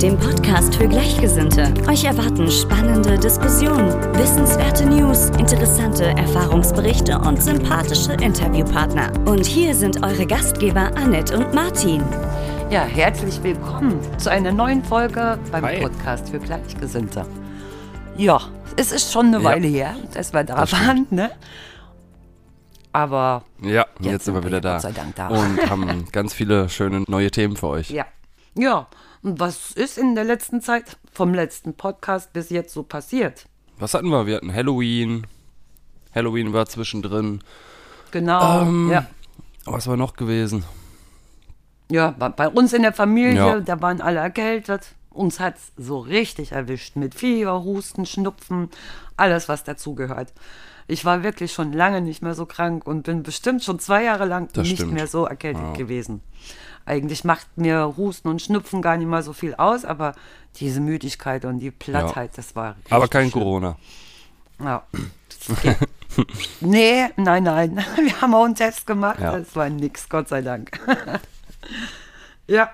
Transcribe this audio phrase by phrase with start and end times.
[0.00, 1.72] dem Podcast für Gleichgesinnte.
[1.88, 9.10] Euch erwarten spannende Diskussionen, wissenswerte News, interessante Erfahrungsberichte und sympathische Interviewpartner.
[9.26, 12.02] Und hier sind eure Gastgeber Annette und Martin.
[12.70, 15.80] Ja, herzlich willkommen zu einer neuen Folge beim Hi.
[15.80, 17.26] Podcast für Gleichgesinnte.
[18.16, 18.40] Ja,
[18.76, 19.44] es ist schon eine Ja.
[19.44, 21.30] Weile her, dass wir da Das waren, ne?
[22.92, 24.74] Aber Ja, jetzt, Jetzt sind wir wieder da.
[24.74, 25.28] Gott sei Dank da.
[25.28, 27.90] Und haben ganz viele schöne neue Themen für euch.
[27.90, 28.04] ja.
[28.56, 28.88] Ja,
[29.22, 33.46] und was ist in der letzten Zeit vom letzten Podcast bis jetzt so passiert?
[33.78, 34.26] Was hatten wir?
[34.26, 35.26] Wir hatten Halloween.
[36.14, 37.40] Halloween war zwischendrin.
[38.10, 39.06] Genau, Ähm, ja.
[39.64, 40.64] Was war noch gewesen?
[41.90, 43.60] Ja, bei, uns in der Familie, Ja.
[43.60, 44.94] da waren alle erkältet.
[45.10, 48.70] Uns hat es so richtig erwischt mit Fieber, Husten, Schnupfen,
[49.16, 50.32] alles, was dazugehört.
[50.86, 54.24] Ich war wirklich schon lange nicht mehr so krank und bin bestimmt schon zwei Jahre
[54.24, 54.92] lang Das nicht stimmt.
[54.92, 55.72] mehr so erkältet Ja.
[55.74, 56.20] gewesen.
[56.90, 60.14] Eigentlich macht mir Husten und Schnupfen gar nicht mal so viel aus, aber
[60.56, 63.42] diese Müdigkeit und die Plattheit, das war richtig Aber kein schlimm.
[63.44, 63.76] Corona.
[64.58, 64.82] Ja.
[66.60, 67.76] Nee, nein, nein.
[67.96, 69.20] Wir haben auch einen Test gemacht.
[69.20, 69.38] Ja.
[69.38, 70.78] Das war nix, Gott sei Dank.
[72.46, 72.70] ja.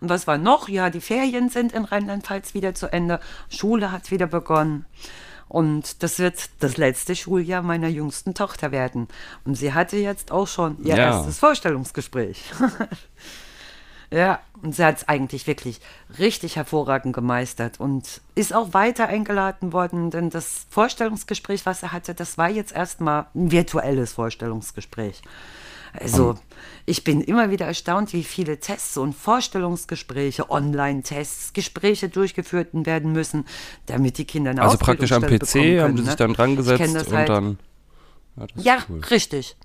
[0.00, 0.68] Und was war noch?
[0.68, 3.20] Ja, die Ferien sind in Rheinland-Pfalz wieder zu Ende.
[3.50, 4.86] Schule hat wieder begonnen.
[5.48, 9.08] Und das wird das letzte Schuljahr meiner jüngsten Tochter werden.
[9.44, 11.16] Und sie hatte jetzt auch schon ihr Ja.
[11.16, 12.42] erstes Vorstellungsgespräch.
[14.10, 15.80] Ja, und sie hat es eigentlich wirklich
[16.18, 22.14] richtig hervorragend gemeistert und ist auch weiter eingeladen worden, denn das Vorstellungsgespräch, was er hatte,
[22.14, 25.20] das war jetzt erstmal ein virtuelles Vorstellungsgespräch.
[25.92, 26.38] Also,
[26.86, 33.46] ich bin immer wieder erstaunt, wie viele Tests und Vorstellungsgespräche, Online-Tests, Gespräche durchgeführt werden müssen,
[33.86, 36.16] damit die Kinder eine Also praktisch am PC bekommen haben können, sich ne?
[36.16, 37.28] dann dran gesetzt und halt.
[37.28, 37.58] dann.
[38.36, 39.00] Ja, Ja, cool.
[39.10, 39.56] richtig.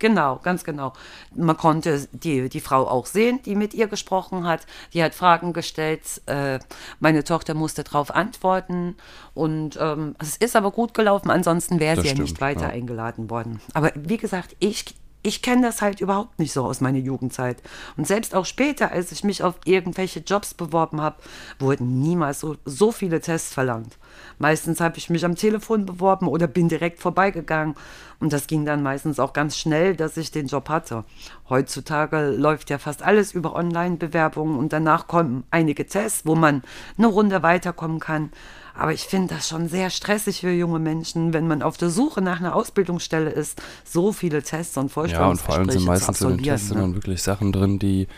[0.00, 0.94] Genau, ganz genau.
[1.36, 4.66] Man konnte die, die Frau auch sehen, die mit ihr gesprochen hat.
[4.94, 6.22] Die hat Fragen gestellt.
[6.26, 6.58] Äh,
[6.98, 8.96] meine Tochter musste darauf antworten.
[9.34, 11.30] Und ähm, es ist aber gut gelaufen.
[11.30, 12.68] Ansonsten wäre sie ja nicht weiter ja.
[12.70, 13.60] eingeladen worden.
[13.74, 17.62] Aber wie gesagt, ich, ich kenne das halt überhaupt nicht so aus meiner Jugendzeit.
[17.96, 21.16] Und selbst auch später, als ich mich auf irgendwelche Jobs beworben habe,
[21.58, 23.98] wurden niemals so, so viele Tests verlangt.
[24.38, 27.74] Meistens habe ich mich am Telefon beworben oder bin direkt vorbeigegangen.
[28.18, 31.04] Und das ging dann meistens auch ganz schnell, dass ich den Job hatte.
[31.48, 36.62] Heutzutage läuft ja fast alles über Online-Bewerbungen und danach kommen einige Tests, wo man
[36.96, 38.30] eine Runde weiterkommen kann.
[38.74, 42.22] Aber ich finde das schon sehr stressig für junge Menschen, wenn man auf der Suche
[42.22, 46.20] nach einer Ausbildungsstelle ist, so viele Tests und Ja, und vor allem Vorstellungsgespräche sind meistens
[46.20, 46.44] in den.
[46.44, 46.82] Tests sind ne?
[46.82, 48.08] dann wirklich Sachen drin, die,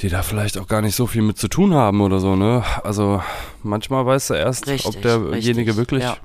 [0.00, 2.62] die da vielleicht auch gar nicht so viel mit zu tun haben oder so, ne?
[2.84, 3.22] Also
[3.62, 6.16] manchmal weißt du erst, ob Richtig, derjenige richtig, wirklich ja.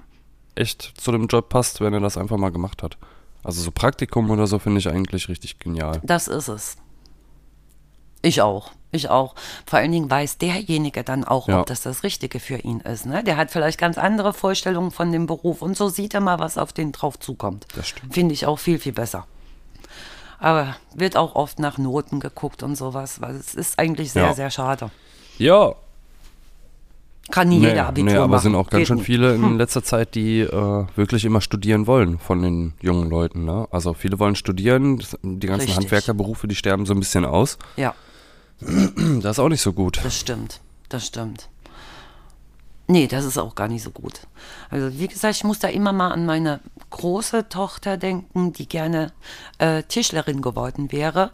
[0.55, 2.97] echt zu dem Job passt, wenn er das einfach mal gemacht hat.
[3.43, 5.99] Also so Praktikum oder so finde ich eigentlich richtig genial.
[6.03, 6.77] Das ist es.
[8.23, 8.71] Ich auch.
[8.91, 9.35] Ich auch.
[9.65, 11.59] Vor allen Dingen weiß derjenige dann auch, Ja.
[11.61, 13.05] ob das das Richtige für ihn ist.
[13.05, 13.23] Ne?
[13.23, 16.57] Der hat vielleicht ganz andere Vorstellungen von dem Beruf und so sieht er mal, was
[16.57, 17.65] auf den drauf zukommt.
[17.75, 18.13] Das stimmt.
[18.13, 19.25] Finde ich auch viel, viel besser.
[20.39, 24.33] Aber wird auch oft nach Noten geguckt und sowas, weil es ist eigentlich sehr, Ja.
[24.33, 24.89] sehr schade.
[25.37, 25.73] Ja,
[27.31, 28.43] Kann nie jeder Abitur nee, aber machen.
[28.43, 32.19] sind auch ganz Geht schön viele in letzter Zeit, die äh, wirklich immer studieren wollen
[32.19, 33.45] von den jungen Leuten.
[33.45, 33.65] Ne?
[33.71, 35.77] Also viele wollen studieren, die ganzen Richtig.
[35.77, 37.57] Handwerkerberufe, die sterben so ein bisschen aus.
[37.77, 37.95] Ja.
[39.21, 39.99] Das ist auch nicht so gut.
[40.03, 40.59] Das stimmt,
[40.89, 41.49] das stimmt.
[42.85, 44.27] Nee, das ist auch gar nicht so gut.
[44.69, 46.59] Also wie gesagt, ich muss da immer mal an meine
[46.89, 49.13] große Tochter denken, die gerne
[49.57, 51.31] äh, Tischlerin geworden wäre,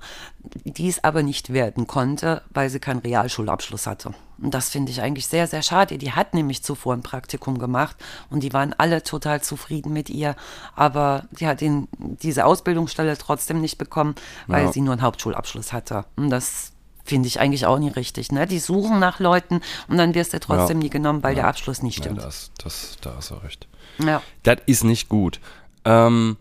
[0.63, 4.13] die es aber nicht werden konnte, weil sie keinen Realschulabschluss hatte.
[4.41, 5.97] Und das finde ich eigentlich sehr, sehr schade.
[5.97, 7.97] Die hat nämlich zuvor ein Praktikum gemacht
[8.29, 10.35] und die waren alle total zufrieden mit ihr,
[10.75, 14.13] aber die hat den, diese Ausbildungsstelle trotzdem nicht bekommen,
[14.45, 14.71] weil Ja.
[14.71, 16.05] sie nur einen Hauptschulabschluss hatte.
[16.15, 16.73] Und das
[17.09, 18.31] finde ich eigentlich auch nicht richtig.
[18.31, 18.45] Ne?
[18.47, 20.83] Die suchen nach Leuten und dann wirst du trotzdem Ja.
[20.83, 22.21] nie genommen, weil der Abschluss nicht Ja, stimmt.
[22.23, 23.67] das, das, da hast du recht.
[23.97, 24.21] Ja.
[24.43, 25.39] Das ist nicht gut.
[25.85, 26.37] Ähm,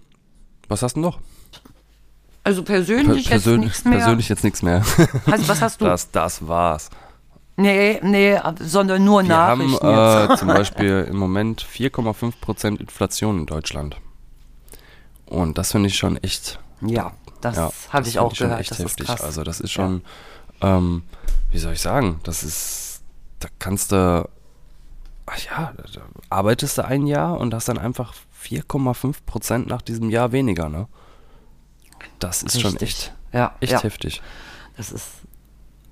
[0.68, 1.18] was hast du noch?
[2.44, 3.98] Also persönlich jetzt Persön- nichts mehr.
[3.98, 4.84] Persönlich jetzt nichts mehr.
[5.26, 5.84] Also, was hast du?
[5.86, 6.88] Das, das war's.
[7.56, 10.30] Nee, nee, sondern nur Wir haben Nachrichten jetzt.
[10.30, 13.96] äh, zum Beispiel im Moment 4,5% Inflation in Deutschland.
[15.26, 16.58] Und das finde ich schon echt.
[16.80, 18.60] Ja, das ja, habe ich auch schon gehört.
[18.60, 19.06] echt Das ist heftig.
[19.08, 19.20] krass.
[19.22, 20.02] Also das ist schon,
[20.60, 21.02] ähm,
[21.50, 23.02] wie soll ich sagen, das ist,
[23.40, 24.28] da kannst du,
[25.26, 26.00] ach ja, da
[26.30, 28.14] arbeitest du ein Jahr und hast dann einfach
[28.44, 30.88] 4,5% nach diesem Jahr weniger, ne?
[32.18, 33.82] Das ist schon echt, ja, echt ja.
[33.82, 34.22] heftig.
[34.76, 35.08] Das ist,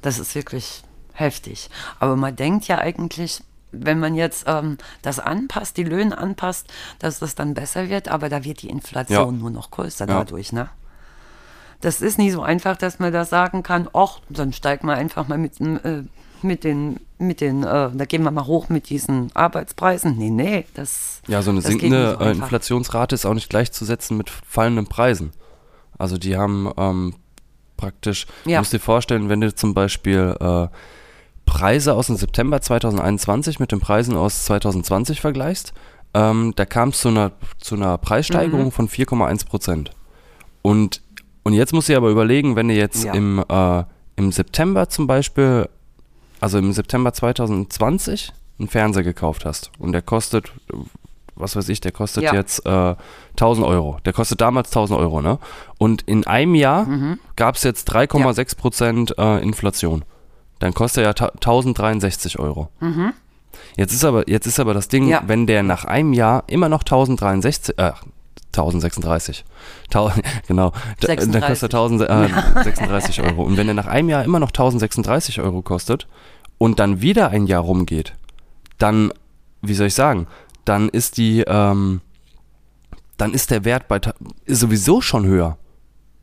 [0.02, 1.70] das ist wirklich heftig.
[1.98, 3.42] Aber man denkt ja eigentlich,
[3.72, 8.28] wenn man jetzt ähm, das anpasst, die Löhne anpasst, dass das dann besser wird, aber
[8.28, 9.40] da wird die Inflation Ja.
[9.40, 10.69] nur noch größer dadurch, ne?
[11.81, 15.28] Das ist nie so einfach, dass man da sagen kann, ach, dann steigt man einfach
[15.28, 16.02] mal mit, äh,
[16.43, 20.17] mit den, mit den, äh, da gehen wir mal hoch mit diesen Arbeitspreisen.
[20.17, 22.31] Nee, nee, das Ja, so eine sinkende nicht so äh.
[22.32, 25.32] Inflationsrate ist auch nicht gleichzusetzen mit fallenden Preisen.
[25.99, 27.14] Also die haben ähm,
[27.76, 28.58] praktisch, du Ja.
[28.58, 30.69] musst dir vorstellen, wenn du zum Beispiel äh,
[31.46, 35.72] Preise aus dem September 2021 mit den Preisen aus 2020 vergleichst,
[36.14, 38.00] ähm, da kam es zu einer, zu einer Mhm.
[38.00, 39.90] Preissteigerung von 4,1 Prozent.
[40.62, 41.02] Und,
[41.46, 43.12] und jetzt musst du dir aber überlegen, wenn du jetzt Ja.
[43.14, 43.84] im, äh,
[44.16, 45.69] im September zum Beispiel,
[46.40, 50.52] also im September 2020 einen Fernseher gekauft hast und der kostet,
[51.34, 52.34] was weiß ich, der kostet Ja.
[52.34, 52.94] jetzt äh,
[53.37, 53.98] 1000 Euro.
[54.06, 55.38] Der kostet damals 1000 Euro, ne?
[55.78, 57.19] Und in einem Jahr Mhm.
[57.37, 60.04] gab es jetzt 3,6 Prozent äh, Inflation.
[60.58, 62.69] Dann kostet er ja ta- 1063 Euro.
[63.76, 65.10] Jetzt ist aber, jetzt ist aber das Ding, Mhm.
[65.10, 65.22] Ja.
[65.26, 67.93] wenn der nach einem Jahr immer noch 1063, äh,
[68.56, 69.44] 1036,
[69.91, 70.11] Tau,
[70.49, 70.70] genau,
[71.00, 71.49] da- dann 36.
[71.49, 73.43] kostet er 1036 Euro.
[73.44, 76.06] Und wenn er nach einem Jahr immer noch 1036 Euro kostet
[76.58, 78.14] und dann wieder ein Jahr rumgeht,
[78.79, 79.12] dann,
[79.62, 80.26] wie soll ich sagen,
[80.64, 82.00] dann ist die, ähm,
[83.17, 84.00] dann ist der Wert bei
[84.47, 85.56] sowieso schon höher.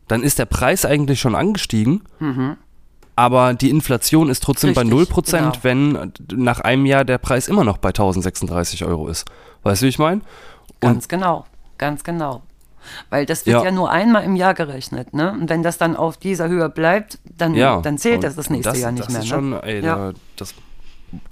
[0.07, 2.03] Dann ist der Preis eigentlich schon angestiegen,
[3.15, 4.93] aber die Inflation ist trotzdem bei Mhm.
[4.93, 5.51] Richtig, 0%, genau.
[5.61, 9.25] wenn nach einem Jahr der Preis immer noch bei 1036 Euro ist.
[9.63, 10.21] Weißt du, wie ich meine?
[10.81, 11.45] Ganz genau,
[11.83, 12.41] ganz genau.
[13.09, 13.63] Weil das wird Ja.
[13.65, 13.71] ja.
[13.71, 15.31] nur einmal im Jahr gerechnet, ne?
[15.33, 17.81] Und wenn das dann auf dieser Höhe bleibt, dann, Ja.
[17.81, 19.21] dann zählt Und das das nächste das, Jahr nicht das mehr.
[19.21, 19.35] Ist ne?
[19.35, 19.95] schon, ey, ja.
[19.95, 20.53] da, das,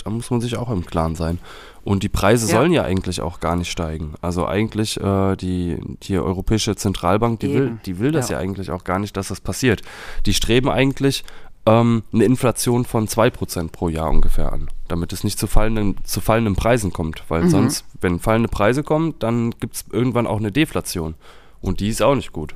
[0.04, 1.40] da muss man sich auch im Klaren sein.
[1.84, 4.14] Und die Preise sollen ja eigentlich auch gar nicht steigen.
[4.22, 8.30] Also eigentlich äh, die, die Europäische Zentralbank, die will, die will das.
[8.30, 8.38] Ja.
[8.38, 9.82] eigentlich auch gar nicht, dass das passiert.
[10.26, 11.24] Die streben eigentlich
[11.66, 16.20] ähm, eine Inflation von 2% pro Jahr ungefähr an, damit es nicht zu fallenden, zu
[16.22, 17.24] fallenden Preisen kommt.
[17.30, 17.50] Weil Mhm.
[17.50, 21.16] sonst, wenn fallende Preise kommen, dann gibt es irgendwann auch eine Deflation.
[21.62, 22.56] Und die ist auch nicht gut.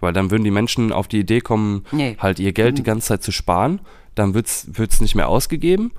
[0.00, 2.12] Weil dann würden die Menschen auf die Idee kommen, Nee.
[2.12, 2.18] Mhm.
[2.22, 3.80] halt ihr Geld die ganze Zeit zu sparen.
[4.14, 5.92] Dann wird es nicht mehr ausgegeben.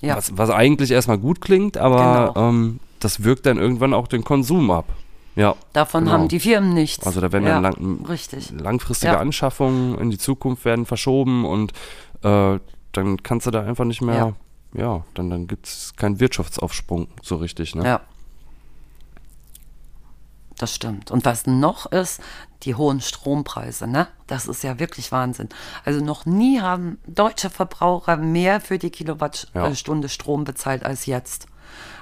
[0.00, 0.16] Ja.
[0.16, 2.48] Was, was eigentlich erstmal gut klingt, aber Genau.
[2.48, 4.86] ähm, das wirkt dann irgendwann auch den Konsum ab.
[5.40, 5.56] Ja.
[5.72, 6.12] Davon genau.
[6.12, 7.06] haben die Firmen nichts.
[7.06, 9.20] Also da werden ja, dann lang, langfristige Ja.
[9.20, 11.72] Anschaffungen in die Zukunft werden verschoben und
[12.22, 12.58] äh,
[12.92, 14.34] dann kannst du da einfach nicht mehr,
[14.74, 17.74] ja, dann, dann gibt es keinen Wirtschaftsaufsprung so richtig.
[17.74, 17.86] Ne?
[17.86, 18.00] Ja.
[20.58, 21.10] Das stimmt.
[21.10, 22.20] Und was noch ist,
[22.64, 24.08] die hohen Strompreise, ne?
[24.26, 25.48] Das ist ja wirklich Wahnsinn.
[25.86, 31.46] Also noch nie haben deutsche Verbraucher mehr für die Kilowattstunde Strom bezahlt als jetzt.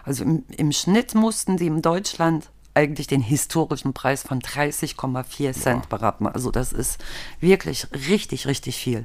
[0.03, 5.89] Also im, im Schnitt mussten sie in Deutschland eigentlich den historischen Preis von 30,4 Cent
[5.89, 6.29] beraten.
[6.29, 6.99] Also das ist
[7.41, 9.05] wirklich richtig, richtig viel.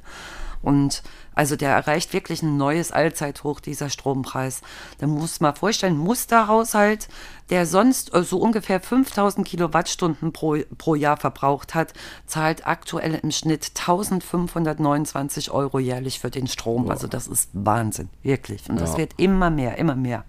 [0.62, 1.02] Und
[1.36, 4.62] also der erreicht wirklich ein neues Allzeithoch, dieser Strompreis.
[5.00, 7.10] Da muss man vorstellen, Musterhaushalt,
[7.50, 11.94] der sonst äh, so ungefähr 5000 Kilowattstunden pro, pro Jahr verbraucht hat,
[12.28, 16.90] zahlt aktuell im Schnitt 1529 Euro jährlich für den Strom.
[16.90, 18.70] Also das ist Wahnsinn, wirklich.
[18.70, 19.00] Und das Ja.
[19.00, 20.24] wird immer mehr, immer mehr.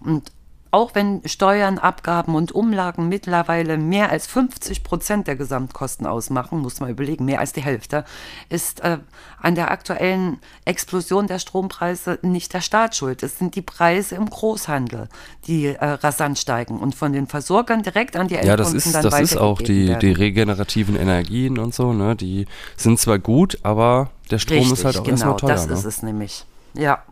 [0.00, 0.30] Und
[0.76, 6.80] auch wenn Steuern, Abgaben und Umlagen mittlerweile mehr als 50 Prozent der Gesamtkosten ausmachen, muss
[6.80, 8.04] man überlegen, mehr als die Hälfte,
[8.50, 8.98] ist äh,
[9.40, 13.22] an der aktuellen Explosion der Strompreise nicht der Staat schuld.
[13.22, 15.08] Es sind die Preise im Großhandel,
[15.46, 18.94] die äh, rasant steigen und von den Versorgern direkt an die Ja, Endkunden das ist,
[18.94, 22.16] das ist auch die, die regenerativen Energien und so, ne?
[22.16, 22.44] Die
[22.76, 25.48] sind zwar gut, aber der Strom Richtig, ist halt auch genau, erstmal teuer.
[25.48, 25.72] das ne?
[25.72, 26.44] ist es nämlich.
[26.74, 27.02] Ja.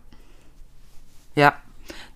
[1.33, 1.55] Ja.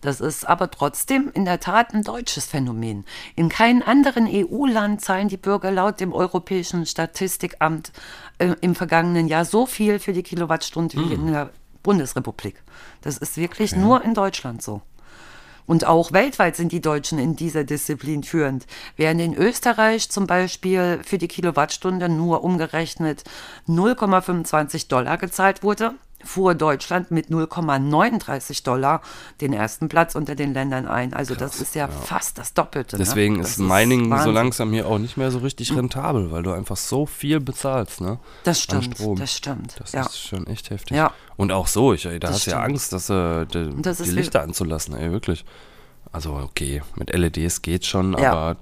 [0.01, 3.05] Das ist aber trotzdem in der Tat ein deutsches Phänomen.
[3.35, 7.91] In keinem anderen EU-Land zahlen die Bürger laut dem Europäischen Statistikamt
[8.37, 11.11] äh, im vergangenen Jahr so viel für die Kilowattstunde wie Hm.
[11.11, 11.49] in der
[11.83, 12.61] Bundesrepublik.
[13.01, 14.81] Das ist wirklich nur in Deutschland so.
[15.65, 18.65] Und auch weltweit sind die Deutschen in dieser Disziplin führend.
[18.95, 23.23] Während in Österreich zum Beispiel für die Kilowattstunde nur umgerechnet
[23.67, 29.01] 0,25 Dollar gezahlt wurde, fuhr Deutschland mit 0,39 Dollar
[29.41, 31.13] den ersten Platz unter den Ländern ein.
[31.13, 32.97] Also das ist ja, fast das Doppelte.
[32.97, 33.03] ne?
[33.03, 34.33] Deswegen Das ist Mining so Wahnsinn.
[34.33, 38.19] langsam hier auch nicht mehr so richtig rentabel, weil du einfach so viel bezahlst, ne?
[38.43, 39.75] Das stimmt, das stimmt.
[39.79, 40.01] Das ja.
[40.05, 40.97] ist schon echt heftig.
[40.97, 41.11] Ja.
[41.37, 42.61] Und auch so, ich, ey, da Das hast du ja.
[42.61, 45.45] Angst, dass, äh, de, das die ist Lichter anzulassen, ey, wirklich.
[46.11, 48.57] Also okay, mit LEDs geht schon, Ja, aber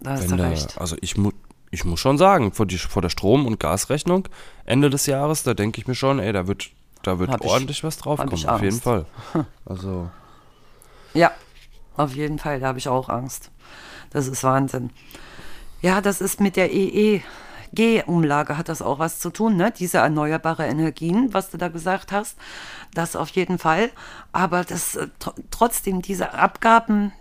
[0.00, 0.78] da wenn recht.
[0.80, 1.30] also ich, mu
[1.70, 4.28] ich muss schon sagen, vor, die, vor der Strom- und Gasrechnung
[4.64, 6.70] Ende des Jahres, da denke ich mir schon, ey, da wird,
[7.06, 8.80] da wird Hab ich- ordentlich was hab draufkommen, ich auf jeden.
[8.80, 9.06] Fall.
[9.64, 10.10] Also,
[11.14, 11.30] Ja,
[11.96, 13.50] auf jeden Fall, da habe ich auch Angst.
[14.10, 14.90] Das ist Wahnsinn.
[15.82, 17.22] Ja, das ist mit der EE
[17.76, 19.72] EEG-Umlage hat das auch was zu tun, ne?
[19.76, 22.36] Diese erneuerbare Energien, was du da gesagt hast,
[22.96, 23.90] das auf jeden Fall.
[24.32, 27.12] Aber das äh, tr trotzdem diese Abgaben,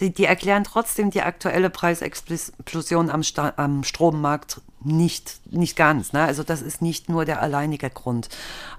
[0.00, 6.12] die, die erklären trotzdem die aktuelle Preisexplosion am, Sta am Strommarkt nicht, nicht ganz.
[6.12, 6.22] Ne?
[6.22, 8.28] Also das ist nicht nur der alleinige Grund.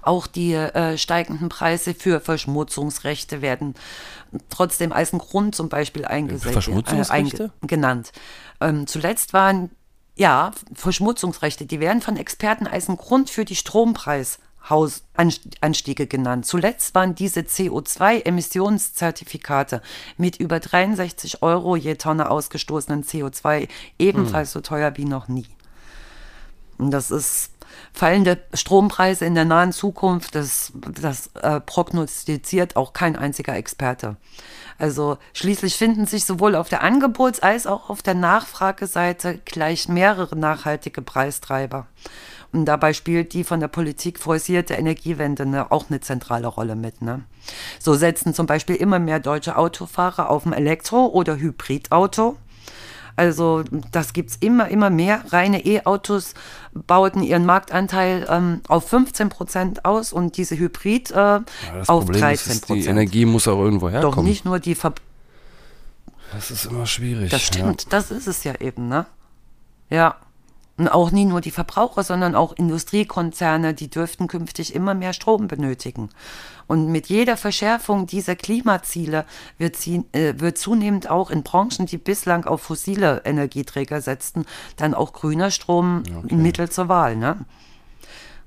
[0.02, 3.74] Auch die äh, steigenden Preise für Verschmutzungsrechte werden
[4.48, 6.52] trotzdem als ein Grund zum Beispiel eingesetzt.
[6.52, 7.50] Verschmutzungsrechte?
[7.62, 8.12] Äh, genannt.
[8.60, 9.70] Ähm, zuletzt waren,
[10.16, 13.56] ja, Verschmutzungsrechte, die werden von Experten als ein Grund für die
[14.66, 16.44] Strompreisanstiege genannt.
[16.46, 19.82] Zuletzt waren diese CO2-Emissionszertifikate
[20.16, 23.68] mit über 63 Euro je Tonne ausgestoßenen CO2
[23.98, 24.52] ebenfalls hm.
[24.52, 25.46] so teuer wie noch nie.
[26.78, 27.52] Und das ist
[27.92, 34.16] fallende Strompreise in der nahen Zukunft, das, das äh, prognostiziert auch kein einziger Experte.
[34.78, 40.36] Also schließlich finden sich sowohl auf der Angebots- als auch auf der Nachfrageseite gleich mehrere
[40.36, 41.86] nachhaltige Preistreiber.
[42.56, 47.02] Und dabei spielt die von der Politik forcierte Energiewende ne, auch eine zentrale Rolle mit.
[47.02, 47.22] Ne?
[47.78, 52.38] So setzen zum Beispiel immer mehr deutsche Autofahrer auf ein Elektro- oder Hybridauto.
[53.14, 55.22] Also das gibt es immer, immer mehr.
[55.28, 56.32] Reine E-Autos
[56.72, 61.44] bauten ihren Marktanteil ähm, auf 15 Prozent aus und diese Hybrid äh, ja,
[61.88, 62.84] auf Problem 13 Prozent.
[62.84, 64.16] Die Energie muss auch irgendwo herkommen.
[64.16, 64.94] Doch nicht nur die Ver
[66.32, 67.30] Das ist immer schwierig.
[67.30, 67.88] Das stimmt, ja.
[67.90, 69.04] das ist es ja eben, ne?
[69.90, 70.16] Ja.
[70.78, 75.48] Und auch nie nur die Verbraucher, sondern auch Industriekonzerne, die dürften künftig immer mehr Strom
[75.48, 76.10] benötigen.
[76.66, 79.24] Und mit jeder Verschärfung dieser Klimaziele
[79.56, 84.44] wird, sie, äh, wird zunehmend auch in Branchen, die bislang auf fossile Energieträger setzten,
[84.76, 86.34] dann auch grüner Strom okay.
[86.34, 87.16] Mittel zur Wahl.
[87.16, 87.38] Ne?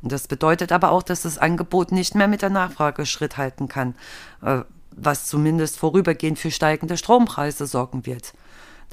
[0.01, 3.67] Und das bedeutet aber auch, dass das Angebot nicht mehr mit der Nachfrage Schritt halten
[3.67, 3.95] kann,
[4.43, 4.59] äh,
[4.91, 8.33] was zumindest vorübergehend für steigende Strompreise sorgen wird.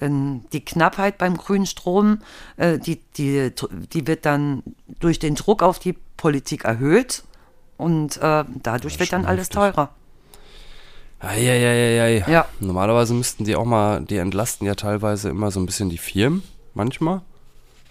[0.01, 2.19] Denn die Knappheit beim grünen Strom,
[2.57, 3.53] äh, die, die,
[3.93, 4.63] die wird dann
[5.01, 7.25] durch den Druck auf die Politik erhöht
[7.77, 9.91] und äh, dadurch wird dann alles teurer.
[11.21, 12.25] Eieieiei.
[12.31, 12.47] Ja.
[12.61, 16.43] Normalerweise müssten die auch mal, die entlasten ja teilweise immer so ein bisschen die Firmen,
[16.75, 17.23] manchmal.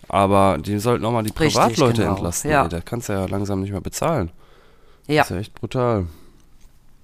[0.07, 2.15] Aber die sollten auch mal die Richtig, Privatleute genau.
[2.15, 2.51] entlasten.
[2.51, 2.63] Ja.
[2.63, 4.31] Ey, da kannst du ja langsam nicht mehr bezahlen.
[5.07, 5.23] Ja.
[5.23, 6.05] Das ist ja echt brutal.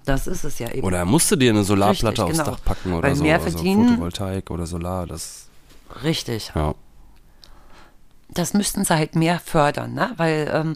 [0.05, 0.85] Das ist es ja eben.
[0.85, 2.51] Oder er musste dir eine Solarplatte Richtig, aufs genau.
[2.51, 3.23] Dach packen oder Weil so.
[3.23, 5.47] Mehr verdienen, also Photovoltaik oder Solar, das.
[6.03, 6.51] Richtig.
[6.55, 6.73] Ja.
[8.29, 10.13] Das müssten sie halt mehr fördern, ne?
[10.17, 10.75] Weil ähm,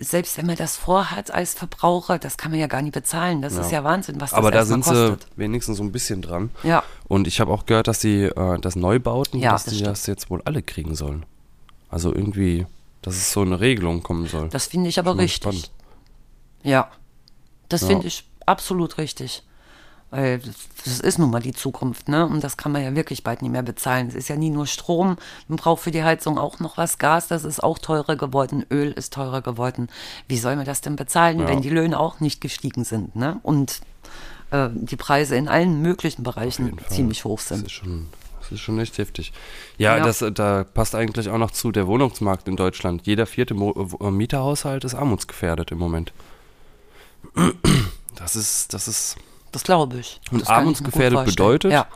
[0.00, 3.40] selbst wenn man das vorhat als Verbraucher, das kann man ja gar nicht bezahlen.
[3.40, 3.60] Das ja.
[3.62, 6.50] ist ja Wahnsinn, was das Aber da sind sie wenigstens so ein bisschen dran.
[6.62, 6.82] Ja.
[7.08, 9.92] Und ich habe auch gehört, dass sie äh, das Neubauten, ja, dass das die stimmt.
[9.92, 11.24] das jetzt wohl alle kriegen sollen.
[11.88, 12.66] Also irgendwie,
[13.00, 14.48] dass es so eine Regelung kommen soll.
[14.50, 15.40] Das finde ich aber richtig.
[15.40, 15.70] Spannend.
[16.62, 16.90] Ja.
[17.68, 17.88] Das ja.
[17.88, 19.42] finde ich absolut richtig.
[20.12, 20.42] Weil
[20.84, 22.26] das ist nun mal die Zukunft, ne?
[22.26, 24.08] Und das kann man ja wirklich bald nicht mehr bezahlen.
[24.08, 25.16] Es ist ja nie nur Strom,
[25.48, 26.98] man braucht für die Heizung auch noch was.
[26.98, 29.88] Gas, das ist auch teurer geworden, Öl ist teurer geworden.
[30.28, 31.48] Wie soll man das denn bezahlen, ja.
[31.48, 33.40] wenn die Löhne auch nicht gestiegen sind, ne?
[33.42, 33.80] Und
[34.50, 37.64] äh, die Preise in allen möglichen Bereichen ziemlich hoch sind.
[37.64, 39.32] Das ist schon, das ist schon echt heftig.
[39.78, 40.04] Ja, ja.
[40.04, 43.06] Das, da passt eigentlich auch noch zu der Wohnungsmarkt in Deutschland.
[43.06, 46.12] Jeder vierte Mo äh, Mieterhaushalt ist armutsgefährdet im Moment.
[48.14, 49.16] Das ist, das ist.
[49.50, 50.20] Das glaube ich.
[50.30, 51.86] Und armutsgefährdet bedeutet, ja.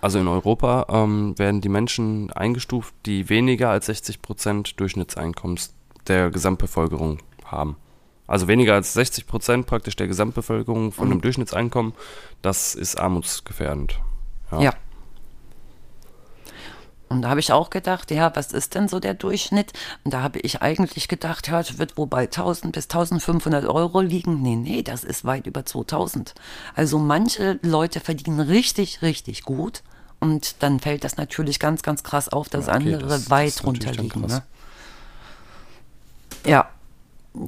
[0.00, 5.74] also in Europa ähm, werden die Menschen eingestuft, die weniger als 60 Prozent Durchschnittseinkommens
[6.06, 7.76] der Gesamtbevölkerung haben.
[8.28, 11.12] Also weniger als 60 Prozent praktisch der Gesamtbevölkerung von mhm.
[11.12, 11.92] einem Durchschnittseinkommen,
[12.40, 14.00] das ist armutsgefährdend.
[14.52, 14.60] ja.
[14.60, 14.74] ja.
[17.12, 19.72] Und da habe ich auch gedacht, ja, was ist denn so der Durchschnitt?
[20.04, 24.00] Und da habe ich eigentlich gedacht, ja, das wird wohl bei 1000 bis 1500 Euro
[24.00, 24.42] liegen.
[24.42, 26.34] Nee, nee, das ist weit über 2000.
[26.74, 29.82] Also manche Leute verdienen richtig, richtig gut.
[30.20, 33.48] Und dann fällt das natürlich ganz, ganz krass auf, dass ja, okay, andere das, weit
[33.48, 34.20] das drunter liegen.
[34.22, 34.42] Ne?
[36.46, 36.68] Ja,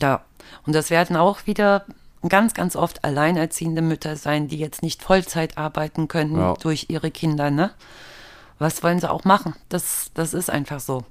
[0.01, 0.23] ja.
[0.67, 1.85] Und das werden auch wieder
[2.29, 6.55] ganz, ganz oft alleinerziehende Mütter sein, die jetzt nicht Vollzeit arbeiten können ja.
[6.55, 7.71] durch ihre Kinder, ne?
[8.59, 9.55] Was wollen sie auch machen?
[9.69, 11.05] Das, das ist einfach so.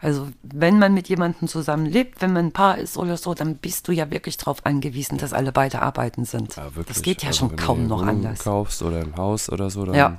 [0.00, 3.86] Also wenn man mit jemandem zusammenlebt, wenn man ein Paar ist oder so, dann bist
[3.88, 6.56] du ja wirklich darauf angewiesen, dass alle beide arbeiten sind.
[6.56, 8.40] Ja, das geht ja also schon kaum noch Wohnung anders.
[8.40, 10.18] kaufst oder ein Haus oder so, dann ja.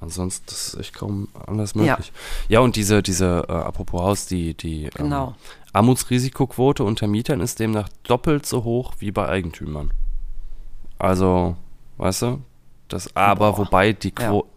[0.00, 2.12] ansonsten ist es echt kaum anders möglich.
[2.48, 5.28] Ja, ja und diese, diese äh, apropos Haus, die, die ähm, genau.
[5.28, 5.34] ähm,
[5.72, 9.92] Armutsrisikoquote unter Mietern ist demnach doppelt so hoch wie bei Eigentümern.
[10.98, 11.56] Also,
[11.96, 12.42] weißt du,
[12.88, 13.58] das aber Boah.
[13.58, 14.48] wobei die Quote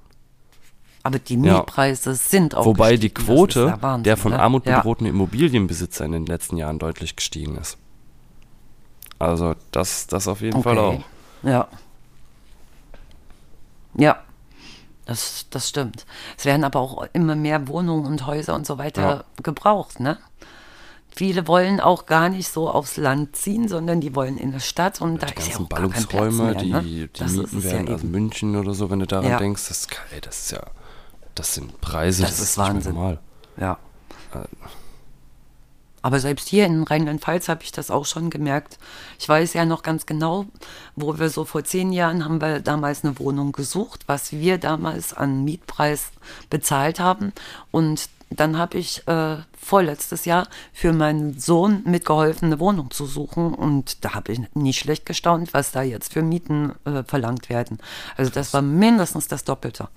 [1.03, 2.15] aber die Mietpreise ja.
[2.15, 3.15] sind auch Wobei gestiegen.
[3.15, 4.39] die Quote ja Wahnsinn, der von ne?
[4.39, 5.11] Armut bedrohten ja.
[5.11, 7.77] Immobilienbesitzer in den letzten Jahren deutlich gestiegen ist.
[9.19, 10.63] Also das, das auf jeden okay.
[10.63, 10.99] Fall auch.
[11.43, 11.67] Ja.
[13.97, 14.17] Ja.
[15.05, 16.05] Das, das stimmt.
[16.37, 19.23] Es werden aber auch immer mehr Wohnungen und Häuser und so weiter Ja.
[19.43, 20.17] gebraucht, ne?
[21.15, 24.99] Viele wollen auch gar nicht so aufs Land ziehen, sondern die wollen in der Stadt
[25.01, 26.81] und da die ist ja auch gar kein Platz Ballungsräume, mehr, die, ne?
[26.81, 28.11] die Das ist Mieten es ja werden, also eben.
[28.11, 29.37] München oder so, wenn du daran Ja.
[29.37, 30.61] denkst, das, ist geil, das ist ja,
[31.35, 32.93] das sind Preise, Das das, ist Wahnsinn.
[32.95, 33.19] normal.
[33.57, 33.77] Ja.
[36.01, 38.77] Aber selbst hier in Rheinland-Pfalz habe ich das auch schon gemerkt.
[39.19, 40.45] Ich weiß ja noch ganz genau,
[40.97, 45.13] wo wir so vor zehn Jahren haben wir damals eine Wohnung gesucht, was wir damals
[45.13, 46.11] an Mietpreis
[46.49, 47.31] bezahlt haben.
[47.71, 53.53] Und dann habe ich äh, vorletztes Jahr für meinen Sohn mitgeholfen, eine Wohnung zu suchen.
[53.53, 57.77] Und da habe ich nicht schlecht gestaunt, was da jetzt für Mieten äh, verlangt werden.
[58.17, 59.87] Also das war mindestens das Doppelte.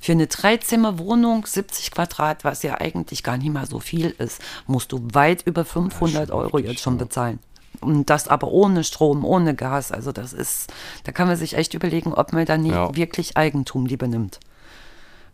[0.00, 4.92] Für eine Dreizimmerwohnung, 70 Quadrat, was ja eigentlich gar nicht mal so viel ist, musst
[4.92, 7.40] du weit über 500 Euro jetzt schon bezahlen.
[7.80, 9.92] Und das aber ohne Strom, ohne Gas.
[9.92, 10.72] Also das ist,
[11.04, 12.94] da kann man sich echt überlegen, ob man da nicht Ja.
[12.94, 14.40] wirklich Eigentum lieber nimmt.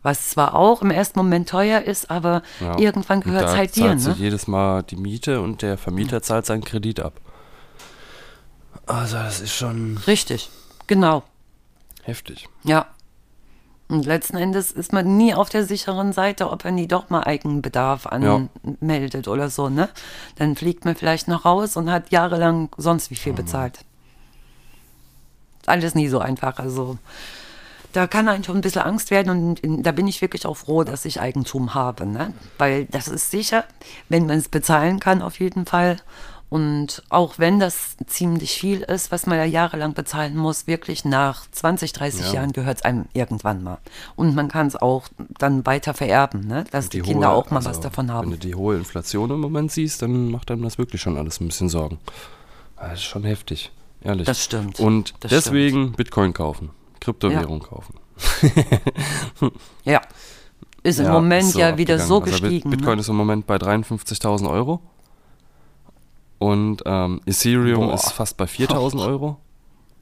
[0.03, 2.79] Was zwar auch im ersten Moment teuer ist, aber Ja.
[2.79, 3.95] irgendwann gehört es halt dir.
[3.95, 4.15] Ne?
[4.19, 7.15] jedes Mal die Miete und der Vermieter zahlt seinen Kredit ab.
[8.87, 10.51] Also das ist schon Richtig,
[10.87, 11.23] genau.
[12.03, 12.49] heftig.
[12.65, 12.87] Ja.
[13.95, 17.23] Und letzten Endes ist man nie auf der sicheren Seite, ob er nie doch mal
[17.23, 19.89] Eigenbedarf anmeldet oder so, ne?
[20.35, 23.85] Dann fliegt man vielleicht noch raus und hat jahrelang sonst wie viel bezahlt.
[25.67, 26.59] Alles nie so einfach.
[26.59, 26.99] Also
[27.93, 30.57] da kann einem schon ein bisschen Angst werden und in, da bin ich wirklich auch
[30.57, 32.33] froh, dass ich Eigentum habe, ne?
[32.59, 33.63] Weil das ist sicher,
[34.09, 35.99] wenn man es bezahlen kann, auf jeden Fall.
[36.51, 41.51] Und auch wenn das ziemlich viel ist, was man ja jahrelang bezahlen muss, wirklich nach
[41.51, 42.33] 20, 30 Ja.
[42.35, 43.79] Jahren gehört es einem irgendwann mal.
[44.15, 45.09] Und man kann es auch
[45.39, 46.65] dann weiter vererben, ne?
[46.71, 48.31] dass die, Kinder hohe- auch mal also, was davon Wenn haben.
[48.31, 51.49] du die hohe Inflation im Moment siehst, dann macht einem das wirklich schon alles ein
[51.49, 51.99] bisschen Sorgen.
[52.77, 53.73] Das ist schon heftig,
[54.03, 54.27] ehrlich.
[54.27, 54.79] Das stimmt.
[54.79, 56.71] Und Das deswegen Bitcoin kaufen,
[57.01, 57.95] Kryptowährung kaufen.
[59.85, 60.01] Ja.
[60.83, 62.33] Ist im Ja, Moment ist so ja wieder so abgegangen.
[62.35, 62.71] Also Bit- gestiegen.
[62.71, 63.01] Bitcoin ne?
[63.01, 64.81] ist im Moment bei 53.000 Euro.
[66.45, 67.95] Und ähm, Ethereum Boah.
[67.95, 69.39] ist fast bei 4.000 Euro.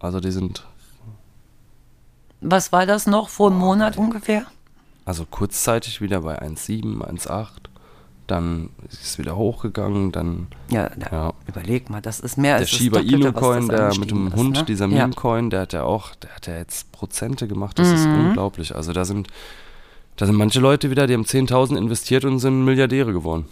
[0.01, 0.65] Also die sind
[2.41, 4.45] Was war das noch vor einem Monat ungefähr?
[5.05, 7.49] also kurzzeitig wieder bei 1,7, 1,8.
[8.29, 10.13] Dann ist es wieder hochgegangen.
[10.13, 11.33] Dann Ja, da, Ja.
[11.49, 14.35] überleg mal, das ist mehr der als das Shiba Inu Coin, der mit dem ist,
[14.37, 14.65] Hund, ne?
[14.65, 14.87] dieser.
[14.89, 17.79] Meme Coin, der hat ja auch, der hat ja jetzt Prozente gemacht.
[17.79, 17.95] Das Mhm.
[17.95, 18.75] ist unglaublich.
[18.77, 19.27] Also da sind,
[20.17, 23.47] da sind manche Leute wieder, die haben 10.000 investiert und sind Milliardäre geworden.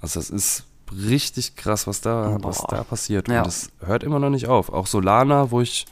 [0.00, 0.64] Also das ist
[1.06, 3.28] richtig krass, was da, was da passiert.
[3.28, 3.38] Ja.
[3.38, 4.72] Und das hört immer noch nicht auf.
[4.72, 5.86] Auch Solana, wo ich,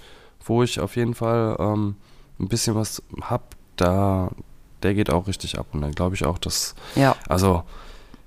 [0.45, 1.97] wo ich auf jeden Fall ähm,
[2.39, 4.31] ein bisschen was hab, da,
[4.83, 5.67] der geht auch richtig ab.
[5.73, 7.63] Und dann glaube ich auch, dass, Ja, also,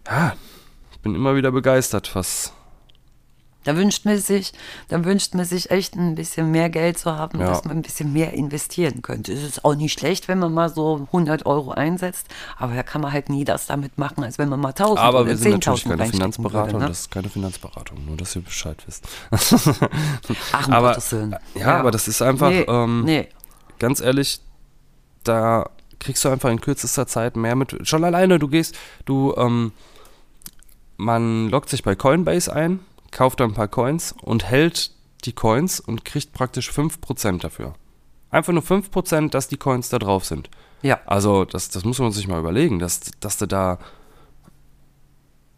[0.08, 0.34] ja,
[0.92, 2.54] ich bin immer wieder begeistert, was,
[3.64, 4.54] da wünscht man sich,
[4.88, 7.48] da wünscht man sich echt ein bisschen mehr Geld zu haben, Ja.
[7.48, 9.34] dass man ein bisschen mehr investieren könnte.
[9.34, 13.02] Es ist auch nicht schlecht, wenn man mal so 100 Euro einsetzt, aber da kann
[13.02, 15.54] man halt nie das damit machen, als wenn man mal 1000 Aber oder wir sind
[15.54, 16.88] natürlich 10.000 keine Finanzberatung, würde, ne?
[16.90, 19.08] das ist keine Finanzberatung, nur dass ihr Bescheid wisst.
[20.52, 21.36] Ach, um aber, Gottes Willen.
[21.56, 23.28] Ja, aber das ist einfach, nee, ähm, nee.
[23.80, 24.42] ganz ehrlich,
[25.24, 27.88] da kriegst du einfach in kürzester Zeit mehr mit.
[27.88, 29.72] Schon alleine, du gehst, du, ähm,
[30.98, 32.80] man loggt sich bei Coinbase ein,
[33.14, 34.92] kauft da ein paar Coins und hält
[35.26, 37.74] die Coins und kriegt praktisch 5% dafür.
[38.30, 40.50] Einfach nur 5%, dass die Coins da drauf sind.
[40.82, 43.80] Ja, Also, das, das muss man sich mal überlegen, dass, dass du da.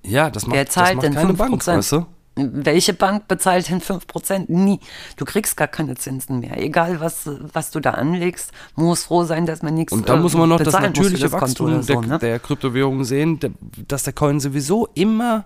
[0.03, 1.37] Ja, das macht, Wer zahlt das macht denn keine 5%?
[1.37, 2.05] Bank, weißt du?
[2.35, 4.45] Welche Bank bezahlt denn 5%?
[4.49, 4.81] Nie.
[5.15, 6.61] Du kriegst gar keine Zinsen mehr.
[6.61, 10.19] Egal, was, was du da anlegst, muss froh sein, dass man nichts Und da äh,
[10.19, 12.19] muss man noch das natürliche das Wachstum so, der, ne?
[12.19, 13.51] der Kryptowährungen sehen, der,
[13.87, 15.45] dass der Coin sowieso immer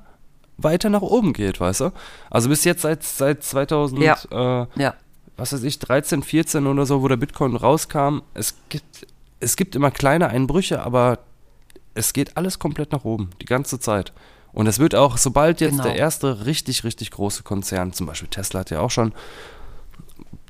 [0.61, 1.91] weiter nach oben geht, weißt du?
[2.29, 4.17] Also bis jetzt seit, seit 2000, Ja.
[4.31, 4.93] äh, Ja,
[5.37, 9.07] was weiß ich, 13, 14 oder so, wo der Bitcoin rauskam, es gibt,
[9.39, 11.19] es gibt immer kleine Einbrüche, aber
[11.93, 14.11] es geht alles komplett nach oben, die ganze Zeit.
[14.51, 15.83] Und es wird auch, sobald jetzt Genau.
[15.83, 19.13] der erste richtig, richtig große Konzern, zum Beispiel Tesla hat ja auch schon,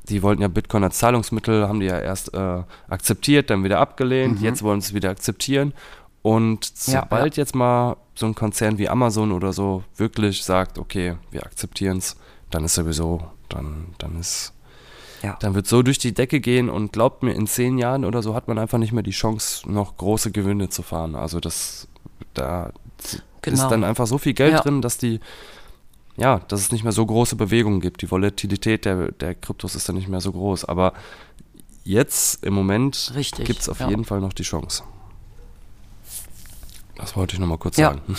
[0.08, 4.40] die wollten ja Bitcoin als Zahlungsmittel, haben die ja erst äh, akzeptiert, dann wieder abgelehnt,
[4.40, 5.72] jetzt wollen sie es wieder akzeptieren.
[6.22, 6.92] Und Mhm.
[6.92, 11.44] Ja, sobald jetzt mal so ein Konzern wie Amazon oder so wirklich sagt, okay, wir
[11.44, 12.16] akzeptieren es,
[12.50, 14.52] dann ist sowieso, dann, dann ist,
[15.22, 15.36] ja.
[15.40, 18.34] dann wird so durch die Decke gehen und glaubt mir, in zehn Jahren oder so
[18.34, 21.14] hat man einfach nicht mehr die Chance, noch große Gewinne zu fahren.
[21.14, 21.88] Also das,
[22.34, 22.72] da
[23.42, 23.62] Genau.
[23.62, 24.60] ist dann einfach so viel Geld Ja.
[24.60, 25.20] drin, dass die,
[26.18, 28.02] ja, dass es nicht mehr so große Bewegungen gibt.
[28.02, 30.66] Die Volatilität der, der Kryptos ist dann nicht mehr so groß.
[30.66, 30.92] Aber
[31.84, 33.88] jetzt im Moment gibt es auf ja.
[33.88, 34.82] jeden Fall noch die Chance.
[37.00, 37.90] Das wollte ich nochmal kurz Ja.
[37.90, 38.00] sagen.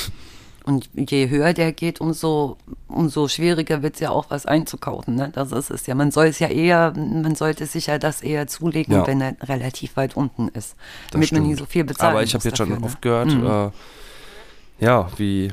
[0.63, 2.55] Und je höher der geht, umso,
[2.87, 5.15] umso schwieriger wird es ja auch was einzukaufen.
[5.15, 5.31] Ne?
[5.33, 5.95] Das ist es ja.
[5.95, 9.07] Man soll es ja eher, man sollte sich ja das eher zulegen, Ja.
[9.07, 10.75] wenn er relativ weit unten ist.
[11.05, 11.59] Das damit man nie stimmt.
[11.59, 12.11] so viel bezahlt.
[12.11, 15.51] Aber ich habe jetzt schon oft gehört, äh, ja, wie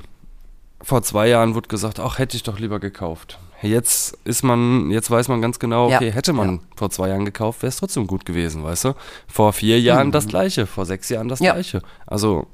[0.83, 3.39] vor zwei Jahren wurde gesagt, ach, hätte ich doch lieber gekauft.
[3.63, 6.59] Jetzt ist man, jetzt weiß man ganz genau, Ja, okay, hätte man ja.
[6.77, 8.95] vor zwei Jahren gekauft, wäre es trotzdem gut gewesen, weißt du?
[9.27, 11.47] Vor vier Jahren das gleiche, vor sechs Jahren das Mhm.
[11.47, 11.53] Ja.
[11.55, 11.81] gleiche.
[12.07, 12.47] Also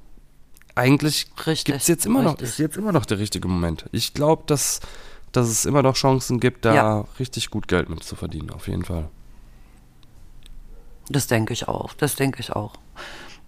[0.75, 3.85] eigentlich Richtig, gibt es jetzt immer noch, ist jetzt immer noch der richtige Moment.
[3.93, 4.81] Ich glaube, dass,
[5.33, 7.05] dass es immer noch Chancen gibt, da Ja.
[7.19, 9.09] richtig gut Geld mit zu verdienen, auf jeden Fall.
[11.09, 12.75] Das denke ich auch, das denke ich auch.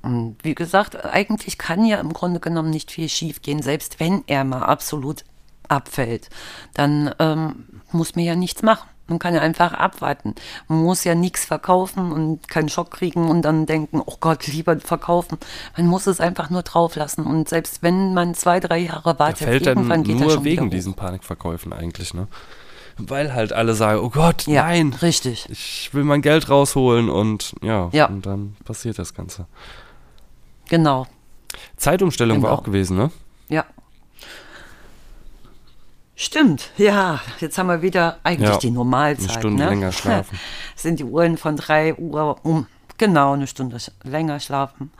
[0.02, 4.22] Und wie gesagt, eigentlich kann ja im Grunde genommen nicht viel schief gehen, selbst wenn
[4.26, 5.24] er mal absolut
[5.68, 6.28] abfällt.
[6.74, 8.88] Dann ähm, muss man ja nichts machen.
[9.08, 10.34] Man kann ja einfach abwarten.
[10.68, 14.78] Man muss ja nichts verkaufen und keinen Schock kriegen und dann denken, oh Gott, lieber
[14.80, 15.38] verkaufen.
[15.76, 17.24] Man muss es einfach nur drauf lassen.
[17.24, 20.44] Und selbst wenn man zwei, drei Jahre wartet, fällt dann irgendwann geht er nur schon
[20.44, 22.26] wegen diesen Panikverkäufen eigentlich, ne?
[22.98, 25.46] Weil halt alle sagen, oh Gott, Ja, nein, richtig.
[25.50, 28.06] ich will mein Geld rausholen und ja, Ja.
[28.06, 29.46] und dann passiert das Ganze.
[30.68, 31.06] Genau,
[31.76, 32.60] Zeitumstellung war Genau.
[32.60, 33.10] auch gewesen, ne?
[36.18, 37.20] Stimmt, ja.
[37.40, 39.28] Jetzt haben wir wieder eigentlich Ja, die Normalzeit.
[39.30, 39.68] eine Stunde ne?
[39.70, 40.40] länger schlafen.
[40.74, 44.90] Sind die Uhren von 3 Uhr um genau eine Stunde länger schlafen.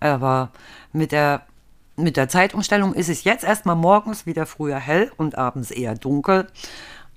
[0.00, 0.50] Aber
[0.92, 1.42] mit der,
[1.96, 6.48] mit der Zeitumstellung ist es jetzt erstmal morgens wieder früher hell und abends eher dunkel.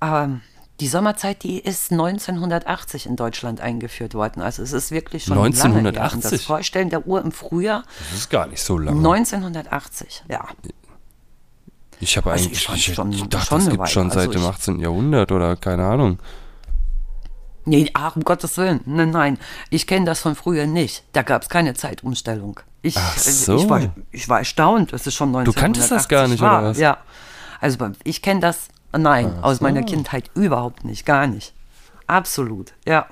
[0.02, 0.42] Ähm,
[0.82, 4.42] die Sommerzeit, die ist 1980 in Deutschland eingeführt worden.
[4.42, 5.66] Also es ist wirklich schon lange her.
[5.66, 6.32] Und 1980?
[6.32, 8.98] das Vorstellen der Uhr im Frühjahr Das ist gar nicht so lange.
[8.98, 10.46] 1980, ja.
[12.00, 14.20] Ich habe Also eigentlich ich fand ich, schon- ich dachte, schon das gibt schon seit
[14.28, 14.80] Also dem ich- 18.
[14.80, 16.20] Jahrhundert oder keine Ahnung.
[17.66, 18.80] Nee, ach, um Gottes Willen.
[18.86, 19.38] Nein, nein.
[19.70, 21.04] Ich kenne das von früher nicht.
[21.12, 22.60] Da gab es keine Zeitumstellung.
[22.82, 23.70] Ich, Ach also ich, so.
[23.70, 23.82] war,
[24.12, 24.94] ich war erstaunt.
[24.94, 26.60] Das ist schon 1980 Du kanntest das gar nicht, war.
[26.60, 26.78] oder was?
[26.78, 26.98] Ja.
[27.60, 31.06] Also ich kenne das, nein, aus meiner Kindheit überhaupt nicht.
[31.06, 31.54] Gar nicht.
[32.06, 33.06] Absolut, ja.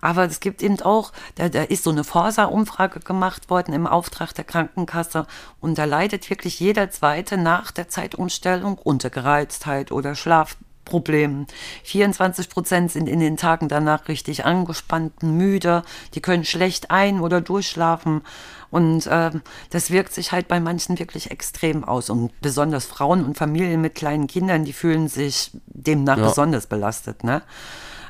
[0.00, 4.34] Aber es gibt eben auch, da, da ist so eine Forsa-Umfrage gemacht worden im Auftrag
[4.34, 5.26] der Krankenkasse
[5.60, 11.46] und da leidet wirklich jeder Zweite nach der Zeitumstellung unter Gereiztheit oder Schlafproblemen.
[11.84, 15.82] 24 Prozent sind in den Tagen danach richtig angespannt, müde,
[16.14, 18.22] die können schlecht ein- oder durchschlafen
[18.70, 23.36] und ähm, das wirkt sich halt bei manchen wirklich extrem aus und besonders Frauen und
[23.36, 26.28] Familien mit kleinen Kindern, die fühlen sich demnach Ja.
[26.28, 27.24] besonders belastet.
[27.24, 27.42] Ne?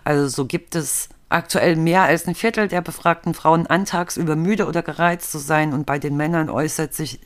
[0.05, 4.67] Also so gibt es aktuell mehr als ein Viertel der befragten Frauen antags über müde
[4.67, 7.21] oder gereizt zu sein und bei den Männern äußert sich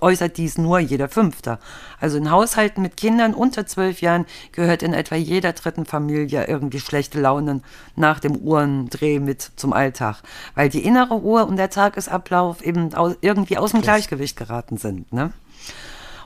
[0.00, 1.60] äußert dies nur jeder Fünfter.
[2.00, 6.80] Also in Haushalten mit Kindern unter zwölf Jahren gehört in etwa jeder dritten Familie irgendwie
[6.80, 7.62] schlechte Launen
[7.94, 10.22] nach dem Uhrendreh mit zum Alltag,
[10.56, 15.12] weil die innere Uhr und der Tagesablauf eben irgendwie aus dem Gleichgewicht geraten sind.
[15.12, 15.32] Ne?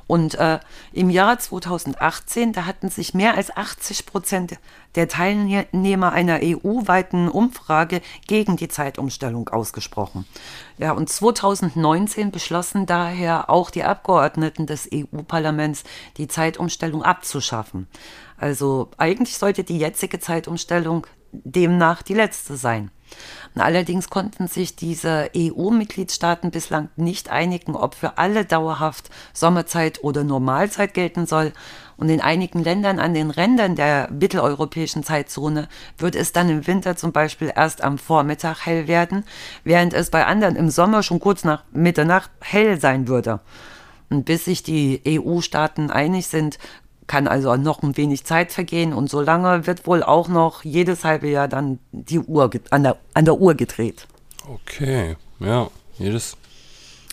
[0.09, 0.59] Und äh,
[0.93, 4.59] im Jahr 2018, da hatten sich mehr als 80 Prozent
[4.95, 10.25] der Teilnehmer einer EU-weiten Umfrage gegen die Zeitumstellung ausgesprochen.
[10.79, 15.85] Ja, und 2019 beschlossen daher auch die Abgeordneten des EU-Parlaments,
[16.17, 17.87] die Zeitumstellung abzuschaffen.
[18.39, 22.91] Also eigentlich sollte die jetzige Zeitumstellung demnach die letzte sein.
[23.55, 30.95] Allerdings konnten sich diese EU-Mitgliedstaaten bislang nicht einigen, ob für alle dauerhaft Sommerzeit oder Normalzeit
[30.95, 31.53] gelten soll.
[31.97, 36.97] Und in einigen Ländern an den Rändern der mitteleuropäischen Zeitzone wird es dann im Winter
[36.97, 39.25] zum Beispiel erst am Vormittag hell werden,
[39.65, 43.41] während es bei anderen im Sommer schon kurz nach Mitternacht hell sein würde.
[44.11, 46.59] Und bis sich die EU-Staaten einig sind,
[47.09, 51.05] kann also noch ein wenig Zeit vergehen und so lange wird wohl auch noch jedes
[51.05, 54.07] halbe Jahr dann die Uhr an der, an der Uhr gedreht.
[54.47, 55.69] Okay, ja,
[55.99, 56.37] jedes.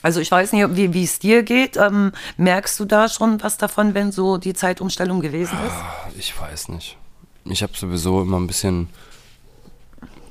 [0.03, 1.77] Also ich weiß nicht, wie wie es dir geht.
[1.77, 6.19] Ähm, merkst du da schon was davon, wenn so die Zeitumstellung gewesen ist?
[6.19, 6.97] Ich weiß nicht.
[7.45, 8.89] Ich habe sowieso immer ein bisschen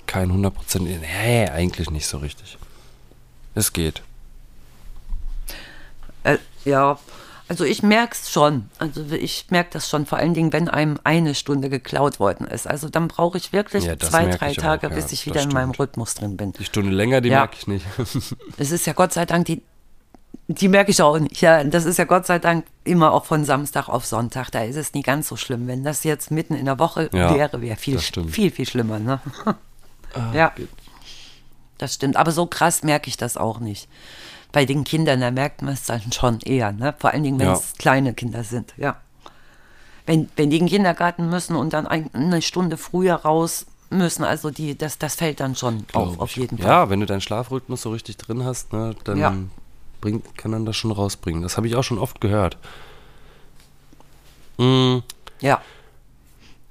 [0.06, 0.52] kein 100%.
[0.80, 2.56] Nee, eigentlich nicht so richtig.
[3.56, 4.02] Es geht.
[6.22, 6.98] Äh, ja,
[7.48, 8.68] also ich merk's schon.
[8.78, 12.66] Also ich merke das schon, vor allen Dingen, wenn einem eine Stunde geklaut worden ist.
[12.66, 15.26] Also dann brauche ich wirklich Ja, zwei, merke drei ich auch, Tage, ja, bis ich
[15.26, 15.70] wieder in meinem.
[15.72, 16.52] Rhythmus drin bin.
[16.52, 17.40] Die Stunde länger, die Ja.
[17.40, 17.86] merke ich nicht.
[18.56, 19.62] Es ist ja Gott sei Dank die.
[20.48, 21.40] Die merke ich auch nicht.
[21.40, 24.50] Ja, das ist ja Gott sei Dank immer auch von Samstag auf Sonntag.
[24.50, 25.66] Da ist es nie ganz so schlimm.
[25.68, 28.98] Wenn das jetzt mitten in der Woche wäre, wäre viel, viel, viel schlimmer.
[28.98, 29.20] Ne?
[30.34, 30.52] ja,
[31.78, 32.16] das stimmt.
[32.16, 33.88] Aber so krass merke ich das auch nicht.
[34.54, 36.70] Bei den Kindern, da merkt man es dann schon eher.
[36.70, 36.94] Ne?
[36.98, 37.54] Vor allen Dingen, wenn Ja.
[37.54, 38.72] es kleine Kinder sind.
[38.76, 38.96] Ja.
[40.06, 44.22] Wenn, wenn die in den Kindergarten müssen und dann ein, eine Stunde früher raus müssen,
[44.22, 46.36] also die, das, das fällt dann schon auf, glaub auf ich.
[46.36, 46.66] jeden Fall.
[46.68, 49.34] Ja, wenn du deinen Schlafrhythmus so richtig drin hast, ne, dann Ja.
[50.00, 51.42] bringt, kann dann das schon rausbringen.
[51.42, 52.56] Das habe ich auch schon oft gehört.
[54.58, 54.98] Mm,
[55.40, 55.60] Ja,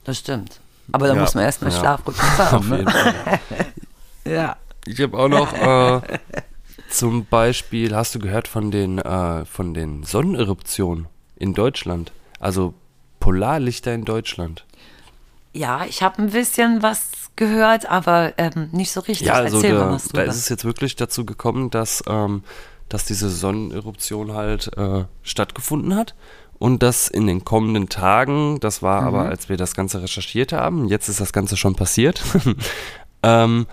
[0.05, 0.59] das stimmt.
[0.93, 1.79] Aber da Ja, muss man erstmal ja.
[1.79, 2.69] Schlafrhythmus haben.
[2.69, 2.85] Ne?
[4.25, 4.55] Ja.
[4.85, 6.19] Ich habe auch noch äh,
[6.89, 11.07] zum Beispiel, hast du gehört von den, äh, von den Sonneneruptionen
[11.37, 12.11] in Deutschland?
[12.39, 12.73] Also
[13.19, 14.65] Polarlichter in Deutschland.
[15.53, 19.27] ja, ich habe ein bisschen was gehört, aber ähm, nicht so richtig.
[19.27, 22.43] Ja, also Erzähl mal da, was da ist es jetzt wirklich dazu gekommen, dass, ähm,
[22.89, 26.15] dass diese Sonneneruption halt äh, stattgefunden hat.
[26.59, 29.07] Und das in den kommenden Tagen, das war Mhm.
[29.07, 32.21] aber, als wir das Ganze recherchiert haben, jetzt ist das Ganze schon passiert,
[33.23, 33.65] ähm,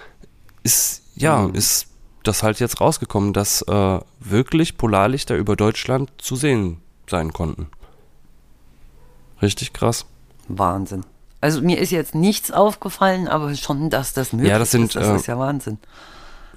[0.62, 1.54] ist, ja, Mhm.
[1.54, 1.86] ist
[2.22, 6.78] das halt jetzt rausgekommen, dass äh, wirklich Polarlichter über Deutschland zu sehen
[7.08, 7.68] sein konnten.
[9.42, 10.06] Richtig krass.
[10.48, 11.04] Wahnsinn.
[11.40, 14.96] Also mir ist jetzt nichts aufgefallen, aber schon, dass das möglich Ja, das sind, ist,
[14.96, 15.78] das äh, ist ja Wahnsinn.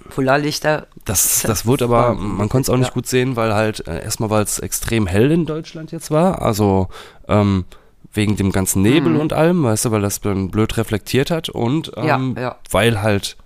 [0.10, 2.94] Polarlichter, Das, Das wurde aber, man konnte es auch nicht ja.
[2.94, 6.90] gut sehen, weil halt äh, erstmal, weil es extrem hell in Deutschland jetzt war, also
[7.30, 7.64] ähm,
[8.12, 9.20] wegen dem ganzen Nebel Mhm.
[9.22, 12.58] und allem, weißt du, weil das dann blöd reflektiert hat und Ja, ähm, ja.
[12.70, 13.38] weil halt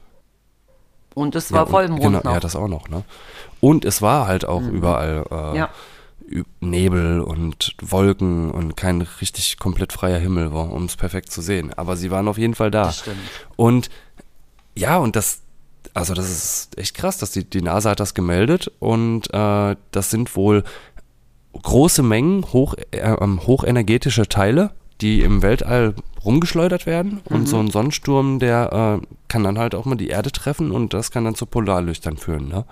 [1.18, 2.34] und es ja, war und- Vollmond genau, noch.
[2.34, 3.04] ja, das auch noch, ne?
[3.60, 5.70] Und es war halt auch überall äh, Ja.
[6.60, 11.74] Nebel und Wolken und kein richtig komplett freier Himmel war, um es perfekt zu sehen.
[11.76, 12.84] Aber sie waren auf jeden Fall da.
[12.84, 13.18] Das stimmt.
[13.56, 13.90] Und
[14.76, 15.42] ja, und das,
[15.94, 20.10] also das ist echt krass, dass die, die NASA hat das gemeldet und äh, das
[20.12, 20.64] sind wohl
[21.64, 27.70] große Mengen hoch, äh, ähm, hochenergetische Teile, die im Weltall rumgeschleudert werden und so ein
[27.70, 31.36] Sonnensturm, der äh, kann dann halt auch mal die Erde treffen und das kann dann
[31.36, 32.66] zu Polarlüchtern führen, ne?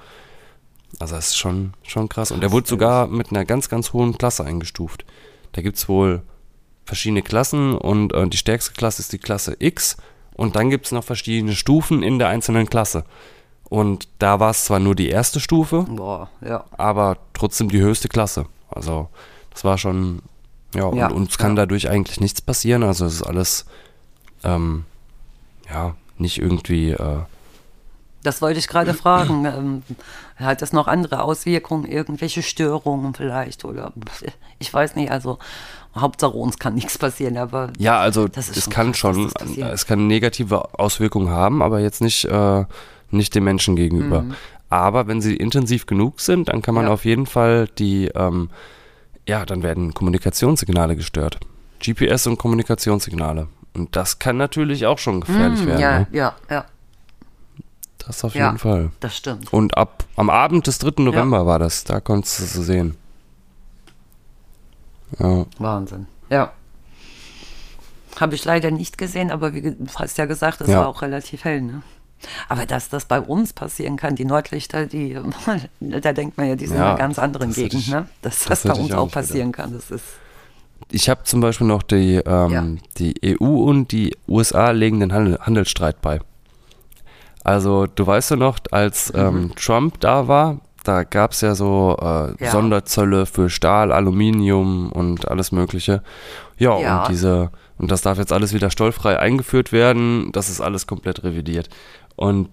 [0.99, 2.31] Also das ist schon, schon krass.
[2.31, 5.05] Und der wurde sogar mit einer ganz, ganz hohen Klasse eingestuft.
[5.51, 6.21] Da gibt es wohl
[6.85, 9.97] verschiedene Klassen und äh, die stärkste Klasse ist die Klasse X
[10.35, 13.03] und dann gibt es noch verschiedene Stufen in der einzelnen Klasse.
[13.67, 16.65] Und da war es zwar nur die erste Stufe, Boah, ja.
[16.77, 18.45] aber trotzdem die höchste Klasse.
[18.69, 19.09] Also
[19.51, 20.21] das war schon,
[20.75, 21.63] ja, Ja, und uns kann ja.
[21.63, 22.83] dadurch eigentlich nichts passieren.
[22.83, 23.65] Also es ist alles,
[24.43, 24.85] ähm,
[25.69, 27.17] ja, nicht irgendwie, äh,
[28.23, 29.45] Das wollte ich gerade fragen.
[29.45, 29.83] Ähm,
[30.37, 33.63] hat das noch andere Auswirkungen, irgendwelche Störungen vielleicht?
[33.65, 33.93] Oder
[34.59, 35.39] ich weiß nicht, also
[35.97, 39.31] Hauptsache uns kann nichts passieren, aber ja, also Das ist es schon kann krass, schon,
[39.71, 42.65] es kann negative Auswirkungen haben, aber jetzt nicht, äh,
[43.11, 44.25] nicht dem Menschen gegenüber.
[44.69, 46.87] Aber wenn sie intensiv genug sind, dann kann man Mhm.
[46.89, 46.93] Ja.
[46.95, 48.49] auf jeden Fall die, ähm,
[49.27, 51.39] ja, dann werden Kommunikationssignale gestört.
[51.79, 53.47] GPS und Kommunikationssignale.
[53.75, 55.79] Und das kann natürlich auch schon gefährlich Hm, werden.
[55.81, 56.07] ja, Ne?
[56.11, 56.65] ja, ja,
[58.07, 58.45] Das auf Ja.
[58.47, 58.91] jeden Fall.
[58.99, 59.51] das stimmt.
[59.51, 61.03] Und ab am Abend des 3.
[61.03, 62.95] November war das, da konntest du es sehen.
[65.19, 65.45] Ja.
[65.57, 66.07] Wahnsinn.
[66.29, 66.51] Ja.
[68.19, 70.79] Habe ich leider nicht gesehen, aber wie du hast ja gesagt, es Ja.
[70.81, 71.81] war auch relativ hell, ne?
[72.49, 75.17] Aber dass das bei uns passieren kann, die Nordlichter, die,
[75.79, 78.07] da denkt man ja, die sind Ja, in einer ganz anderen Gegend, ich- ne?
[78.21, 80.05] Dass das, das bei uns auch auch passieren kann, das ist.
[80.91, 82.65] Ich habe zum Beispiel noch die, ähm, Ja.
[82.97, 86.19] die EU und die USA legen den Handel, Handelsstreit bei.
[87.43, 91.95] Also du weißt ja noch, als ähm, Trump da war, da gab es ja so
[91.99, 92.51] äh, Ja.
[92.51, 96.03] Sonderzölle für Stahl, Aluminium und alles Mögliche.
[96.57, 97.01] Ja, Ja.
[97.03, 100.31] und diese, und das darf jetzt alles wieder stollfrei eingeführt werden.
[100.31, 101.69] Das ist alles komplett revidiert.
[102.15, 102.49] Und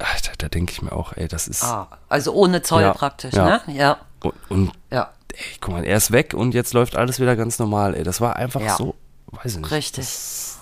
[0.00, 1.62] ach, da, da denke ich mir auch, ey, das ist.
[1.64, 3.44] Ah, also ohne Zoll Ja, praktisch, ja.
[3.44, 3.60] ne?
[3.74, 7.36] Ja, Und, und ja, ey, guck mal, er ist weg und jetzt läuft alles wieder
[7.36, 7.94] ganz normal.
[7.94, 8.76] Ey, das war einfach Ja.
[8.76, 8.94] so,
[9.32, 9.70] weiß ich nicht.
[9.70, 10.04] richtig.
[10.04, 10.52] Das,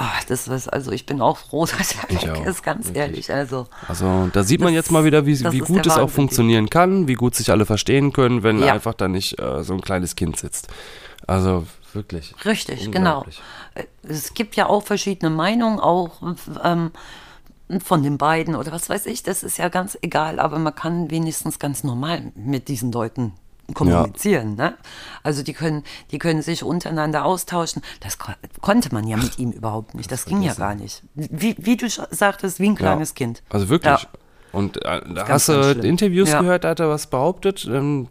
[0.00, 2.86] Ah, das ist, also ich bin auch froh, dass er Ich weg auch, ist, ganz
[2.86, 2.96] wirklich.
[3.02, 3.32] ehrlich.
[3.32, 6.70] Also, also da sieht man Das- jetzt mal wieder, wie, wie gut es auch funktionieren
[6.70, 8.74] kann, wie gut sich alle verstehen können, wenn Ja.
[8.74, 10.68] einfach da nicht äh, so ein kleines Kind sitzt.
[11.26, 12.32] Also wirklich.
[12.44, 13.24] Richtig, genau.
[13.74, 16.10] Äh, Es gibt ja auch verschiedene Meinungen, auch
[16.62, 16.92] ähm,
[17.84, 21.10] von den beiden oder was weiß ich, das ist ja ganz egal, aber man kann
[21.10, 23.32] wenigstens ganz normal mit diesen Leuten
[23.74, 24.54] kommunizieren.
[24.54, 24.74] Ne?
[25.22, 27.82] Also die können, die können sich untereinander austauschen.
[28.00, 30.10] Das ko konnte man ja mit ihm überhaupt nicht.
[30.10, 31.02] Das ging ja gar nicht.
[31.14, 33.14] Wie, wie du sagtest, wie ein kleines ja.
[33.14, 33.42] Kind.
[33.50, 34.02] Also wirklich.
[34.02, 34.08] Ja.
[34.52, 35.52] Und äh, da hast du.
[35.82, 36.40] Interviews Ja.
[36.40, 37.66] gehört, da hat er was behauptet.
[37.70, 38.08] Ähm,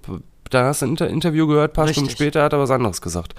[0.52, 2.24] da hast du ein Inter Interview gehört, paar Stunden Richtig.
[2.26, 3.34] später hat er was anderes gesagt.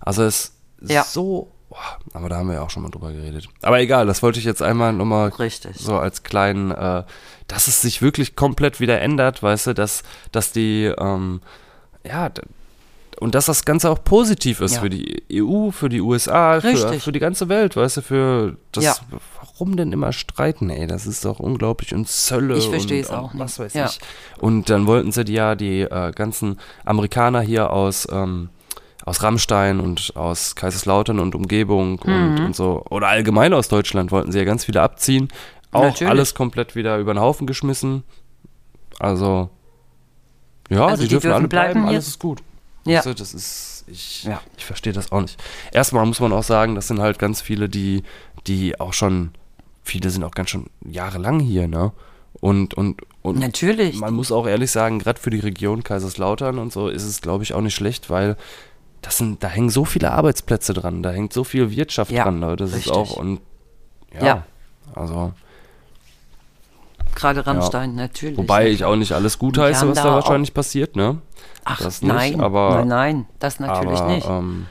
[0.00, 1.02] Also es ist Ja.
[1.02, 1.50] so.
[1.74, 3.48] Boah, aber da haben wir ja auch schon mal drüber geredet.
[3.62, 5.76] Aber egal, das wollte ich jetzt einmal nochmal Richtig.
[5.76, 7.02] so als kleinen, äh,
[7.48, 11.40] dass es sich wirklich komplett wieder ändert, weißt du, dass, dass die, ähm,
[12.06, 12.30] ja,
[13.18, 14.80] und dass das Ganze auch positiv ist Ja.
[14.82, 18.84] für die EU, für die USA, für, für die ganze Welt, weißt du, für das,
[18.84, 18.96] Ja.
[19.40, 23.10] warum denn immer streiten, ey, das ist doch unglaublich und Zölle Ich verstehe und, es
[23.10, 23.66] auch und was nicht.
[23.66, 23.86] weiß Ja.
[23.86, 23.98] ich.
[24.38, 28.50] Und dann wollten sie die ja die äh, ganzen Amerikaner hier aus, ähm,
[29.04, 32.46] aus Rammstein und aus Kaiserslautern und Umgebung und, Mhm.
[32.46, 35.28] und so, oder allgemein aus Deutschland wollten sie ja ganz viele abziehen.
[35.72, 36.08] Auch Natürlich.
[36.10, 38.02] alles komplett wieder über den Haufen geschmissen.
[38.98, 39.50] Also,
[40.70, 42.42] Ja, Also die, die dürfen, dürfen alle bleiben, bleiben alles ist gut.
[42.86, 43.02] Ja.
[43.02, 44.40] Du, das ist, ich, Ja.
[44.56, 45.42] ich verstehe das auch nicht.
[45.72, 48.02] Erstmal muss man auch sagen, das sind halt ganz viele, die,
[48.46, 49.30] die auch schon,
[49.82, 51.92] viele sind auch ganz schon jahrelang hier, ne?
[52.40, 53.98] Und, und, und Natürlich.
[53.98, 57.44] man muss auch ehrlich sagen, gerade für die Region Kaiserslautern und so ist es, glaube
[57.44, 58.36] ich, auch nicht schlecht, weil
[59.04, 62.40] das sind, da hängen so viele Arbeitsplätze dran, da hängt so viel Wirtschaft Ja, dran,
[62.40, 62.64] Leute.
[62.64, 62.92] Das richtig.
[62.92, 63.40] ist auch, und
[64.12, 64.42] ja, Ja.
[64.94, 65.32] also,
[67.14, 68.36] Gerade Rammstein, natürlich.
[68.36, 71.18] wobei ich auch nicht alles gut heiße, was da da wahrscheinlich passiert, ne?
[71.64, 74.26] Ach, das nicht, nein, aber- nein, nein, das natürlich Aber, nicht.
[74.28, 74.66] Ähm,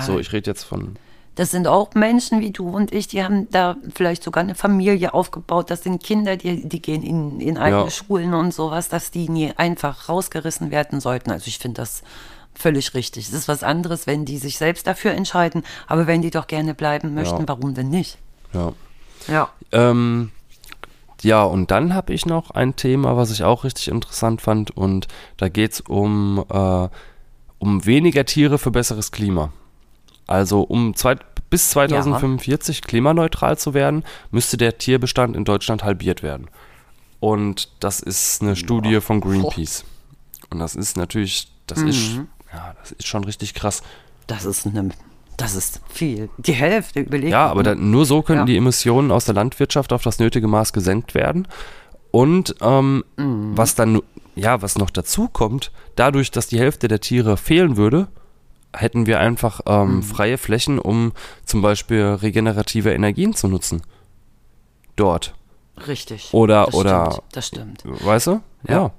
[0.00, 0.18] so, Ah.
[0.18, 0.96] ich rede jetzt von,
[1.34, 5.14] Das sind auch Menschen wie du und ich, die haben da vielleicht sogar eine Familie
[5.14, 5.70] aufgebaut.
[5.70, 7.90] Das sind Kinder, die, die gehen in, in eigene Ja.
[7.90, 11.30] Schulen und sowas, dass die nie einfach rausgerissen werden sollten.
[11.30, 12.02] Also ich finde das
[12.54, 13.26] völlig richtig.
[13.28, 15.62] Es ist was anderes, wenn die sich selbst dafür entscheiden.
[15.86, 17.48] Aber wenn die doch gerne bleiben möchten, Ja.
[17.48, 18.18] warum denn nicht?
[18.52, 18.72] ja.
[19.28, 19.50] Ja.
[19.70, 20.32] Ähm,
[21.22, 24.72] ja, und dann habe ich noch ein Thema, was ich auch richtig interessant fand.
[24.76, 26.88] Und da geht es um, äh,
[27.60, 29.52] um weniger Tiere für besseres Klima.
[30.26, 31.16] Also um zwei,
[31.50, 36.48] bis 2045 klimaneutral zu werden, müsste der Tierbestand in Deutschland halbiert werden.
[37.20, 39.84] Und das ist eine Studie von Greenpeace.
[40.50, 42.26] Und das ist natürlich, das ist, Mhm.
[42.52, 43.82] Ja, das ist schon richtig krass.
[44.26, 44.90] Das ist eine,
[45.36, 46.28] das ist viel.
[46.38, 47.32] Die Hälfte überlegt.
[47.32, 48.44] Ja, aber dann, nur so können Ja.
[48.44, 51.48] die Emissionen aus der Landwirtschaft auf das nötige Maß gesenkt werden.
[52.10, 53.56] Und ähm, Mhm.
[53.56, 54.00] was dann,
[54.34, 58.08] ja, was noch dazu kommt, dadurch, dass die Hälfte der Tiere fehlen würde,
[58.74, 60.02] hätten wir einfach ähm, Mhm.
[60.02, 61.12] freie Flächen, um
[61.44, 63.82] zum Beispiel regenerative Energien zu nutzen.
[64.96, 65.34] Dort.
[65.86, 66.32] Richtig.
[66.32, 67.82] Oder- das oder- Stimmt, das stimmt.
[67.84, 68.40] Weißt du?
[68.68, 68.92] Ja.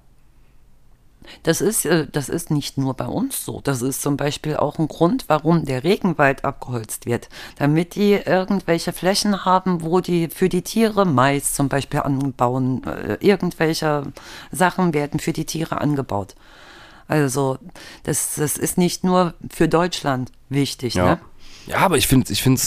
[1.43, 3.61] Das ist, äh, das ist nicht nur bei uns so.
[3.63, 7.29] Das ist zum Beispiel auch ein Grund, warum der Regenwald abgeholzt wird.
[7.57, 12.83] Damit die irgendwelche Flächen haben, wo die für die Tiere Mais zum Beispiel anbauen.
[12.85, 14.11] Äh, Irgendwelche
[14.51, 16.35] Sachen werden für die Tiere angebaut.
[17.07, 17.57] Also
[18.03, 20.95] das, das ist nicht nur für Deutschland wichtig.
[20.95, 21.05] Ja.
[21.05, 21.19] Ne?
[21.67, 22.61] Ja, aber ich finde, ich finde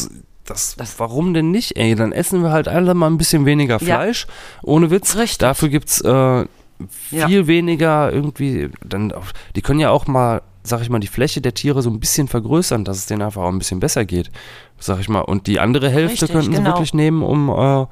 [0.45, 1.95] das, Das- warum denn nicht, ey?
[1.95, 3.97] Dann essen wir halt alle mal ein bisschen weniger Ja.
[3.97, 4.27] Fleisch.
[4.63, 5.17] Ohne Witz.
[5.17, 5.39] Richtig.
[5.39, 6.47] Dafür gibt's äh,
[6.89, 11.41] viel weniger irgendwie, dann, auch- die können ja auch mal, sag ich mal, die Fläche
[11.41, 14.31] der Tiere so ein bisschen vergrößern, dass es denen einfach auch ein bisschen besser geht.
[14.79, 15.21] Sag ich mal.
[15.21, 16.71] Und die andere Hälfte Richtig, könnten sie genau.
[16.75, 17.87] wirklich nehmen, um, äh,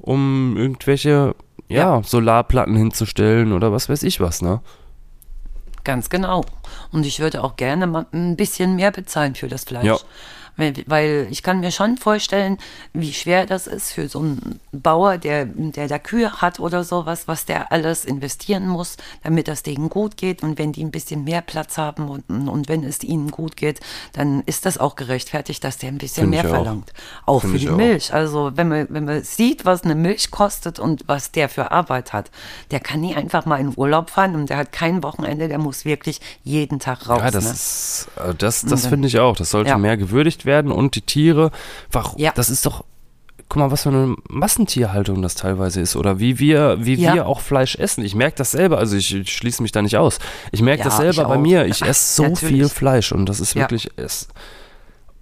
[0.00, 1.34] um irgendwelche,
[1.68, 2.02] ja, Ja.
[2.02, 4.60] Solarplatten hinzustellen oder was weiß ich was, ne?
[5.84, 6.44] Ganz genau.
[6.92, 9.84] Und ich würde auch gerne mal ein bisschen mehr bezahlen für das Fleisch.
[9.84, 9.96] Ja.
[10.56, 12.58] Weil, weil ich kann mir schon vorstellen,
[12.92, 17.28] wie schwer das ist für so einen Bauer, der, der da Kühe hat oder sowas,
[17.28, 20.42] was der alles investieren muss, damit das denen gut geht.
[20.42, 23.80] Und wenn die ein bisschen mehr Platz haben und, und wenn es ihnen gut geht,
[24.12, 26.54] dann ist das auch gerechtfertigt, dass der ein bisschen Find mehr auch.
[26.54, 26.92] verlangt.
[27.26, 27.76] Auch Find für die auch.
[27.76, 28.14] Milch.
[28.14, 32.12] Also wenn man, wenn man sieht, was eine Milch kostet und was der für Arbeit
[32.12, 32.30] hat,
[32.70, 35.84] der kann nie einfach mal in Urlaub fahren und der hat kein Wochenende, der muss
[35.84, 37.20] wirklich jeden Tag raus.
[37.20, 37.50] Ja, das ne?
[37.50, 39.36] ist, äh, das, das finde ich auch.
[39.36, 39.78] Das sollte Ja.
[39.78, 41.50] mehr gewürdigt werden und die Tiere,
[41.92, 42.32] warum, Ja.
[42.34, 42.84] das ist doch,
[43.48, 47.14] guck mal, was für eine Massentierhaltung das teilweise ist oder wie wir, wie Ja.
[47.14, 48.04] wir auch Fleisch essen.
[48.04, 50.18] Ich merke das selber, also ich, ich schließe mich da nicht aus.
[50.52, 51.40] Ich merke Ja, das selber bei auch.
[51.40, 51.66] mir.
[51.66, 52.54] Ich esse so natürlich.
[52.54, 53.62] viel Fleisch und das ist Ja.
[53.62, 54.28] wirklich, es,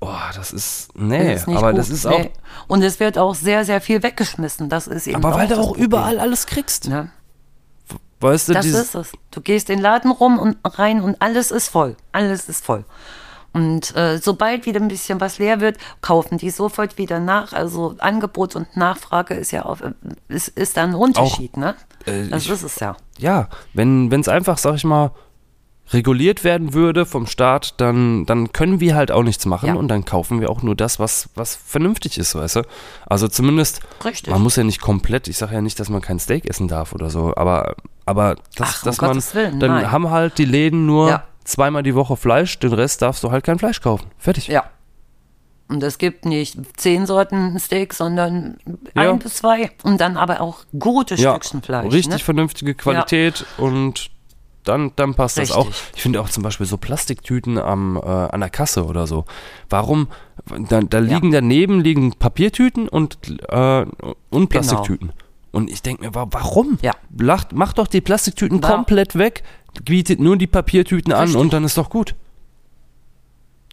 [0.00, 1.78] oh, das ist, nee, Das ist aber gut.
[1.78, 2.30] das ist auch, Nee.
[2.66, 4.68] Und es wird auch sehr, sehr viel weggeschmissen.
[4.70, 6.88] Das ist eben aber weil du auch überall alles kriegst.
[6.88, 7.10] Ne?
[8.20, 9.12] Weißt du, Das ist es.
[9.32, 11.96] Du gehst in den Laden rum und rein und alles ist voll.
[12.12, 12.84] Alles ist voll.
[13.54, 17.52] Und äh, sobald wieder ein bisschen was leer wird, kaufen die sofort wieder nach.
[17.52, 19.92] Also Angebot und Nachfrage ist ja auch, äh,
[20.28, 21.74] ist, ist da ein Unterschied, ne?
[22.04, 22.96] äh, Das ich- ist es ja.
[23.16, 25.12] ja, wenn es einfach, sag ich mal,
[25.92, 29.74] reguliert werden würde vom Staat, dann, dann können wir halt auch nichts machen Ja.
[29.74, 32.62] und dann kaufen wir auch nur das, was, was vernünftig ist, weißt du?
[33.06, 34.32] Also zumindest, Richtig.
[34.32, 36.94] man muss ja nicht komplett, ich sage ja nicht, dass man kein Steak essen darf
[36.94, 39.92] oder so, aber, aber das, Ach, um dass man, Gottes Willen, dann nein.
[39.92, 41.24] haben halt die Läden nur Ja.
[41.44, 44.06] Zweimal die Woche Fleisch, den Rest darfst du halt kein Fleisch kaufen.
[44.18, 44.48] Fertig.
[44.48, 44.64] Ja.
[45.68, 48.58] Und es gibt nicht zehn Sorten Steak, sondern
[48.94, 49.10] Ja.
[49.12, 49.70] ein bis zwei.
[49.82, 51.92] Und dann aber auch gute Stückchen Fleisch.
[51.92, 52.18] Richtig ne?
[52.18, 54.10] vernünftige Qualität und
[54.64, 55.66] dann, dann passt das auch.
[55.68, 55.84] Richtig.
[55.96, 59.24] Ich finde auch zum Beispiel so Plastiktüten am, äh, an der Kasse oder so.
[59.70, 60.08] Warum?
[60.68, 63.86] Da, da liegen daneben liegen Papiertüten und, äh,
[64.30, 65.12] und Plastiktüten.
[65.50, 66.78] Und ich denke mir, wa- warum?
[66.80, 66.82] Genau.
[66.82, 66.92] Ja.
[67.18, 68.68] Lacht, mach doch die Plastiktüten Ja.
[68.70, 69.42] komplett weg,
[69.84, 71.40] bietet nur die Papiertüten an Richtig.
[71.40, 72.14] und dann ist doch gut.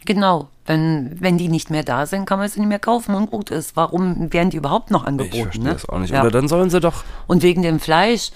[0.04, 0.48] Genau.
[0.64, 3.50] Wenn, wenn die nicht mehr da sind, kann man sie nicht mehr kaufen und gut
[3.50, 3.76] ist.
[3.76, 5.36] Warum werden die überhaupt noch angeboten?
[5.36, 5.72] Ich verstehe ne?
[5.72, 6.12] das auch nicht.
[6.12, 6.20] Ja.
[6.20, 7.04] Oder dann sollen sie doch.
[7.26, 8.30] Und wegen dem Fleisch,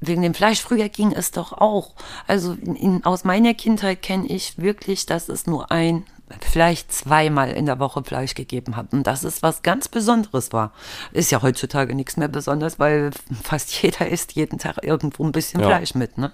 [0.00, 1.94] wegen dem Fleisch früher ging es doch auch.
[2.26, 6.04] Also in, aus meiner Kindheit kenne ich wirklich, dass es nur ein,
[6.40, 8.92] vielleicht zweimal in der Woche Fleisch gegeben hat.
[8.92, 10.72] Und das ist was ganz Besonderes war.
[11.12, 13.10] Ist ja heutzutage nichts mehr Besonderes, weil
[13.42, 15.68] fast jeder isst jeden Tag irgendwo ein bisschen Ja.
[15.68, 16.32] Fleisch mit, ne?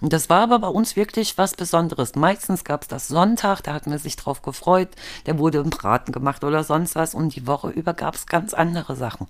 [0.00, 2.14] Und das war aber bei uns wirklich was Besonderes.
[2.16, 4.88] Meistens gab es das Sonntag, da hat man sich drauf gefreut,
[5.24, 8.52] der wurde im Braten gemacht oder sonst was und die Woche über gab es ganz
[8.52, 9.26] andere Sachen.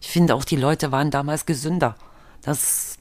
[0.00, 1.94] Ich finde auch, die Leute waren damals gesünder.
[2.42, 2.96] Das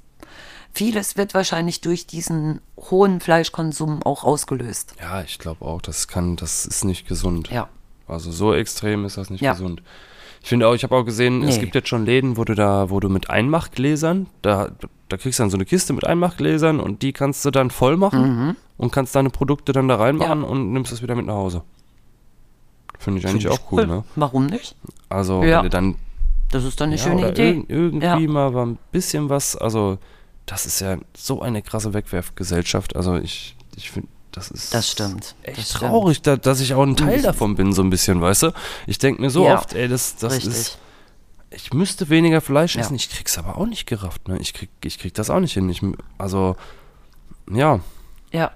[0.72, 4.93] vieles wird wahrscheinlich durch diesen hohen Fleischkonsum auch ausgelöst.
[4.99, 7.49] Ja, ich glaube auch, das kann, das ist nicht gesund.
[7.49, 7.70] Ja.
[8.07, 9.53] Also so extrem ist das nicht Ja.
[9.53, 9.82] gesund.
[10.42, 11.62] Ich finde auch, ich habe auch gesehen, es Nee.
[11.62, 14.70] gibt jetzt schon Läden, wo du da, wo du mit Einmachgläsern, da,
[15.10, 17.98] da kriegst du dann so eine Kiste mit Einmachgläsern und die kannst du dann voll
[17.98, 20.44] machen und kannst deine Produkte dann da reinmachen Mhm.
[20.46, 20.50] Ja.
[20.50, 21.64] und nimmst das wieder mit nach Hause.
[22.98, 24.04] Finde ich eigentlich Finde ich auch cool, ne?
[24.16, 24.76] Warum nicht?
[25.10, 25.58] Also Ja.
[25.58, 25.96] wenn du dann
[26.52, 27.52] Das ist doch eine ja, schöne Idee.
[27.52, 28.20] irg- irgendwie Ja.
[28.20, 30.00] mal war ein bisschen was, also
[30.48, 32.96] das ist ja so eine krasse Wegwerfgesellschaft.
[32.96, 35.36] Also ich, ich finde, das ist Das stimmt.
[35.44, 35.82] echt Das stimmt.
[35.92, 38.52] traurig, da, dass ich auch ein Teil davon bin, so ein bisschen, weißt du?
[38.88, 40.52] Ich denke mir so Ja, oft, ey, das, das Richtig.
[40.54, 40.78] ist,
[41.52, 42.82] ich müsste weniger Fleisch Ja.
[42.82, 44.38] essen, ich krieg's aber auch nicht gerafft, ne?
[44.40, 45.70] Ich krieg, ich krieg das auch nicht hin.
[45.70, 45.82] Ich,
[46.18, 46.56] also,
[47.52, 47.80] ja,
[48.32, 48.52] Ja.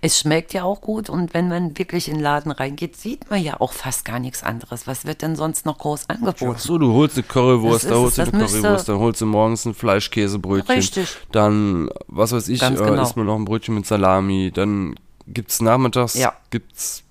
[0.00, 3.42] Es schmeckt ja auch gut und wenn man wirklich in den Laden reingeht, sieht man
[3.42, 4.86] ja auch fast gar nichts anderes.
[4.86, 6.52] Was wird denn sonst noch groß angeboten?
[6.54, 9.26] Ach so, du holst eine Currywurst, da holst du es, eine Currywurst, dann holst du
[9.26, 10.74] morgens ein Fleischkäsebrötchen.
[10.74, 11.16] Richtig.
[11.32, 13.02] Dann, was weiß ich, Ganz äh, genau.
[13.02, 14.50] isst man noch ein Brötchen mit Salami.
[14.54, 14.94] Dann
[15.26, 16.32] gibt's nachmittags, Ja.
[16.50, 17.02] gibt's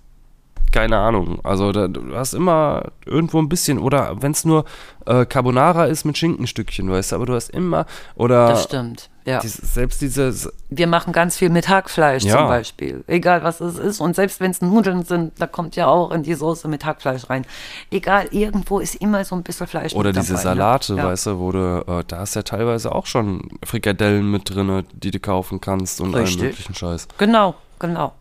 [0.78, 1.40] keine Ahnung.
[1.44, 4.66] Also da, du hast immer irgendwo ein bisschen, oder wenn es nur
[5.06, 9.10] äh, Carbonara ist mit Schinkenstückchen, weißt du, aber du hast immer, oder Das stimmt.
[9.26, 9.40] Ja.
[9.42, 12.38] dies- selbst dieses, Wir machen ganz viel mit Hackfleisch Ja.
[12.38, 13.04] zum Beispiel.
[13.08, 14.00] Egal was es ist.
[14.00, 17.30] Und selbst wenn es Nudeln sind, da kommt ja auch in die Soße mit Hackfleisch
[17.30, 17.46] rein.
[17.92, 21.02] Egal, irgendwo ist immer so ein bisschen Fleisch oder diese dabei, Salate, ne?
[21.02, 21.08] ja.
[21.08, 25.12] weißt du, wo du, äh, da ist ja teilweise auch schon Frikadellen mit drin, die
[25.12, 26.44] du kaufen kannst und allen Richtig.
[26.44, 27.08] möglichen Scheiß.
[27.18, 28.14] Genau, genau.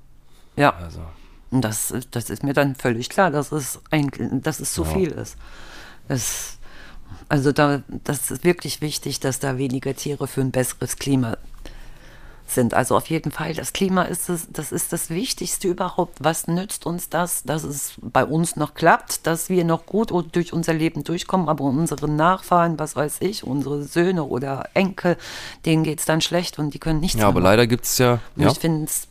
[0.57, 0.75] Ja.
[0.83, 1.01] Also.
[1.51, 4.11] Und das, das ist mir dann völlig klar, dass es, ein,
[4.43, 5.37] dass es zu viel ist.
[6.09, 6.59] Es,
[7.29, 11.37] also da, das ist wirklich wichtig, dass da weniger Tiere für ein besseres Klima
[12.49, 12.75] sind.
[12.75, 16.19] Also auf jeden Fall, das Klima ist das, das ist das Wichtigste überhaupt.
[16.23, 20.53] Was nützt uns das, dass es bei uns noch klappt, dass wir noch gut durch
[20.53, 25.17] unser Leben durchkommen, aber unsere Nachfahren, was weiß ich, unsere Söhne oder Enkel,
[25.65, 27.45] denen geht es dann schlecht und die können nichts Ja, aber machen.
[27.45, 29.09] leider gibt's ja, Und ja, Ich finde es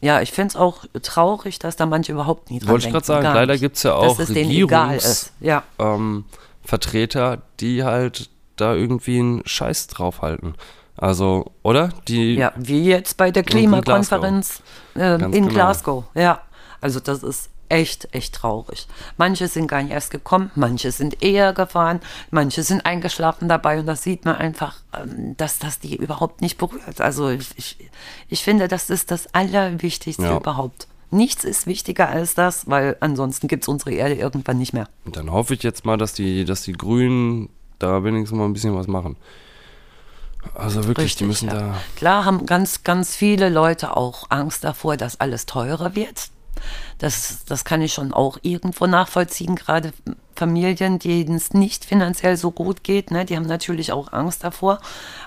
[0.00, 3.04] ja, ich finde es auch traurig, dass da manche überhaupt nie dran Wollte ich grad
[3.04, 3.60] sagen, leider nicht.
[3.62, 5.32] gibt's ja auch Dass es denen egal Regierungs- ist.
[5.40, 6.24] Ja, ähm,
[6.64, 10.54] Vertreter, die halt da irgendwie einen Scheiß draufhalten.
[10.96, 11.90] Also, oder?
[12.08, 14.62] Die, ja, wie jetzt bei der in Klimakonferenz
[14.96, 15.48] äh, in genau.
[15.48, 16.04] Glasgow.
[16.14, 16.40] Ja,
[16.80, 18.86] also das ist echt, echt traurig.
[19.16, 22.00] Manche sind gar nicht erst gekommen, manche sind eher gefahren,
[22.30, 26.58] manche sind eingeschlafen dabei und das sieht man einfach, ähm, dass das die überhaupt nicht
[26.58, 27.00] berührt.
[27.00, 27.76] Also ich, ich,
[28.28, 30.36] ich finde, das ist das Allerwichtigste Ja.
[30.36, 30.88] überhaupt.
[31.10, 34.88] Nichts ist wichtiger als das, weil ansonsten gibt es unsere Erde irgendwann nicht mehr.
[35.06, 37.48] Und dann hoffe ich jetzt mal, dass die, dass die Grünen
[37.78, 39.16] da wenigstens mal ein bisschen was machen.
[40.54, 41.54] Also wirklich, die müssen ja.
[41.54, 41.74] da.
[41.96, 46.30] Klar haben ganz, ganz viele Leute auch Angst davor, dass alles teurer wird.
[46.98, 49.92] Das, das kann ich schon auch irgendwo nachvollziehen, gerade
[50.34, 54.78] Familien, denen es nicht finanziell so gut geht, ne, die haben natürlich auch Angst davor.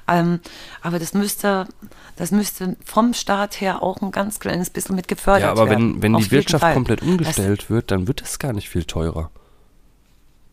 [0.08, 0.40] Ähm,
[0.82, 1.68] aber das müsste,
[2.16, 5.96] das müsste vom Staat her auch ein ganz kleines bisschen mit gefördert Ja, aber werden.
[6.02, 6.74] wenn, wenn die Wirtschaft Fall.
[6.74, 9.30] komplett Das- umgestellt wird, dann wird es gar nicht viel teurer.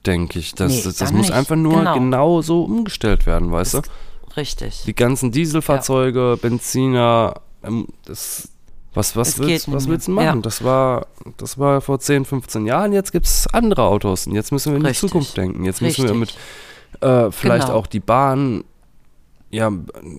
[0.07, 0.55] Denke ich.
[0.55, 1.33] Das, Nee, das, das muss nicht.
[1.33, 1.95] einfach nur Genau.
[1.95, 2.41] genau.
[2.43, 3.83] so umgestellt werden, weißt du?
[4.37, 4.83] Richtig.
[4.87, 8.49] Die ganzen Dieselfahrzeuge, Benziner, ähm, das,
[8.99, 10.27] was, was, willst, was willst du machen?
[10.27, 10.43] Ja.
[10.43, 11.07] Das, war,
[11.39, 14.77] das war vor 10, 15 Jahren, jetzt gibt es andere Autos und jetzt müssen wir
[14.77, 15.09] in die Richtig.
[15.09, 15.65] Zukunft denken.
[15.65, 16.35] Jetzt müssen wir mit
[16.93, 17.03] Richtig.
[17.09, 17.79] äh, vielleicht Genau.
[17.79, 18.65] auch die Bahn,
[19.51, 19.73] ja,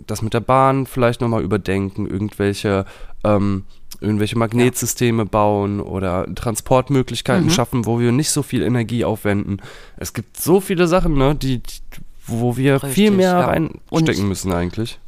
[0.08, 2.86] das mit der Bahn vielleicht nochmal überdenken, irgendwelche,
[3.24, 3.66] ähm,
[4.02, 7.52] irgendwelche Magnetsysteme bauen oder Transportmöglichkeiten Mhm.
[7.52, 9.62] schaffen, wo wir nicht so viel Energie aufwenden.
[9.98, 11.82] Es gibt so viele Sachen, ne, die, die
[12.28, 13.46] wo wir viel Richtig, mehr ja.
[13.46, 15.00] reinstecken müssen eigentlich.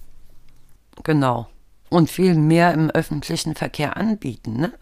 [1.03, 1.47] Genau.
[1.91, 4.57] Und viel mehr im öffentlichen Verkehr anbieten.
[4.57, 4.73] Ne?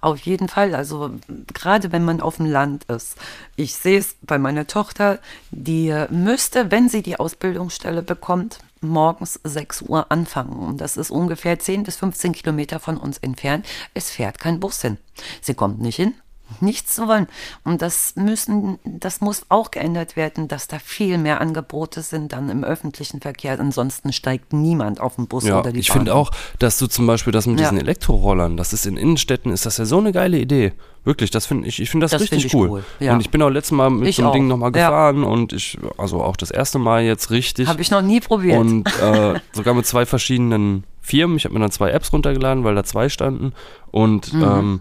[0.00, 0.74] Auf jeden Fall.
[0.74, 1.12] Also
[1.54, 3.16] gerade wenn man auf dem Land ist.
[3.54, 9.40] Ich sehe es bei meiner Tochter, die äh, müsste, wenn sie die Ausbildungsstelle bekommt, morgens
[9.44, 10.58] 6 Uhr anfangen.
[10.58, 13.64] Und das ist ungefähr 10 bis 15 Kilometer von uns entfernt.
[13.94, 14.98] Es fährt kein Bus hin.
[15.40, 16.14] Sie kommt nicht hin.
[16.60, 17.26] Nichts zu wollen.
[17.64, 22.50] Und das müssen, das muss auch geändert werden, dass da viel mehr Angebote sind dann
[22.50, 23.58] im öffentlichen Verkehr.
[23.58, 25.98] Ansonsten steigt niemand auf den Bus Ja, oder die ich Bahn.
[25.98, 27.64] finde auch, dass du zum Beispiel das mit Ja.
[27.68, 30.72] diesen Elektrorollern, das ist in Innenstädten, ist das ja so eine geile Idee.
[31.04, 32.68] Wirklich, das finde ich, ich finde das, Das richtig find ich cool.
[32.70, 33.12] cool, ja.
[33.12, 35.52] Und ich bin auch letztes Mal mit Ich so einem auch, Ding nochmal gefahren und
[35.52, 37.68] ich, also auch das erste Mal jetzt richtig.
[37.68, 38.58] Habe ich noch nie probiert.
[38.58, 41.36] und äh, sogar mit zwei verschiedenen Firmen.
[41.36, 43.52] Ich habe mir dann zwei Apps runtergeladen, weil da zwei standen.
[43.90, 44.42] Und Mhm.
[44.42, 44.80] ähm,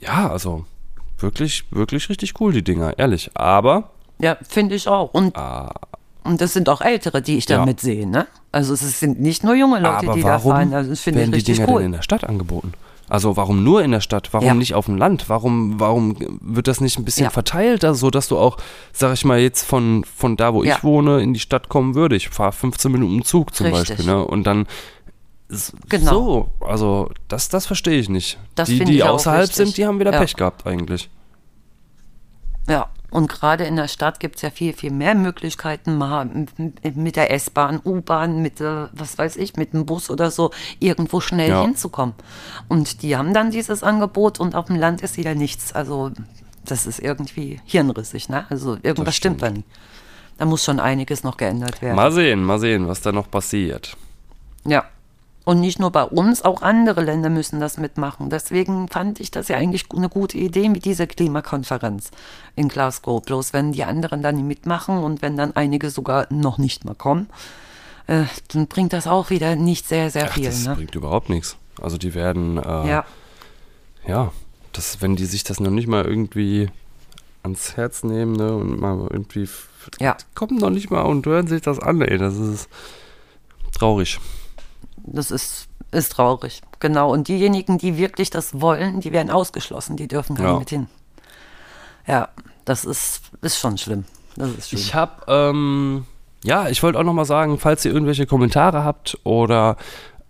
[0.00, 0.64] ja, also
[1.22, 3.30] wirklich, wirklich richtig cool, die Dinger, ehrlich.
[3.34, 5.12] Aber ja, finde ich auch.
[5.14, 5.72] Und Ah.
[6.24, 7.56] Und das sind auch Ältere, die ich Ja.
[7.58, 8.28] damit sehe, ne?
[8.52, 10.72] Also es sind nicht nur junge Leute, Aber die da fahren.
[10.72, 11.78] Also das finde ich werden die richtig Dinger cool.
[11.80, 12.74] denn in der Stadt angeboten?
[13.08, 14.28] Also warum nur in der Stadt?
[14.32, 14.54] Warum Ja.
[14.54, 15.28] nicht auf dem Land?
[15.28, 17.30] Warum, warum wird das nicht ein bisschen Ja.
[17.30, 18.56] verteilter, so dass du auch,
[18.92, 20.76] sag ich mal, jetzt von, von da, wo Ja.
[20.76, 22.14] ich wohne, in die Stadt kommen würde?
[22.14, 23.96] Ich fahre 15 Minuten Zug zum Richtig.
[23.96, 24.24] Beispiel, ne?
[24.24, 24.66] Und dann
[25.88, 26.10] Genau.
[26.10, 28.38] so, also das, das verstehe ich nicht.
[28.54, 30.18] Das die, die außerhalb sind, die haben wieder Ja.
[30.20, 31.10] Pech gehabt eigentlich.
[32.68, 36.46] Ja, und gerade in der Stadt gibt es ja viel, viel mehr Möglichkeiten, mal
[36.94, 41.50] mit der S-Bahn, U-Bahn, mit, was weiß ich, mit dem Bus oder so, irgendwo schnell
[41.50, 41.62] Ja.
[41.62, 42.14] hinzukommen.
[42.68, 45.72] Und die haben dann dieses Angebot und auf dem Land ist wieder nichts.
[45.72, 46.12] Also,
[46.64, 48.46] das ist irgendwie hirnrissig, ne?
[48.48, 49.66] Also, irgendwas Das stimmt da nicht.
[50.38, 51.96] Da muss schon einiges noch geändert werden.
[51.96, 53.96] Mal sehen, mal sehen, was da noch passiert.
[54.64, 54.84] Ja.
[55.44, 58.30] Und nicht nur bei uns, auch andere Länder müssen das mitmachen.
[58.30, 62.12] Deswegen fand ich das ja eigentlich eine gute Idee mit dieser Klimakonferenz
[62.54, 63.20] in Glasgow.
[63.22, 66.94] Bloß wenn die anderen dann nicht mitmachen und wenn dann einige sogar noch nicht mal
[66.94, 67.28] kommen,
[68.06, 70.44] äh, dann bringt das auch wieder nicht sehr, sehr Ach, viel.
[70.46, 70.76] das Ne?
[70.76, 71.56] bringt überhaupt nichts.
[71.80, 73.04] Also die werden, äh, Ja,
[74.06, 74.30] ja,
[74.72, 76.68] das, wenn die sich das noch nicht mal irgendwie
[77.42, 79.48] ans Herz nehmen, ne, und mal irgendwie,
[79.98, 80.16] Ja.
[80.36, 82.68] kommen noch nicht mal und hören sich das an, ey, das ist
[83.76, 84.20] traurig.
[85.04, 86.62] Das ist, ist traurig.
[86.80, 87.12] Genau.
[87.12, 89.96] Und diejenigen, die wirklich das wollen, die werden ausgeschlossen.
[89.96, 90.52] Die dürfen gar Ja.
[90.52, 90.86] nicht mit hin.
[92.06, 92.28] Ja,
[92.64, 94.04] das ist, ist schon schlimm.
[94.36, 94.80] Das ist schlimm.
[94.80, 96.04] Ich habe, ähm,
[96.44, 99.76] ja, ich wollte auch noch mal sagen, falls ihr irgendwelche Kommentare habt oder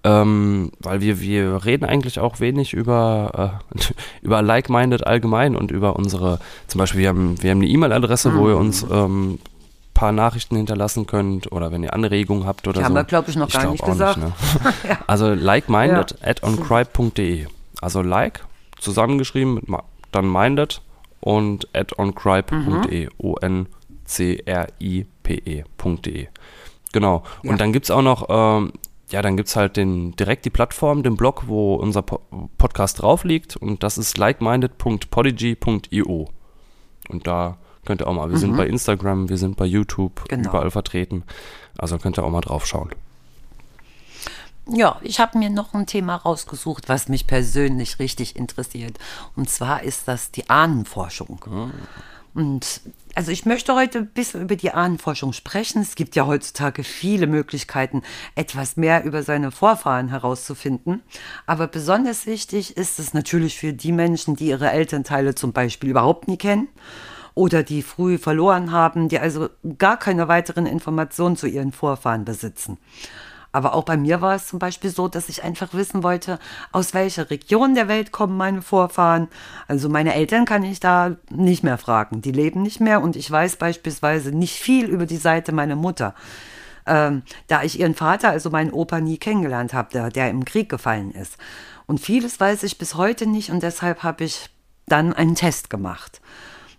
[0.05, 3.79] ähm, weil wir, wir reden eigentlich auch wenig über, äh,
[4.23, 8.49] über Like-Minded allgemein und über unsere, zum Beispiel, wir haben, wir haben eine E-Mail-Adresse, wo
[8.49, 9.39] ihr uns ähm,
[9.95, 12.85] paar Nachrichten hinterlassen könnt oder wenn ihr Anregungen habt oder Die so.
[12.87, 14.19] haben wir, glaub ich, noch gar glaub nicht gesagt.
[14.19, 14.33] ne?
[15.07, 17.47] Also like-minded at oncribe.de.
[17.81, 18.45] Also like,
[18.79, 19.61] zusammengeschrieben,
[20.13, 20.81] dann minded
[21.21, 23.09] und at oncribe.de.
[25.23, 26.27] O-N-C-R-I-P-E.de.
[26.93, 27.23] Genau.
[27.43, 27.57] Und Ja.
[27.57, 28.73] dann gibt es auch noch, ähm,
[29.11, 32.21] ja, dann gibt es halt den, direkt die Plattform, den Blog, wo unser po
[32.59, 36.29] Podcast drauf liegt und das ist likeminded.podigy.io.
[37.09, 40.49] Und da könnt ihr auch mal, wir sind bei Instagram, wir sind bei YouTube, Genau.
[40.51, 41.25] überall vertreten.
[41.79, 42.91] Also könnt ihr auch mal drauf schauen.
[44.69, 48.99] Ja, ich habe mir noch ein Thema rausgesucht, was mich persönlich richtig interessiert.
[49.35, 51.73] Und zwar ist das die Ahnenforschung.
[52.33, 52.81] Und
[53.15, 55.83] also ich möchte heute ein bisschen über die Ahnenforschung sprechen.
[55.83, 58.03] Es gibt ja heutzutage viele Möglichkeiten,
[58.37, 61.03] etwas mehr über seine Vorfahren herauszufinden.
[61.45, 66.29] Aber besonders wichtig ist es natürlich für die Menschen, die ihre Elternteile zum Beispiel überhaupt
[66.29, 66.69] nie kennen
[67.35, 72.79] oder die früh verloren haben, die also gar keine weiteren Informationen zu ihren Vorfahren besitzen.
[73.53, 76.39] Aber auch bei mir war es zum Beispiel so, dass ich einfach wissen wollte,
[76.73, 79.29] aus welcher Region der Welt kommen meine Vorfahren.
[79.69, 82.23] Also meine Eltern kann ich da nicht mehr fragen.
[82.23, 86.15] Die leben nicht mehr und ich weiß beispielsweise nicht viel über die Seite meiner Mutter.
[86.87, 90.71] Ähm, da ich ihren Vater, also meinen Opa, nie kennengelernt habe, der, der im Krieg
[90.71, 91.37] gefallen ist.
[91.87, 94.49] Und vieles weiß ich bis heute nicht und deshalb habe ich
[94.87, 96.22] dann einen Test gemacht.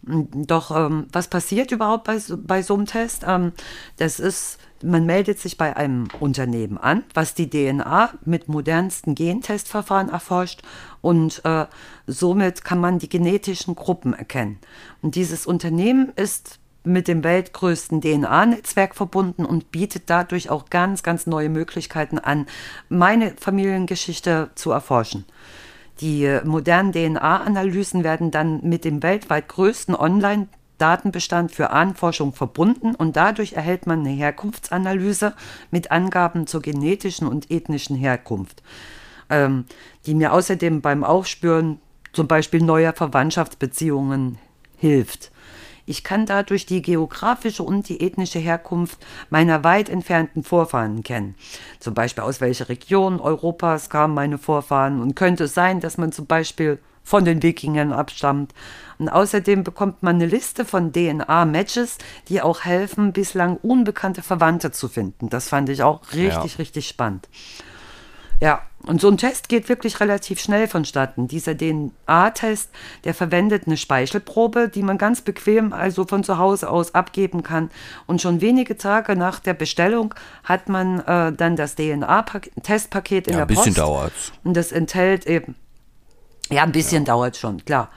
[0.06, 3.24] Doch ähm, was passiert überhaupt bei, bei so einem Test?
[3.26, 3.54] Ähm,
[3.97, 10.10] das ist, man meldet sich bei einem Unternehmen an, was die DNA mit modernsten Gentestverfahren
[10.10, 10.62] erforscht
[11.01, 11.68] und äh,
[12.06, 14.60] somit kann man die genetischen Gruppen erkennen.
[15.01, 21.28] Und dieses Unternehmen ist mit dem weltgrößten DNA-Netzwerk verbunden und bietet dadurch auch ganz, ganz
[21.28, 22.45] neue Möglichkeiten an,
[22.89, 25.24] meine Familiengeschichte zu erforschen.
[26.04, 33.54] Die modernen DNA-Analysen werden dann mit dem weltweit größten Online-Datenbestand für Ahnenforschung verbunden und dadurch
[33.54, 35.34] erhält man eine Herkunftsanalyse
[35.72, 38.64] mit Angaben zur genetischen und ethnischen Herkunft,
[39.30, 39.64] ähm,
[40.06, 41.80] die mir außerdem beim Aufspüren
[42.12, 44.39] zum Beispiel neuer Verwandtschaftsbeziehungen
[44.76, 45.32] hilft.
[45.86, 48.97] Ich kann dadurch die geografische und die ethnische Herkunft
[49.29, 51.36] meiner weit entfernten Vorfahren kennen.
[51.79, 56.11] Zum Beispiel aus welcher Region Europas kamen meine Vorfahren und könnte es sein, dass man
[56.11, 58.53] zum Beispiel von den Wikingern abstammt.
[58.97, 61.97] Und außerdem bekommt man eine Liste von DNA-Matches,
[62.29, 65.29] die auch helfen, bislang unbekannte Verwandte zu finden.
[65.29, 66.57] Das fand ich auch richtig, Ja.
[66.59, 67.27] richtig spannend.
[68.44, 71.30] Ja, und so ein Test geht wirklich relativ schnell vonstatten.
[71.30, 72.70] Dieser DNA-Test,
[73.06, 77.72] der verwendet eine Speichelprobe, die man ganz bequem also von zu Hause aus abgeben kann.
[78.06, 80.14] Und schon wenige Tage nach der Bestellung
[80.44, 83.78] hat man äh, dann das DNA-Testpaket in Ja, der ein bisschen Post.
[83.78, 84.32] dauert's.
[84.44, 85.56] Und das enthält eben,
[86.52, 87.89] ja, ein bisschen dauert schon, klar.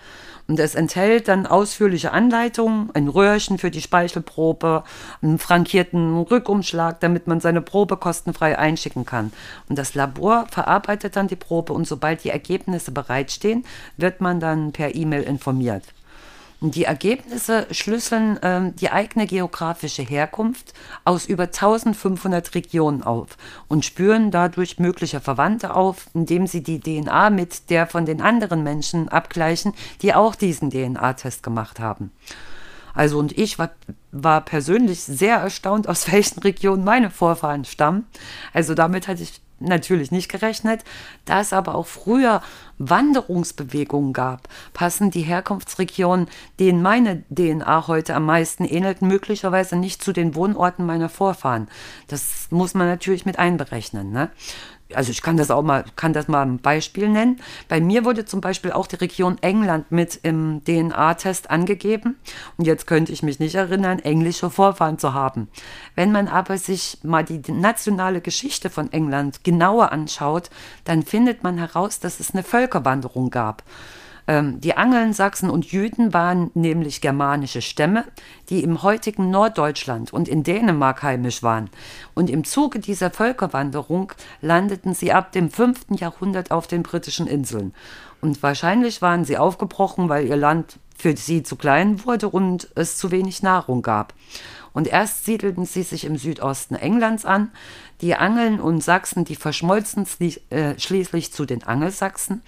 [0.48, 4.84] Und es enthält dann ausführliche Anleitungen, ein Röhrchen für die Speichelprobe,
[5.20, 9.32] einen frankierten Rückumschlag, damit man seine Probe kostenfrei einschicken kann.
[9.68, 13.64] Und das Labor verarbeitet dann die Probe und sobald die Ergebnisse bereitstehen,
[13.96, 15.82] wird man dann per E-Mail informiert.
[16.60, 20.72] Die Ergebnisse schlüsseln ähm, die eigene geografische Herkunft
[21.04, 23.36] aus über 1500 Regionen auf
[23.68, 28.62] und spüren dadurch mögliche Verwandte auf, indem sie die DNA mit der von den anderen
[28.62, 32.10] Menschen abgleichen, die auch diesen DNA-Test gemacht haben.
[32.94, 33.72] Also und ich war,
[34.10, 38.06] war persönlich sehr erstaunt, aus welchen Regionen meine Vorfahren stammen.
[38.54, 40.84] Also damit hatte ich natürlich nicht gerechnet.
[41.24, 42.42] Da es aber auch früher
[42.78, 46.28] Wanderungsbewegungen gab, passen die Herkunftsregionen,
[46.60, 51.68] denen meine DNA heute am meisten ähnelt, möglicherweise nicht zu den Wohnorten meiner Vorfahren.
[52.08, 54.12] Das muss man natürlich mit einberechnen.
[54.12, 54.30] Ne?
[54.94, 57.40] Also ich kann das auch mal, kann das mal ein Beispiel nennen.
[57.68, 62.16] Bei mir wurde zum Beispiel auch die Region England mit im DNA-Test angegeben.
[62.56, 65.48] Und jetzt könnte ich mich nicht erinnern, englische Vorfahren zu haben.
[65.94, 70.50] Wenn man aber sich mal die nationale Geschichte von England genauer anschaut,
[70.84, 73.64] dann findet man heraus, dass es eine Völkerwanderung gab.
[74.28, 78.04] Ähm, die Angeln, Sachsen und Jüden waren nämlich germanische Stämme,
[78.48, 81.70] die im heutigen Norddeutschland und in Dänemark heimisch waren.
[82.14, 85.86] Und im Zuge dieser Völkerwanderung landeten sie ab dem 5.
[85.98, 87.72] Jahrhundert auf den britischen Inseln.
[88.20, 92.96] Und wahrscheinlich waren sie aufgebrochen, weil ihr Land für sie zu klein wurde und es
[92.96, 94.14] zu wenig Nahrung gab.
[94.72, 97.50] Und erst siedelten sie sich im Südosten Englands an.
[98.02, 100.06] Die Angeln und Sachsen, die verschmolzen
[100.50, 102.42] äh, schließlich zu den Angelsachsen.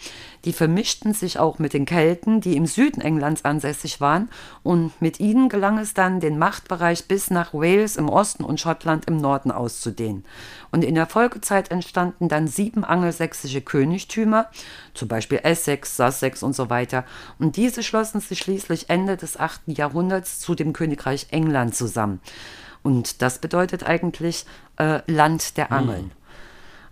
[0.44, 4.28] Die vermischten sich auch mit den Kelten, die im Süden Englands ansässig waren.
[4.62, 9.06] Und mit ihnen gelang es dann, den Machtbereich bis nach Wales im Osten und Schottland
[9.06, 10.26] im Norden auszudehnen.
[10.70, 14.50] Und in der Folgezeit entstanden dann sieben angelsächsische Königtümer,
[14.92, 17.04] zum Beispiel Essex, Sussex und so weiter.
[17.38, 19.62] Und diese schlossen sich schließlich Ende des 8.
[19.68, 22.20] Jahrhunderts zu dem Königreich England zusammen.
[22.88, 24.46] Und das bedeutet eigentlich
[24.78, 26.04] äh, Land der Angeln.
[26.04, 26.10] Hm.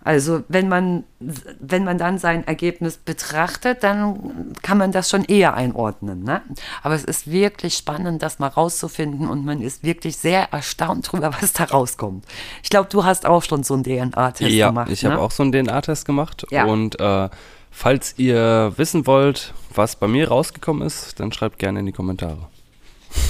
[0.03, 5.55] Also wenn man, wenn man dann sein Ergebnis betrachtet, dann kann man das schon eher
[5.55, 6.23] einordnen.
[6.23, 6.43] Ne?
[6.83, 11.33] Aber es ist wirklich spannend, das mal rauszufinden und man ist wirklich sehr erstaunt darüber,
[11.41, 12.25] was da rauskommt.
[12.61, 14.89] Ich glaube, du hast auch schon so einen DNA-Test ja, gemacht.
[14.89, 15.13] Ja, ich ne?
[15.13, 16.65] habe auch so einen DNA-Test gemacht ja.
[16.65, 17.29] und äh,
[17.71, 22.47] falls ihr wissen wollt, was bei mir rausgekommen ist, dann schreibt gerne in die Kommentare.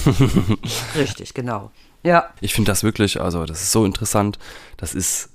[0.96, 1.70] Richtig, genau.
[2.08, 2.30] Ja.
[2.40, 4.38] Ich finde das wirklich, also das ist so interessant.
[4.76, 5.30] Das ist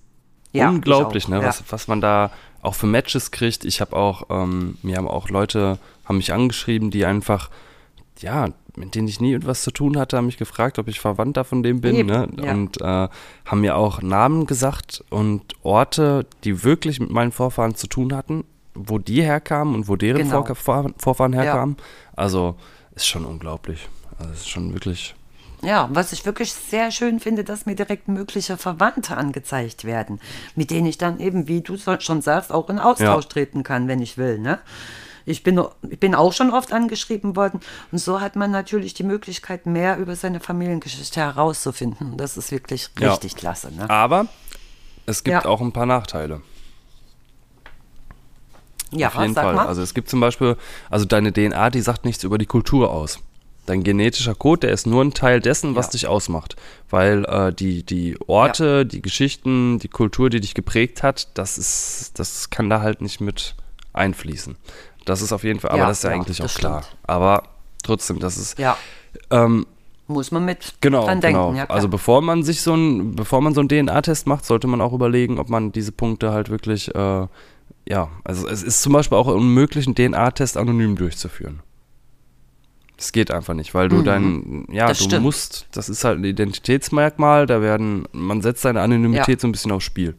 [0.52, 1.38] ja, unglaublich, ne?
[1.38, 1.48] Ja.
[1.48, 3.66] Was, was man da auch für Matches kriegt.
[3.66, 7.50] Ich habe auch, ähm, mir haben auch Leute, haben mich angeschrieben, die einfach,
[8.20, 11.44] ja, mit denen ich nie etwas zu tun hatte, haben mich gefragt, ob ich Verwandter
[11.44, 12.06] von dem bin.
[12.08, 12.28] Ne?
[12.42, 12.52] Ja.
[12.52, 13.10] Und äh,
[13.46, 18.46] haben mir auch Namen gesagt und Orte, die wirklich mit meinen Vorfahren zu tun hatten,
[18.74, 20.46] wo die herkamen und wo deren genau.
[20.56, 21.76] Vor Vorfahren herkamen.
[21.78, 21.84] Ja.
[22.16, 22.56] Also
[22.96, 23.88] ist schon unglaublich.
[24.18, 25.16] Also ist schon wirklich
[25.64, 30.20] ja, was ich wirklich sehr schön finde, dass mir direkt mögliche Verwandte angezeigt werden,
[30.56, 33.30] mit denen ich dann eben, wie du schon sagst, auch in Austausch ja.
[33.30, 34.40] treten kann, wenn ich will.
[34.40, 34.60] Ne?
[35.26, 37.62] Ich bin, ich bin auch schon oft angeschrieben worden
[37.92, 42.18] und so hat man natürlich die Möglichkeit, mehr über seine Familiengeschichte herauszufinden.
[42.18, 43.38] Das ist wirklich richtig ja.
[43.38, 43.74] klasse.
[43.74, 43.90] Ne?
[43.90, 44.28] Aber
[45.06, 45.46] es gibt ja.
[45.46, 46.42] auch ein paar Nachteile.
[48.92, 49.56] Ja, Auf jeden Fall.
[49.56, 49.66] Mal.
[49.66, 50.56] Also es gibt zum Beispiel,
[50.90, 53.20] also deine DNA, die sagt nichts über die Kultur aus.
[53.66, 55.92] Dein genetischer Code, der ist nur ein Teil dessen, was ja.
[55.92, 56.58] dich ausmacht.
[56.90, 58.84] Weil äh, die, die Orte, ja.
[58.84, 63.22] die Geschichten, die Kultur, die dich geprägt hat, das ist, das kann da halt nicht
[63.22, 63.56] mit
[63.94, 64.58] einfließen.
[65.06, 66.84] Das ist auf jeden Fall, aber ja, das ist ja, eigentlich auch klar.
[67.04, 67.44] Aber
[67.84, 68.60] trotzdem, das ist.
[68.60, 68.78] Ja.
[69.30, 69.66] Ähm,
[70.08, 71.40] muss man mit genau, dran denken.
[71.40, 71.54] Genau.
[71.54, 74.82] Ja, also bevor man sich so ein, bevor man so einen DNA-Test macht, sollte man
[74.82, 77.28] auch überlegen, ob man diese Punkte halt wirklich, äh,
[77.88, 81.62] ja, also es ist zum Beispiel auch unmöglich, einen DNA-Test anonym durchzuführen.
[82.98, 84.04] Das geht einfach nicht, weil du mhm.
[84.04, 85.24] dein, ja, das du stimmt.
[85.24, 89.40] musst, das ist halt ein Identitätsmerkmal, da werden, man setzt seine Anonymität ja.
[89.40, 90.16] so ein bisschen aufs Spiel.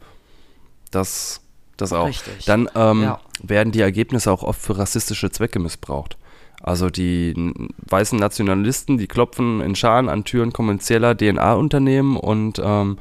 [0.91, 1.41] Das,
[1.77, 2.07] das auch.
[2.07, 2.45] Richtig.
[2.45, 3.19] Dann ähm, ja.
[3.41, 6.17] werden die Ergebnisse auch oft für rassistische Zwecke missbraucht.
[6.61, 7.53] Also die
[7.89, 12.97] weißen Nationalisten, die klopfen in Scharen an Türen kommerzieller DNA-Unternehmen und ähm,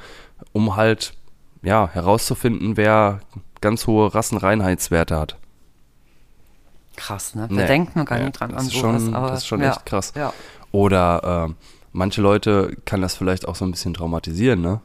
[0.53, 1.15] um halt
[1.63, 3.21] ja herauszufinden, wer
[3.61, 5.39] ganz hohe Rassenreinheitswerte hat.
[6.97, 7.49] Krass, ne?
[7.49, 9.03] Da nee, denkt man gar nee, nicht dran an sowas.
[9.03, 10.13] Schon, aber, das ist schon ja, echt krass.
[10.15, 10.33] Ja.
[10.73, 11.55] Oder äh,
[11.93, 14.81] manche Leute kann das vielleicht auch so ein bisschen traumatisieren, ne?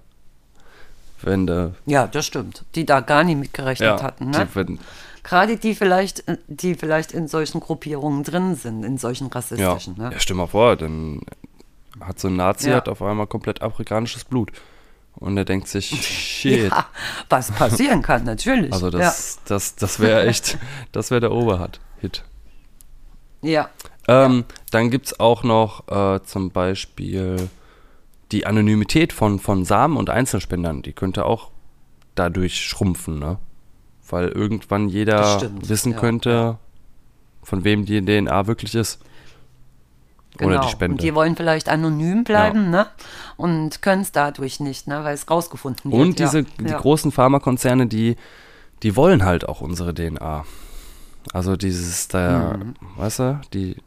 [1.22, 2.64] Wenn de, ja, das stimmt.
[2.76, 4.48] Die da gar nicht mitgerechnet ja, hatten, ne?
[4.56, 4.80] Die,
[5.24, 9.96] Gerade die vielleicht, die vielleicht in solchen Gruppierungen drin sind, in solchen rassistischen.
[9.98, 10.14] Ja, ne?
[10.14, 11.22] ja stell mal vor, dann
[12.00, 12.78] hat so ein Nazi ja.
[12.78, 14.52] hat auf einmal komplett afrikanisches Blut.
[15.16, 16.72] Und er denkt sich, shit.
[16.72, 16.86] Ja,
[17.30, 18.72] was passieren kann, natürlich.
[18.72, 19.42] Also das, ja.
[19.50, 20.58] das, das wäre echt,
[20.92, 21.80] das wäre der Oberhut.
[22.00, 22.24] Hit.
[23.42, 23.70] Ja.
[24.08, 24.56] Ähm, ja.
[24.72, 27.50] Dann gibt es auch noch äh, zum Beispiel
[28.32, 30.82] die Anonymität von, von Samen und Einzelspendern.
[30.82, 31.52] Die könnte auch
[32.16, 33.38] dadurch schrumpfen, ne?
[34.10, 36.60] Weil irgendwann jeder wissen ja, könnte, ja.
[37.44, 39.00] von wem die DNA wirklich ist.
[40.38, 40.52] Genau.
[40.52, 40.94] Oder die Spende.
[40.94, 42.88] Und die wollen vielleicht anonym bleiben, ne?
[43.38, 45.04] Und können es dadurch nicht, ne?
[45.04, 46.02] Weil es rausgefunden wird.
[46.02, 46.46] Und diese ja.
[46.60, 46.80] die ja.
[46.80, 48.16] großen Pharmakonzerne, die,
[48.84, 50.46] die wollen halt auch unsere DNA.
[51.34, 52.76] Also dieses da, Mhm.
[52.98, 53.78] weißt du, die,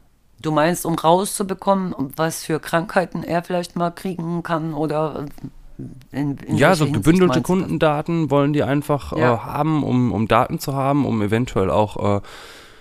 [0.41, 5.27] Du meinst, um rauszubekommen, was für Krankheiten er vielleicht mal kriegen kann oder
[6.11, 7.43] in, in ja, so Hinsicht gebündelte?
[7.43, 9.35] Kundendaten wollen die einfach Ja.
[9.35, 12.21] äh, haben, um, um Daten zu haben, um eventuell auch äh,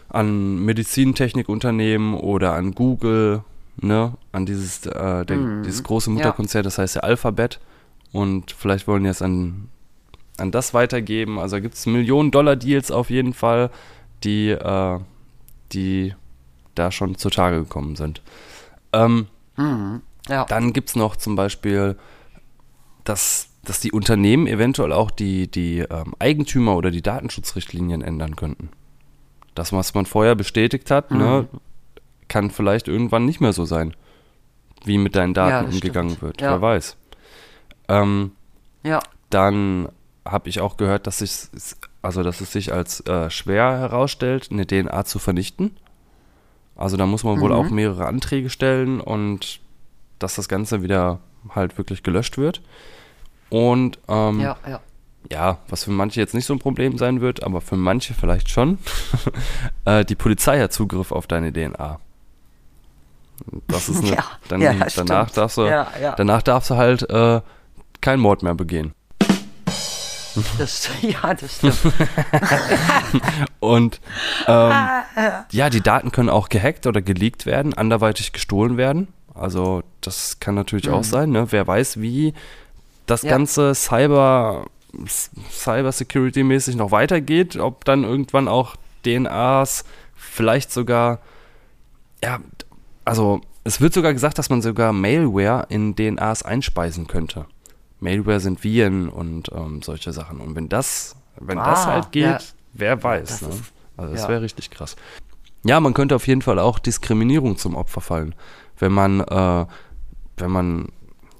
[0.09, 3.43] an Medizintechnikunternehmen oder an Google,
[3.79, 5.63] ne, an dieses, äh, der, Mhm.
[5.63, 7.59] dieses große Mutterkonzert, das heißt ja Alphabet.
[8.11, 9.69] Und vielleicht wollen die es an,
[10.37, 11.39] an das weitergeben.
[11.39, 13.69] Also gibt es Millionen-Dollar-Deals auf jeden Fall,
[14.23, 14.99] die, äh,
[15.71, 16.13] die
[16.75, 18.21] da schon zutage gekommen sind.
[18.93, 19.27] Ähm,
[20.27, 20.45] Ja.
[20.45, 21.97] dann gibt es noch zum Beispiel,
[23.03, 28.69] dass, dass die Unternehmen eventuell auch die, die ähm, Eigentümer oder die Datenschutzrichtlinien ändern könnten.
[29.55, 31.47] Das, was man vorher bestätigt hat, ne,
[32.27, 33.95] kann vielleicht irgendwann nicht mehr so sein,
[34.85, 36.21] wie mit deinen Ja, Daten das umgegangen stimmt.
[36.21, 36.41] wird.
[36.41, 36.51] Ja.
[36.51, 36.97] Wer weiß.
[37.89, 38.31] Ähm,
[38.83, 38.99] ja.
[39.29, 39.89] dann
[40.25, 41.31] habe ich auch gehört, dass sich,
[42.01, 45.75] also dass es sich als äh, schwer herausstellt, eine DNA zu vernichten.
[46.75, 47.41] Also da muss man Mhm.
[47.41, 49.59] wohl auch mehrere Anträge stellen und
[50.19, 52.61] dass das Ganze wieder halt wirklich gelöscht wird.
[53.49, 54.79] Und ähm, Ja, ja.
[55.31, 58.49] ja, was für manche jetzt nicht so ein Problem sein wird, aber für manche vielleicht
[58.49, 58.77] schon,
[59.85, 61.99] äh, die Polizei hat Zugriff auf deine DNA.
[63.67, 65.37] Das ist eine, Ja, dann, ja, danach stimmt.
[65.37, 65.63] darfst du,
[66.17, 67.41] danach darfst du halt äh,
[67.99, 68.93] keinen Mord mehr begehen.
[70.57, 71.79] Das, ja, das stimmt.
[73.59, 73.99] Und
[74.47, 74.73] ähm,
[75.51, 79.07] ja, die Daten können auch gehackt oder geleakt werden, anderweitig gestohlen werden.
[79.33, 81.31] Also das kann natürlich auch sein.
[81.31, 81.47] Ne?
[81.51, 82.33] Wer weiß, wie
[83.05, 83.31] das Ja.
[83.31, 84.65] ganze Cyber
[85.49, 88.75] Cyber Security mäßig noch weitergeht, ob dann irgendwann auch
[89.05, 91.19] DNAs vielleicht sogar
[92.23, 92.39] ja,
[93.05, 97.45] also es wird sogar gesagt, dass man sogar Malware in DNAs einspeisen könnte.
[98.01, 100.41] Malware sind Viren und ähm, solche Sachen.
[100.41, 102.39] Und wenn das, wenn das Ah, halt geht, ja.
[102.73, 103.29] wer weiß.
[103.29, 103.49] das ne?
[103.49, 103.63] ist-
[103.97, 104.29] also das ja.
[104.29, 104.95] wäre richtig krass.
[105.63, 108.33] Ja, man könnte auf jeden Fall auch Diskriminierung zum Opfer fallen,
[108.79, 109.65] wenn man, äh,
[110.37, 110.89] wenn man,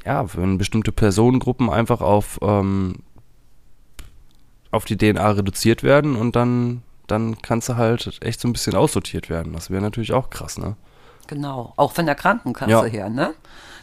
[0.05, 2.97] ja, wenn bestimmte Personengruppen einfach auf ähm,
[4.71, 8.73] auf die DNA reduziert werden und dann dann kannst du halt echt so ein bisschen
[8.75, 9.51] aussortiert werden.
[9.51, 10.77] Das wäre natürlich auch krass, ne?
[11.27, 11.73] Genau.
[11.75, 12.83] Auch von der Krankenkasse Ja.
[12.85, 13.33] her, ne?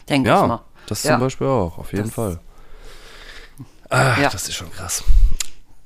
[0.09, 0.61] Denke ich Ja, mal.
[0.87, 1.11] das Ja.
[1.11, 2.39] zum Beispiel auch, auf jeden Das- Fall.
[3.89, 4.29] Ach, Ja.
[4.29, 5.03] das ist schon krass.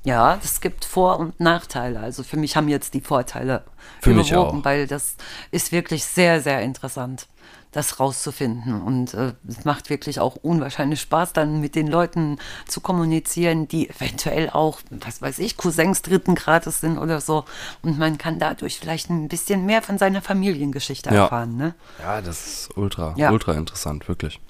[0.05, 1.99] Ja, es gibt Vor- und Nachteile.
[1.99, 3.63] Also für mich haben jetzt die Vorteile
[4.01, 5.15] Für überwogen, weil das
[5.51, 7.27] ist wirklich sehr, sehr interessant,
[7.71, 8.81] das rauszufinden.
[8.81, 12.37] Und äh, es macht wirklich auch unwahrscheinlich Spaß, dann mit den Leuten
[12.67, 17.45] zu kommunizieren, die eventuell auch, was weiß ich, Cousins dritten Grades sind oder so.
[17.81, 21.23] Und man kann dadurch vielleicht ein bisschen mehr von seiner Familiengeschichte Ja.
[21.23, 21.55] erfahren.
[21.55, 21.75] Ne?
[22.01, 23.31] Ja, das ist ultra, Ja.
[23.31, 24.41] ultra interessant, wirklich.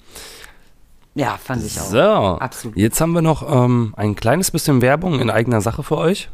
[1.14, 1.84] Ja, fand ich auch.
[1.84, 2.76] So, Absolut.
[2.76, 6.28] jetzt haben wir noch ähm, ein kleines bisschen Werbung in eigener Sache für euch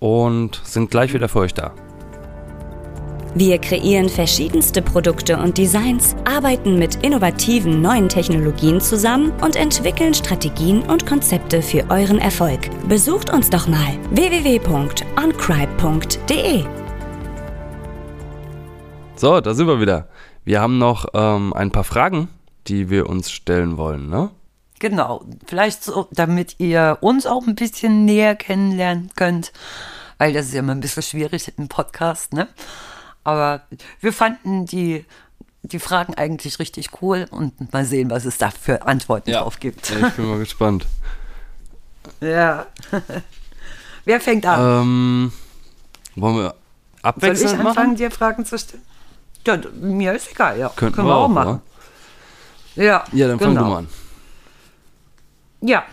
[0.00, 1.72] und sind gleich wieder für euch da.
[3.34, 10.82] Wir kreieren verschiedenste Produkte und Designs, arbeiten mit innovativen neuen Technologien zusammen und entwickeln Strategien
[10.82, 12.68] und Konzepte für euren Erfolg.
[12.88, 16.64] Besucht uns doch mal www.oncribe.de.
[19.16, 20.08] So, da sind wir wieder.
[20.44, 22.28] Wir haben noch ähm, ein paar Fragen,
[22.68, 24.30] die wir uns stellen wollen, ne?
[24.78, 29.52] Genau, vielleicht so, damit ihr uns auch ein bisschen näher kennenlernen könnt,
[30.18, 32.48] weil das ist ja immer ein bisschen schwierig im Podcast, ne?
[33.24, 33.62] Aber
[34.00, 35.04] wir fanden die,
[35.62, 39.90] die Fragen eigentlich richtig cool und mal sehen, was es da für Antworten drauf gibt.
[39.90, 40.86] Ich bin mal gespannt.
[42.20, 42.66] Ja.
[44.04, 44.82] Wer fängt an?
[44.82, 45.32] Ähm,
[46.16, 46.54] wollen wir Soll
[46.98, 47.96] ich abwechselnd anfangen, machen?
[47.96, 48.82] dir Fragen zu stellen?
[49.46, 50.68] Ja, mir ist egal, ja.
[50.70, 51.60] Könnten Können wir wir auch auch, machen.
[52.76, 53.64] Ja, Ja, dann fang genau.
[53.64, 53.88] du mal an.
[55.60, 55.84] Ja.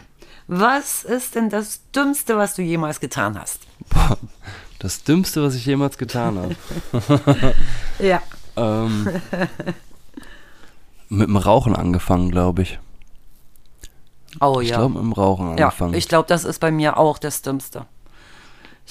[0.48, 3.62] Was ist denn das Dümmste, was du jemals getan hast?
[4.80, 6.40] Das Dümmste, was ich jemals getan
[6.92, 7.54] habe.
[8.00, 8.22] Ja.
[8.56, 9.08] ähm,
[11.10, 12.80] mit dem Rauchen angefangen, glaube ich.
[14.42, 14.78] Oh Ich ja.
[14.78, 15.94] glaube, mit dem Rauchen Ja, angefangen.
[15.96, 17.86] ich glaube, das ist bei mir auch das Dümmste.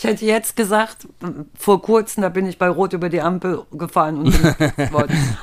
[0.00, 1.08] Ich hätte jetzt gesagt,
[1.58, 4.32] vor kurzem, da bin ich bei Rot über die Ampel gefahren und,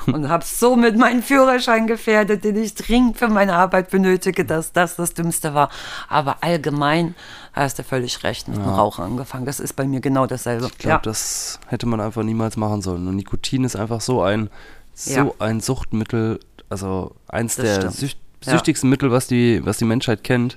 [0.14, 4.96] und habe somit meinen Führerschein gefährdet, den ich dringend für meine Arbeit benötige, dass das
[4.96, 5.68] das Dümmste war.
[6.08, 7.14] Aber allgemein
[7.52, 9.44] hast du völlig recht, mit dem Rauchen angefangen.
[9.44, 10.68] Das ist bei mir genau dasselbe.
[10.68, 13.06] Ich glaube, das hätte man einfach niemals machen sollen.
[13.08, 14.48] Und Nikotin ist einfach so ein,
[14.94, 15.30] so Ja.
[15.38, 16.40] ein Suchtmittel,
[16.70, 18.52] also eins Das der sücht, Ja.
[18.52, 20.56] süchtigsten Mittel, was die, was die Menschheit kennt.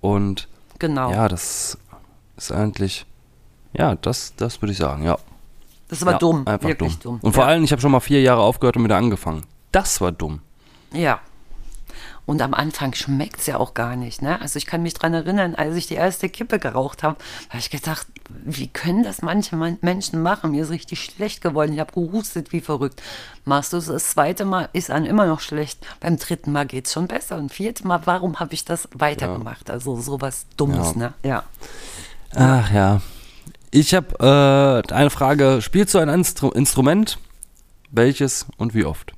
[0.00, 0.46] Und
[0.78, 1.10] genau.
[1.10, 1.76] ja, das
[2.36, 3.04] ist eigentlich,
[3.74, 5.18] ja, das, das würde ich sagen, ja.
[5.88, 7.18] Das war Ja, dumm, Einfach wirklich dumm.
[7.18, 7.20] dumm.
[7.22, 7.50] Und vor ja.
[7.50, 9.42] allem, ich habe schon mal vier Jahre aufgehört und wieder angefangen.
[9.72, 10.40] Das war dumm.
[10.92, 11.20] Ja.
[12.24, 14.22] Und am Anfang schmeckt es ja auch gar nicht.
[14.22, 14.40] Ne?
[14.40, 17.16] Also ich kann mich dran erinnern, als ich die erste Kippe geraucht habe,
[17.50, 18.06] habe ich gedacht,
[18.44, 20.52] wie können das manche Man- Menschen machen?
[20.52, 21.72] Mir ist richtig schlecht geworden.
[21.72, 23.02] Ich habe gehustet wie verrückt.
[23.44, 25.84] Machst du es das zweite Mal, ist einem immer noch schlecht.
[25.98, 27.36] Beim dritten Mal geht es schon besser.
[27.38, 29.68] Und vierte Mal, warum habe ich das weitergemacht?
[29.68, 30.96] Also sowas Dummes, Ja.
[30.98, 31.12] ne?
[31.24, 31.42] Ja.
[32.36, 33.00] Ach ja.
[33.74, 35.60] Ich habe äh, eine Frage.
[35.62, 37.18] Spielst du ein Instru Instrument?
[37.90, 39.12] Welches und wie oft?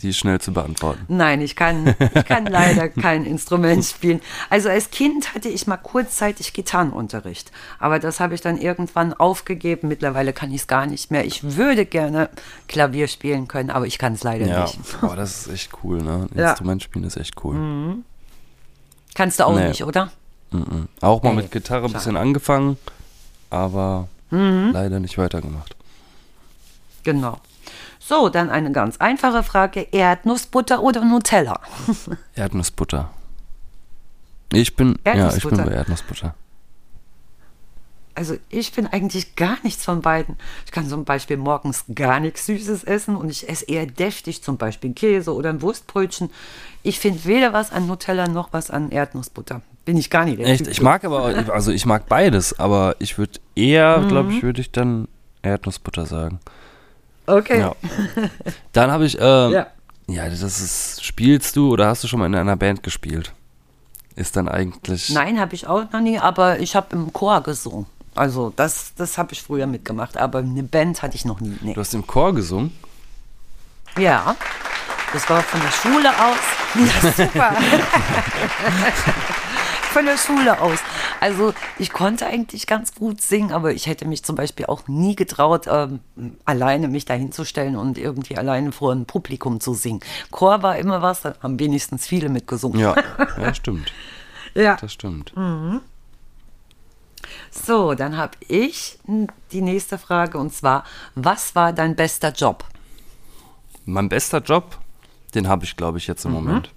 [0.00, 1.04] Die ist schnell zu beantworten.
[1.08, 4.20] Nein, ich kann, ich kann leider kein Instrument spielen.
[4.50, 9.88] Also als Kind hatte ich mal kurzzeitig Gitarrenunterricht, aber das habe ich dann irgendwann aufgegeben.
[9.88, 11.24] Mittlerweile kann ich es gar nicht mehr.
[11.24, 12.30] Ich würde gerne
[12.68, 14.78] Klavier spielen können, aber ich kann es leider Ja, nicht.
[15.00, 16.26] boah, das ist echt cool, ne?
[16.34, 16.50] Ja.
[16.50, 17.96] Instrument spielen ist echt cool.
[19.14, 19.68] Kannst du auch Nee.
[19.68, 20.10] nicht, oder?
[20.50, 20.88] Mhm.
[21.00, 22.76] Auch mal Ey, mit Gitarre ein bisschen angefangen,
[23.52, 24.70] aber Mhm.
[24.72, 25.76] leider nicht weitergemacht.
[27.04, 27.38] Genau.
[27.98, 31.60] So, dann eine ganz einfache Frage: Erdnussbutter oder Nutella?
[32.34, 33.10] Erdnussbutter.
[34.52, 36.34] Ich bin, ja, ich bin bei Erdnussbutter.
[38.14, 40.36] Also ich bin eigentlich gar nichts von beiden.
[40.66, 44.58] Ich kann zum Beispiel morgens gar nichts Süßes essen und ich esse eher deftig, zum
[44.58, 46.30] Beispiel Käse oder ein Wurstbrötchen.
[46.82, 49.62] Ich finde weder was an Nutella noch was an Erdnussbutter.
[49.84, 50.38] Bin ich gar nicht.
[50.40, 54.08] Echt, ich mag aber, also ich mag beides, aber ich würde eher, Mhm.
[54.08, 55.08] glaube ich, würde ich dann
[55.42, 56.38] Erdnussbutter sagen.
[57.26, 57.60] Okay.
[57.60, 57.74] Ja.
[58.72, 59.66] Dann habe ich, ähm, Ja.
[60.06, 63.32] ja, das ist, spielst du oder hast du schon mal in einer Band gespielt?
[64.14, 67.86] Ist dann eigentlich, Nein, habe ich auch noch nie, aber ich habe im Chor gesungen.
[68.14, 71.56] Also das, das habe ich früher mitgemacht, aber eine Band hatte ich noch nie.
[71.62, 71.72] Nee.
[71.74, 72.76] du hast im Chor gesungen?
[73.98, 74.36] Ja,
[75.12, 76.38] das war von der Schule aus.
[76.74, 77.56] Ja, super.
[79.92, 80.78] von der Schule aus.
[81.20, 85.14] Also ich konnte eigentlich ganz gut singen, aber ich hätte mich zum Beispiel auch nie
[85.14, 86.00] getraut, ähm,
[86.44, 90.00] alleine mich dahin zu stellen und irgendwie alleine vor einem Publikum zu singen.
[90.30, 92.80] Chor war immer was, da haben wenigstens viele mitgesungen.
[92.80, 92.94] Ja,
[93.40, 93.92] ja, stimmt.
[94.54, 94.76] ja.
[94.80, 95.32] Das stimmt.
[97.50, 98.98] So, dann habe ich
[99.52, 100.84] die nächste Frage und zwar,
[101.14, 102.64] was war dein bester Job?
[103.84, 104.78] Mein bester Job,
[105.34, 106.36] den habe ich, glaube ich, jetzt im Mhm.
[106.36, 106.70] Moment.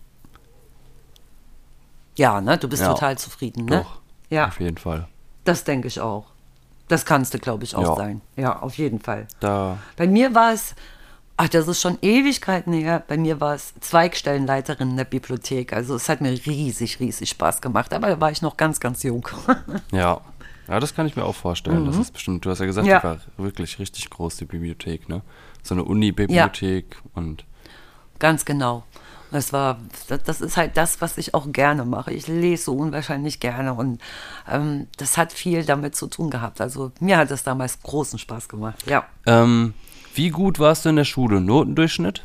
[2.18, 2.58] Ja, ne?
[2.58, 2.94] Du bist Ja.
[2.94, 3.80] total zufrieden, ne?
[3.84, 4.00] Doch,
[4.30, 5.08] Ja, auf jeden Fall.
[5.44, 6.26] das denke ich auch.
[6.88, 7.96] Das kannst du, glaube ich, auch Ja.
[7.96, 8.22] sein.
[8.36, 9.28] Ja, auf jeden Fall.
[9.40, 10.76] Da, Bei mir war es,
[11.36, 15.74] ach, das ist schon Ewigkeiten her, bei mir war es Zweigstellenleiterin in der Bibliothek.
[15.74, 19.02] Also es hat mir riesig, riesig Spaß gemacht, aber da war ich noch ganz, ganz
[19.04, 19.28] jung.
[19.92, 20.22] ja.
[20.68, 21.86] Ja, das kann ich mir auch vorstellen.
[21.86, 22.92] Das ist bestimmt, du hast ja gesagt, Mhm.
[22.92, 23.00] Ja.
[23.00, 25.22] die war wirklich richtig groß, die Bibliothek, ne?
[25.62, 27.46] So eine Uni-Bibliothek und
[28.18, 28.84] Ganz genau.
[29.32, 32.14] Das war, das- das ist halt das, was ich auch gerne mache.
[32.14, 34.00] Ich lese so unwahrscheinlich gerne und
[34.50, 36.62] ähm, das hat viel damit zu tun gehabt.
[36.62, 38.86] Also mir hat es damals großen Spaß gemacht.
[38.88, 39.06] Ja.
[39.26, 39.74] Ähm,
[40.14, 41.42] wie gut warst du in der Schule?
[41.42, 42.24] Notendurchschnitt?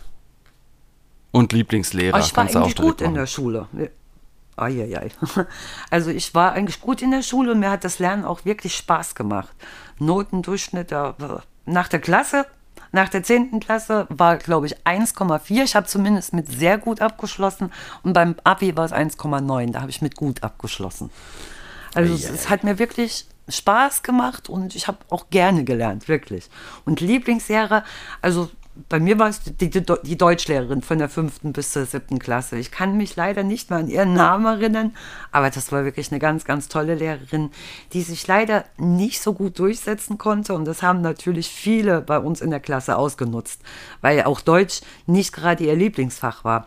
[1.33, 2.15] Und Lieblingslehrer?
[2.17, 3.15] Aber ich war Kannst eigentlich gut in machen.
[3.15, 3.67] der Schule.
[4.57, 5.11] Eieiei.
[5.91, 8.77] Also ich war eigentlich gut in der Schule und mir hat das Lernen auch wirklich
[8.77, 9.49] Spaß gemacht.
[9.99, 10.93] Notendurchschnitt
[11.67, 12.47] nach der Klasse,
[12.93, 13.61] nach der 10.
[13.61, 15.63] Klasse war, glaube ich, 1,4.
[15.63, 17.73] Ich habe zumindest mit sehr gut abgeschlossen
[18.03, 19.73] und beim Abi war es 1,9.
[19.73, 21.11] Da habe ich mit gut abgeschlossen.
[21.95, 26.49] Also es, es hat mir wirklich Spaß gemacht und ich habe auch gerne gelernt, wirklich.
[26.85, 27.85] Und Lieblingslehrer,
[28.23, 28.51] also
[28.89, 32.57] bei mir war es die, die, die Deutschlehrerin von der fünften bis zur siebten Klasse.
[32.57, 34.95] Ich kann mich leider nicht mehr an ihren Namen erinnern,
[35.33, 37.51] aber das war wirklich eine ganz, ganz tolle Lehrerin,
[37.93, 40.55] die sich leider nicht so gut durchsetzen konnte.
[40.55, 43.61] Und das haben natürlich viele bei uns in der Klasse ausgenutzt,
[44.01, 46.67] weil auch Deutsch nicht gerade ihr Lieblingsfach war.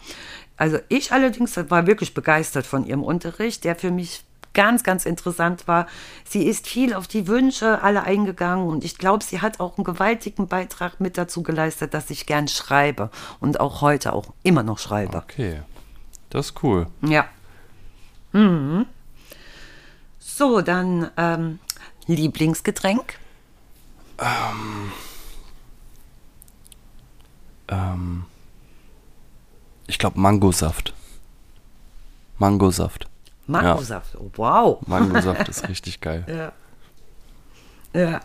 [0.58, 4.24] Also ich allerdings war wirklich begeistert von ihrem Unterricht, der für mich
[4.54, 5.88] ganz, ganz interessant war.
[6.26, 9.84] Sie ist viel auf die Wünsche alle eingegangen und ich glaube, sie hat auch einen
[9.84, 14.80] gewaltigen Beitrag mit dazu geleistet, dass ich gern schreibe und auch heute auch immer noch
[14.80, 15.18] schreibe.
[15.18, 15.62] Okay.
[16.30, 16.88] Das ist cool.
[17.02, 17.26] Ja.
[18.32, 18.86] Mhm.
[20.20, 21.60] So, dann ähm,
[22.08, 23.20] Lieblingsgetränk.
[24.20, 24.92] Ähm,
[29.88, 30.94] ich glaube Mangosaft.
[32.40, 33.08] Mangosaft.
[33.48, 34.16] Mangosaft.
[34.16, 34.88] Oh, wow.
[34.88, 36.26] Mangosaft ist richtig geil.
[36.28, 38.00] Ja.
[38.00, 38.22] Ja.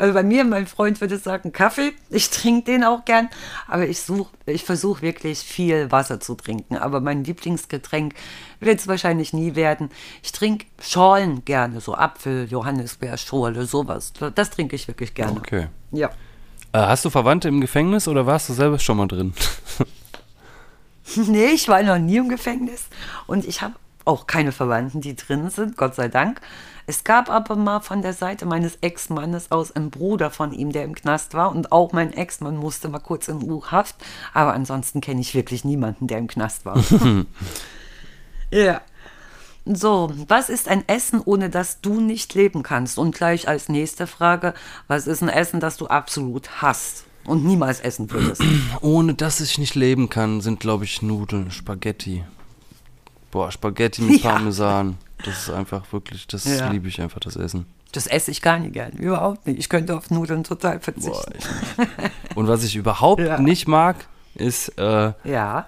[0.00, 1.92] Also bei mir, mein Freund würde sagen Kaffee.
[2.08, 3.28] Ich trinke den auch gern,
[3.66, 6.76] aber ich such, ich versuche wirklich viel Wasser zu trinken.
[6.76, 8.14] Aber mein Lieblingsgetränk
[8.60, 9.90] wird es wahrscheinlich nie werden.
[10.22, 14.12] Ich trinke Schorlen gerne, so Apfel, Johannisbeer, Schorle, sowas.
[14.36, 15.38] Das trinke ich wirklich gerne.
[15.38, 15.66] Okay.
[15.90, 16.10] Ja.
[16.72, 19.34] Äh, hast du Verwandte im Gefängnis oder warst du selber schon mal drin?
[21.16, 22.84] Nee, ich war noch nie im Gefängnis
[23.26, 23.74] und ich habe
[24.08, 26.40] auch keine Verwandten, die drin sind, Gott sei Dank.
[26.86, 30.84] Es gab aber mal von der Seite meines Ex-Mannes aus einen Bruder von ihm, der
[30.84, 31.54] im Knast war.
[31.54, 33.96] Und auch mein Ex-Mann musste mal kurz in U-Haft.
[34.32, 36.82] Aber ansonsten kenne ich wirklich niemanden, der im Knast war.
[38.50, 38.80] ja.
[39.66, 42.98] So, was ist ein Essen, ohne das du nicht leben kannst?
[42.98, 44.54] Und gleich als nächste Frage,
[44.86, 48.42] was ist ein Essen, das du absolut hasst und niemals essen würdest?
[48.80, 52.24] Ohne dass ich nicht leben kann, sind, glaube ich, Nudeln, Spaghetti.
[53.30, 54.30] Boah, Spaghetti mit Ja.
[54.30, 54.96] Parmesan.
[55.24, 56.70] Das ist einfach wirklich, das Ja.
[56.70, 57.66] liebe ich einfach, das Essen.
[57.92, 59.58] Das esse ich gar nicht gern, überhaupt nicht.
[59.58, 61.32] Ich könnte auf Nudeln total Boah, verzichten.
[62.30, 63.38] ich Und was ich überhaupt Ja.
[63.40, 63.96] nicht mag,
[64.34, 65.66] ist äh, Ja,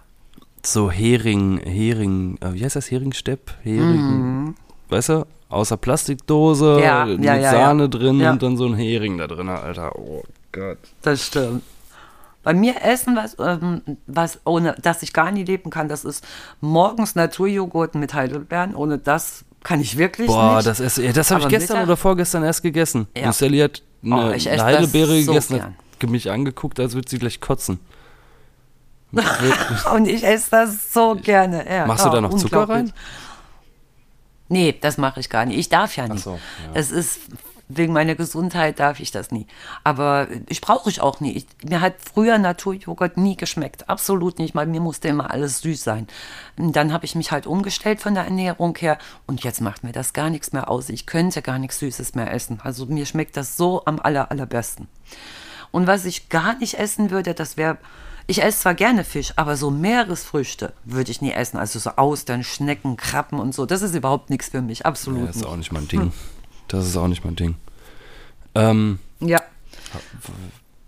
[0.65, 2.91] so Hering, Hering, äh, wie heißt das?
[2.91, 3.55] Heringstepp?
[3.63, 4.55] Hering,
[4.91, 5.27] weißt du?
[5.49, 6.83] Außer Plastikdose, Mhm.
[6.83, 9.99] Ja, mit Sahne drin und dann so ein Hering da drin, Alter.
[9.99, 10.79] Oh Gott.
[11.03, 11.63] das stimmt.
[12.43, 16.27] Bei mir essen, was, ähm, was ohne das ich gar nie leben kann, das ist
[16.61, 18.75] morgens Naturjoghurt mit Heidelbeeren.
[18.75, 20.67] Ohne das kann ich wirklich Boah, nicht.
[20.67, 23.09] das, ja, das habe ich gestern Mittag- oder vorgestern erst gegessen.
[23.15, 23.27] Ja.
[23.27, 25.77] Und Sally hat eine, Oh, eine Heidelbeere so gegessen, gern.
[26.03, 27.79] hat mich angeguckt, als würde sie gleich kotzen.
[29.95, 31.67] Und ich esse das so gerne.
[31.69, 32.93] Ja, Machst du da noch Zucker rein?
[34.49, 35.59] Nee, das mache ich gar nicht.
[35.59, 36.25] Ich darf ja nicht.
[36.25, 36.71] so, ja.
[36.75, 37.21] Es ist
[37.73, 39.47] wegen meiner Gesundheit darf ich das nie.
[39.85, 41.33] Aber ich brauche ich auch nie.
[41.33, 43.89] Ich, mir hat früher Naturjoghurt nie geschmeckt.
[43.89, 44.55] Absolut nicht.
[44.55, 46.07] Weil mir musste immer alles süß sein.
[46.59, 48.99] Und dann habe ich mich halt umgestellt von der Ernährung her.
[49.27, 50.89] Und jetzt macht mir das gar nichts mehr aus.
[50.89, 52.61] Ich könnte gar nichts Süßes mehr essen.
[52.63, 54.89] Also mir schmeckt das so am aller, allerbesten.
[55.71, 57.79] Und was ich gar nicht essen würde, das wäre,
[58.27, 61.59] ich esse zwar gerne Fisch, aber so Meeresfrüchte würde ich nie essen.
[61.59, 63.67] Also so Austern, Schnecken, Krabben und so.
[63.67, 64.85] Das ist überhaupt nichts für mich.
[64.85, 65.51] Absolut Ja, das ist nicht.
[65.51, 66.13] auch nicht mein Ding.
[66.71, 67.57] Das ist auch nicht mein Ding.
[68.55, 69.41] Ähm, Ja.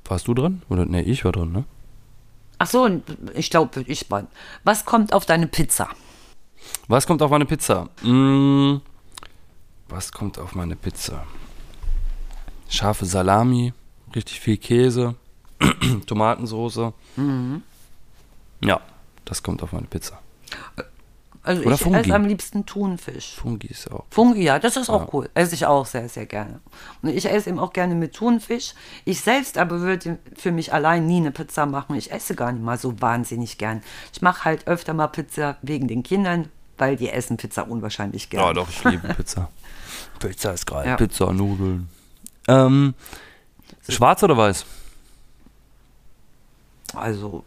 [0.05, 0.63] warst du dran?
[0.69, 1.65] Oder nee, ich war dran, ne?
[2.59, 2.89] Ach so,
[3.35, 4.27] ich glaube, ich war.
[4.63, 5.89] Was kommt auf deine Pizza?
[6.87, 7.89] Was kommt auf meine Pizza?
[8.03, 8.77] Mm,
[9.89, 11.27] was kommt auf meine Pizza?
[12.69, 13.73] Scharfe Salami,
[14.15, 15.17] richtig viel Käse,
[16.07, 16.93] Tomatensoße.
[17.17, 17.63] Mhm.
[18.63, 18.81] Ja,
[19.25, 20.21] das kommt auf meine Pizza.
[21.45, 21.99] Also Oder ich Fungi.
[21.99, 23.35] esse am liebsten Thunfisch.
[23.35, 24.05] Fungi ist auch.
[24.11, 25.09] Fungi, ja, das ist auch Ja.
[25.13, 25.29] cool.
[25.35, 26.61] Esse ich auch sehr, sehr gerne.
[27.03, 28.75] Und ich esse eben auch gerne mit Thunfisch.
[29.05, 31.97] Ich selbst aber würde für mich allein nie eine Pizza machen.
[31.97, 33.83] Ich esse gar nicht mal so wahnsinnig gern.
[34.13, 38.45] Ich mache halt öfter mal Pizza wegen den Kindern, weil die essen Pizza unwahrscheinlich gern.
[38.45, 39.49] Ja, doch, ich liebe Pizza.
[40.21, 40.87] Pizza ist geil.
[40.87, 40.97] Ja.
[40.97, 41.89] Pizza, Nudeln.
[42.47, 42.95] Ähm,
[43.89, 44.65] schwarz oder weiß?
[46.95, 47.45] Also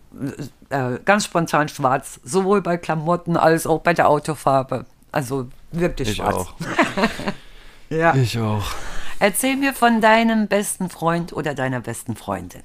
[0.70, 4.86] äh, ganz spontan schwarz, sowohl bei Klamotten als auch bei der Autofarbe.
[5.12, 6.36] Also wirklich Ich schwarz.
[6.36, 6.54] auch.
[7.90, 8.16] Ja.
[8.16, 8.64] Ich auch.
[9.20, 12.64] Erzähl mir von deinem besten Freund oder deiner besten Freundin.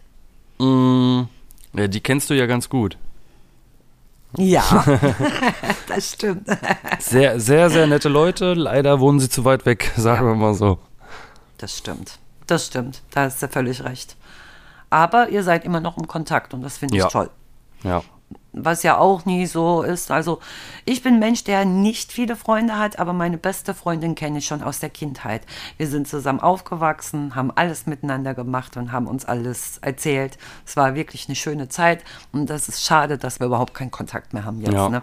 [0.58, 1.24] Mm,
[1.74, 2.96] ja, die kennst du ja ganz gut.
[4.38, 4.62] Ja,
[5.88, 6.48] das stimmt.
[7.00, 8.54] Sehr, sehr, sehr nette Leute.
[8.54, 10.78] Leider wohnen sie zu weit weg, sagen wir mal so.
[11.58, 12.18] Das stimmt.
[12.46, 13.02] Das stimmt.
[13.10, 14.16] Da hast du völlig recht.
[14.90, 17.08] Aber ihr seid immer noch im Kontakt und das finde ich Ja.
[17.08, 17.30] toll.
[17.84, 18.02] Ja.
[18.52, 20.10] Was ja auch nie so ist.
[20.10, 20.40] Also,
[20.84, 24.46] ich bin ein Mensch, der nicht viele Freunde hat, aber meine beste Freundin kenne ich
[24.46, 25.42] schon aus der Kindheit.
[25.76, 30.36] Wir sind zusammen aufgewachsen, haben alles miteinander gemacht und haben uns alles erzählt.
[30.66, 34.32] Es war wirklich eine schöne Zeit und das ist schade, dass wir überhaupt keinen Kontakt
[34.34, 34.72] mehr haben jetzt.
[34.74, 34.88] Ja.
[34.88, 35.02] Ne?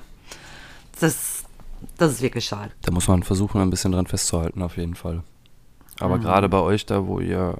[1.00, 1.44] Das,
[1.98, 2.72] das ist wirklich schade.
[2.82, 5.16] Da muss man versuchen, ein bisschen dran festzuhalten, auf jeden Fall.
[5.16, 5.24] Mhm.
[6.00, 7.58] Aber gerade bei euch da, wo ihr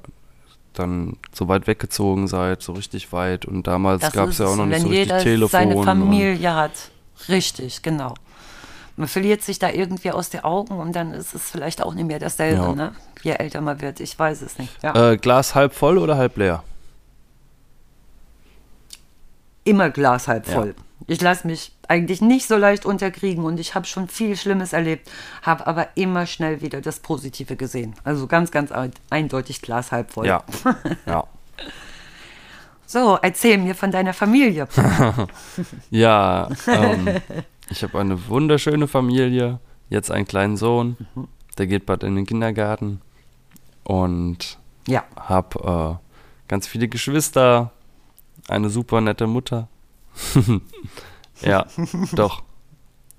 [0.78, 4.66] dann so weit weggezogen seid, so richtig weit und damals gab es ja auch noch
[4.66, 5.48] nicht so richtig jeder Telefon.
[5.50, 6.72] seine Familie hat.
[7.28, 8.14] Richtig, genau.
[8.96, 12.06] Man verliert sich da irgendwie aus den Augen und dann ist es vielleicht auch nicht
[12.06, 12.74] mehr dasselbe, Ja.
[12.74, 12.92] ne?
[13.22, 14.00] je älter man wird.
[14.00, 14.72] Ich weiß es nicht.
[14.82, 15.12] Ja.
[15.12, 16.62] Äh, Glas halb voll oder halb leer?
[19.64, 20.64] Immer Glas halb Ja.
[21.06, 25.10] Ich lasse mich eigentlich nicht so leicht unterkriegen und ich habe schon viel Schlimmes erlebt,
[25.42, 27.94] habe aber immer schnell wieder das Positive gesehen.
[28.04, 30.26] Also ganz, ganz ein- eindeutig Glas halb voll.
[30.26, 30.42] Ja.
[31.06, 31.24] ja.
[32.86, 34.66] So, erzähl mir von deiner Familie.
[35.90, 37.08] Ja, ähm,
[37.70, 41.28] ich habe eine wunderschöne Familie, jetzt einen kleinen Sohn, Mhm.
[41.58, 43.00] der geht bald in den Kindergarten
[43.84, 47.72] und ja, habe äh, ganz viele Geschwister,
[48.48, 49.68] eine super nette Mutter.
[51.40, 51.66] ja,
[52.12, 52.42] doch.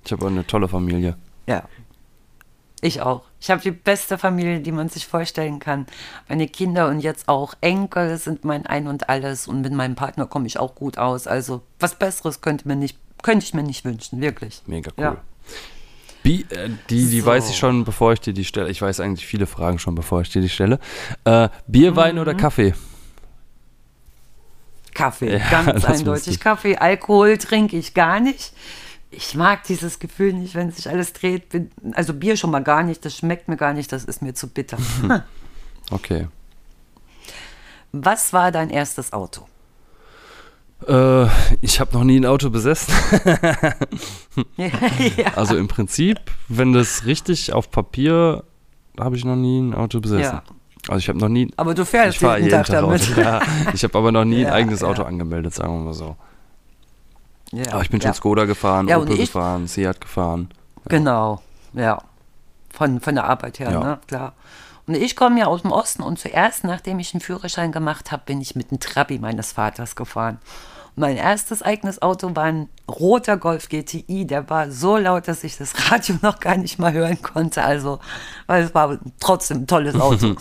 [0.04, 1.16] Ich habe eine tolle Familie.
[1.46, 1.64] Ja.
[2.82, 3.22] Ich auch.
[3.40, 5.86] Ich habe die beste Familie, die man sich vorstellen kann.
[6.30, 10.24] Meine Kinder und jetzt auch Enkel sind mein Ein und Alles und mit meinem Partner
[10.26, 11.26] komme ich auch gut aus.
[11.26, 14.62] Also was Besseres könnte, mir nicht, könnte ich mir nicht wünschen, wirklich.
[14.66, 15.04] Mega cool.
[15.04, 15.16] Ja.
[16.22, 17.26] Bi äh, die die So.
[17.26, 18.70] weiß ich schon, bevor ich dir die stelle.
[18.70, 20.78] Ich weiß eigentlich viele Fragen schon, bevor ich dir die stelle.
[21.24, 22.20] Äh, Bier, Wein Mhm.
[22.22, 22.72] oder Kaffee?
[25.00, 26.40] Kaffee, Ja, ganz eindeutig.
[26.40, 26.76] Kaffee.
[26.76, 28.52] Alkohol trinke ich gar nicht.
[29.10, 31.44] ich mag dieses Gefühl nicht, wenn sich alles dreht.
[31.92, 34.48] Also Bier schon mal gar nicht, das schmeckt mir gar nicht, das ist mir zu
[34.48, 34.78] bitter.
[35.90, 36.28] Okay.
[37.92, 39.46] Was war dein erstes Auto?
[40.86, 41.26] Äh,
[41.60, 42.94] ich habe noch nie ein Auto besessen.
[44.56, 44.70] ja.
[45.34, 48.44] Also im Prinzip, wenn das richtig auf Papier,
[48.98, 50.22] habe ich noch nie ein Auto besessen.
[50.36, 50.42] Ja.
[50.90, 51.48] Also ich habe noch nie.
[51.56, 53.16] Aber du fährst ich jeden jeden Tag Tag damit.
[53.16, 53.40] Ja,
[53.72, 54.88] ich habe aber noch nie ein Ja, eigenes ja.
[54.88, 56.16] Auto angemeldet, sagen wir mal so.
[57.52, 58.12] Ja, Aber ich bin schon.
[58.12, 60.48] Skoda gefahren, Opel gefahren, Seat gefahren.
[60.88, 61.40] Genau,
[61.74, 61.98] ja.
[62.72, 63.80] Von, von der Arbeit her, Ja.
[63.80, 63.98] ne?
[64.06, 64.34] Klar.
[64.86, 68.22] Und ich komme ja aus dem Osten und zuerst, nachdem ich einen Führerschein gemacht habe,
[68.26, 70.38] bin ich mit dem Trabi meines Vaters gefahren.
[70.96, 74.26] Und mein erstes eigenes Auto war ein roter Golf GTI.
[74.26, 77.62] Der war so laut, dass ich das Radio noch gar nicht mal hören konnte.
[77.62, 78.00] Also,
[78.48, 80.34] weil es war trotzdem ein tolles Auto.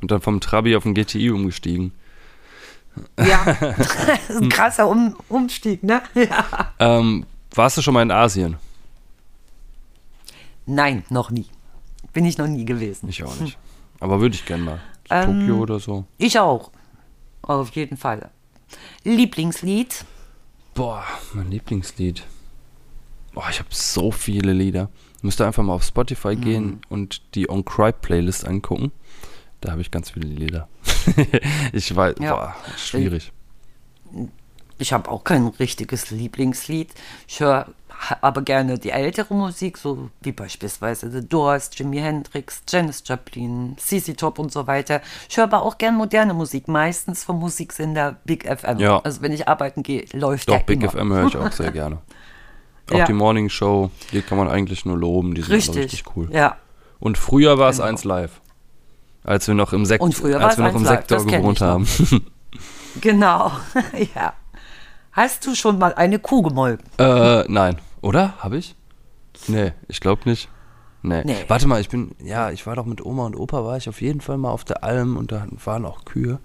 [0.00, 1.92] Und dann vom Trabi auf den GTI umgestiegen.
[3.18, 3.44] ja,
[4.40, 6.00] ein krasser um Umstieg, ne?
[6.14, 6.72] Ja.
[6.78, 8.56] Ähm, warst du schon mal in Asien?
[10.70, 11.46] Nein, noch nie.
[12.12, 13.08] Bin ich noch nie gewesen.
[13.08, 13.58] Ich auch nicht.
[13.98, 14.80] Aber würde ich gerne mal.
[15.10, 16.04] Ähm, Tokio oder so.
[16.18, 16.70] Ich auch.
[17.42, 18.30] Auf jeden Fall.
[19.04, 20.04] Lieblingslied?
[20.74, 21.04] Boah,
[21.34, 22.24] mein Lieblingslied.
[23.32, 24.90] Boah, ich habe so viele Lieder.
[25.22, 26.40] Müsst ihr einfach mal auf Spotify Mhm.
[26.40, 28.92] gehen und die On Cry Playlist angucken.
[29.60, 30.68] Da habe ich ganz viele Lieder.
[31.72, 32.34] ich weiß, Ja.
[32.34, 33.32] boah, schwierig.
[34.78, 36.92] Ich habe auch kein richtiges Lieblingslied.
[37.28, 37.66] Ich höre
[38.20, 44.14] aber gerne die ältere Musik, so wie beispielsweise The Doors, Jimi Hendrix, Janis Joplin, CC
[44.14, 45.00] Top und so weiter.
[45.28, 48.78] Ich höre aber auch gerne moderne Musik, meistens vom Musiksender Big FM.
[48.78, 49.00] Ja.
[49.00, 50.90] Also wenn ich arbeiten gehe, läuft Doch, der Big immer.
[50.92, 51.98] FM höre ich auch sehr gerne.
[52.90, 53.04] Auch Ja.
[53.04, 55.76] die Morning Show, die kann man eigentlich nur loben, die sind Richtig.
[55.84, 56.28] richtig cool.
[56.32, 56.56] Ja.
[56.98, 57.88] Und früher war es Genau.
[57.88, 58.40] eins live.
[59.22, 61.86] Als wir noch im war als es wir noch im live, Sektor gewohnt haben.
[63.00, 63.52] Genau.
[64.14, 64.32] ja.
[65.12, 66.84] Hast du schon mal eine Kuh gemolken?
[66.98, 67.78] äh, nein.
[68.02, 68.34] Oder?
[68.38, 68.74] Habe ich?
[69.46, 70.48] Nee, ich glaube nicht.
[71.02, 71.22] Nee.
[71.24, 71.44] Nee.
[71.48, 74.02] Warte mal, ich bin, ja, ich war doch mit Oma und Opa, war ich auf
[74.02, 76.38] jeden Fall mal auf der Alm und da waren auch Kühe.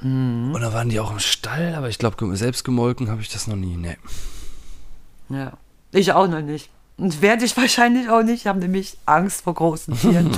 [0.00, 0.52] Mhm.
[0.54, 3.46] Und da waren die auch im Stall, aber ich glaube, selbst gemolken habe ich das
[3.46, 3.76] noch nie.
[3.76, 3.96] Nee.
[5.28, 5.52] Ja.
[5.92, 6.70] Ich auch noch nicht.
[6.98, 8.40] Und werde ich wahrscheinlich auch nicht.
[8.42, 10.30] Ich habe nämlich Angst vor großen Tieren.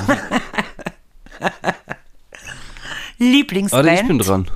[3.19, 3.87] Lieblingsband?
[3.87, 4.51] Warte, ich bin dran.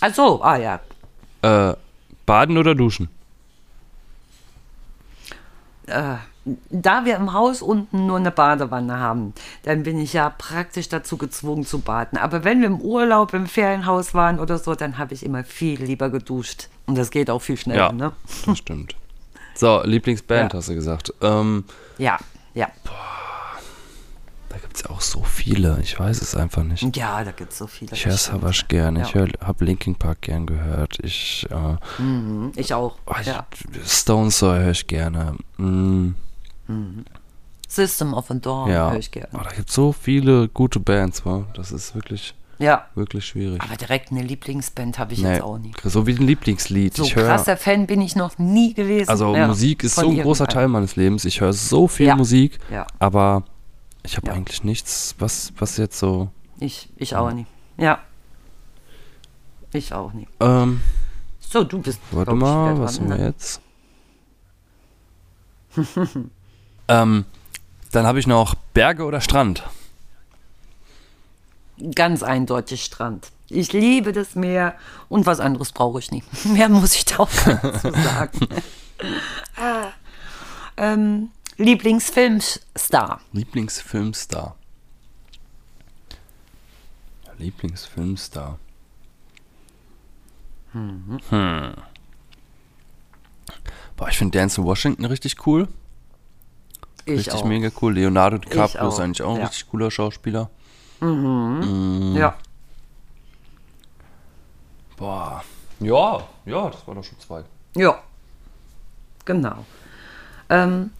[0.00, 0.80] Ach so, ah ja.
[1.42, 1.74] Äh,
[2.24, 3.08] baden oder duschen?
[6.70, 9.34] Da wir im Haus unten nur eine Badewanne haben,
[9.64, 12.16] dann bin ich ja praktisch dazu gezwungen zu baden.
[12.18, 15.82] Aber wenn wir im Urlaub im Ferienhaus waren oder so, dann habe ich immer viel
[15.82, 16.68] lieber geduscht.
[16.86, 18.12] Und das geht auch viel schneller, Ja, ne?
[18.46, 18.94] das stimmt.
[19.54, 20.58] So, Lieblingsband Ja.
[20.58, 21.12] hast du gesagt.
[21.20, 21.64] Ähm,
[21.98, 22.16] Ja,
[22.54, 22.68] ja.
[22.84, 22.90] da
[24.70, 25.78] gibt es auch so viele.
[25.82, 26.96] Ich weiß es einfach nicht.
[26.96, 27.92] Ja, da gibt es so viele.
[27.92, 28.16] Ich höre.
[28.16, 28.94] Savage gern.
[28.96, 29.26] Ich Ja.
[29.44, 30.98] habe Linkin Park gern gehört.
[31.02, 32.96] Ich, äh, Mhm, Ich auch.
[33.06, 33.46] oh, ich ja.
[33.84, 35.34] Stone Sour höre ich gerne.
[35.56, 36.10] Mm,
[37.66, 38.90] System of a Dawn ja.
[38.92, 39.28] höre ich gerne.
[39.32, 41.46] Oh, da gibt es so viele gute Bands, wa?
[41.54, 43.60] Das ist wirklich, Ja, wirklich schwierig.
[43.60, 45.72] aber direkt eine Lieblingsband habe ich Nee, jetzt auch nie.
[45.82, 46.94] so wie ein Lieblingslied.
[46.94, 49.08] So ich höre, krasser Fan bin ich noch nie gewesen.
[49.10, 50.46] also Ja, Musik ist so ein großer.
[50.46, 51.24] Teil meines Lebens.
[51.24, 52.14] Ich höre so viel Ja.
[52.16, 53.42] Musik, Ja, aber
[54.02, 54.32] ich habe Ja.
[54.34, 56.30] eigentlich nichts, was, was jetzt so.
[56.58, 57.46] ich, ich auch nie.
[57.76, 57.98] Ja.
[59.72, 60.26] Ich auch nie.
[60.40, 60.80] Ähm,
[61.40, 62.00] So, du bist.
[62.10, 63.60] warte mal, was dran, haben wir jetzt?
[66.88, 67.24] ähm,
[67.92, 69.62] dann habe ich noch Berge oder Strand.
[71.94, 73.30] Ganz eindeutig Strand.
[73.48, 74.74] Ich liebe das Meer
[75.08, 76.22] und was anderes brauche ich nie.
[76.44, 78.48] Mehr muss ich da auch gar nicht zu sagen.
[79.56, 79.86] ah.
[80.76, 81.30] ähm,
[81.60, 83.20] Lieblingsfilmstar.
[83.32, 84.56] Lieblingsfilmstar.
[87.36, 88.58] Lieblingsfilmstar.
[90.72, 91.20] Hm.
[93.96, 95.68] Boah, ich finde Dance in Washington richtig cool.
[97.04, 97.44] Ich richtig auch.
[97.44, 97.92] mega cool.
[97.92, 99.46] Leonardo DiCaprio ist eigentlich auch ein ja.
[99.46, 100.48] richtig cooler Schauspieler.
[101.02, 102.38] Ja.
[104.96, 105.44] Boah.
[105.80, 107.44] Ja, ja, das war doch schon zwei.
[107.76, 108.02] Ja.
[109.26, 109.66] Genau.
[110.48, 110.90] Ähm,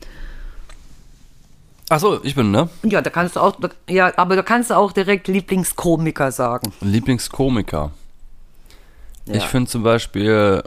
[1.91, 2.69] Achso, ich bin, ne?
[2.85, 3.59] ja, da kannst du auch,
[3.89, 6.73] ja, aber da kannst du auch direkt Lieblingskomiker sagen.
[6.81, 7.91] Lieblingskomiker.
[9.27, 9.35] Ja.
[9.35, 10.63] Ich finde zum Beispiel,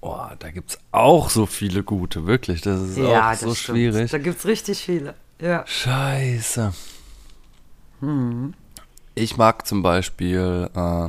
[0.00, 2.62] oh, da gibt es auch so viele gute, wirklich.
[2.62, 3.76] Das ist ja, auch das so stimmt.
[3.78, 4.10] schwierig.
[4.10, 5.14] Da gibt es richtig viele.
[5.40, 5.64] Ja.
[5.64, 6.72] Scheiße.
[8.00, 8.54] Hm.
[9.14, 11.08] Ich mag zum Beispiel äh,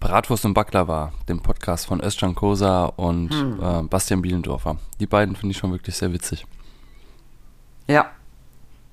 [0.00, 3.60] Bratwurst und Baklava, den Podcast von Özcan Kosa und Hm.
[3.62, 4.76] äh, Bastian Bielendorfer.
[4.98, 6.44] Die beiden finde ich schon wirklich sehr witzig.
[7.86, 8.06] Ja,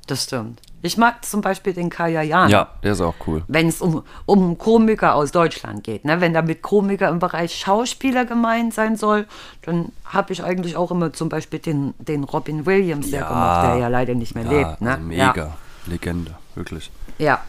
[0.07, 0.61] das stimmt.
[0.83, 2.49] Ich mag zum Beispiel den Kaya Jana.
[2.49, 3.43] Ja, der ist auch cool.
[3.47, 6.05] Wenn es um, um Komiker aus Deutschland geht.
[6.05, 6.19] Ne?
[6.21, 9.27] Wenn da mit Komiker im Bereich Schauspieler gemeint sein soll,
[9.61, 13.27] dann habe ich eigentlich auch immer zum Beispiel den, den Robin Williams sehr Ja.
[13.27, 14.81] gemocht, der ja leider nicht mehr Ja, lebt.
[14.81, 14.91] Ne?
[14.93, 15.57] also mega.
[15.85, 16.89] Legende, wirklich.
[17.19, 17.41] Ja, ja.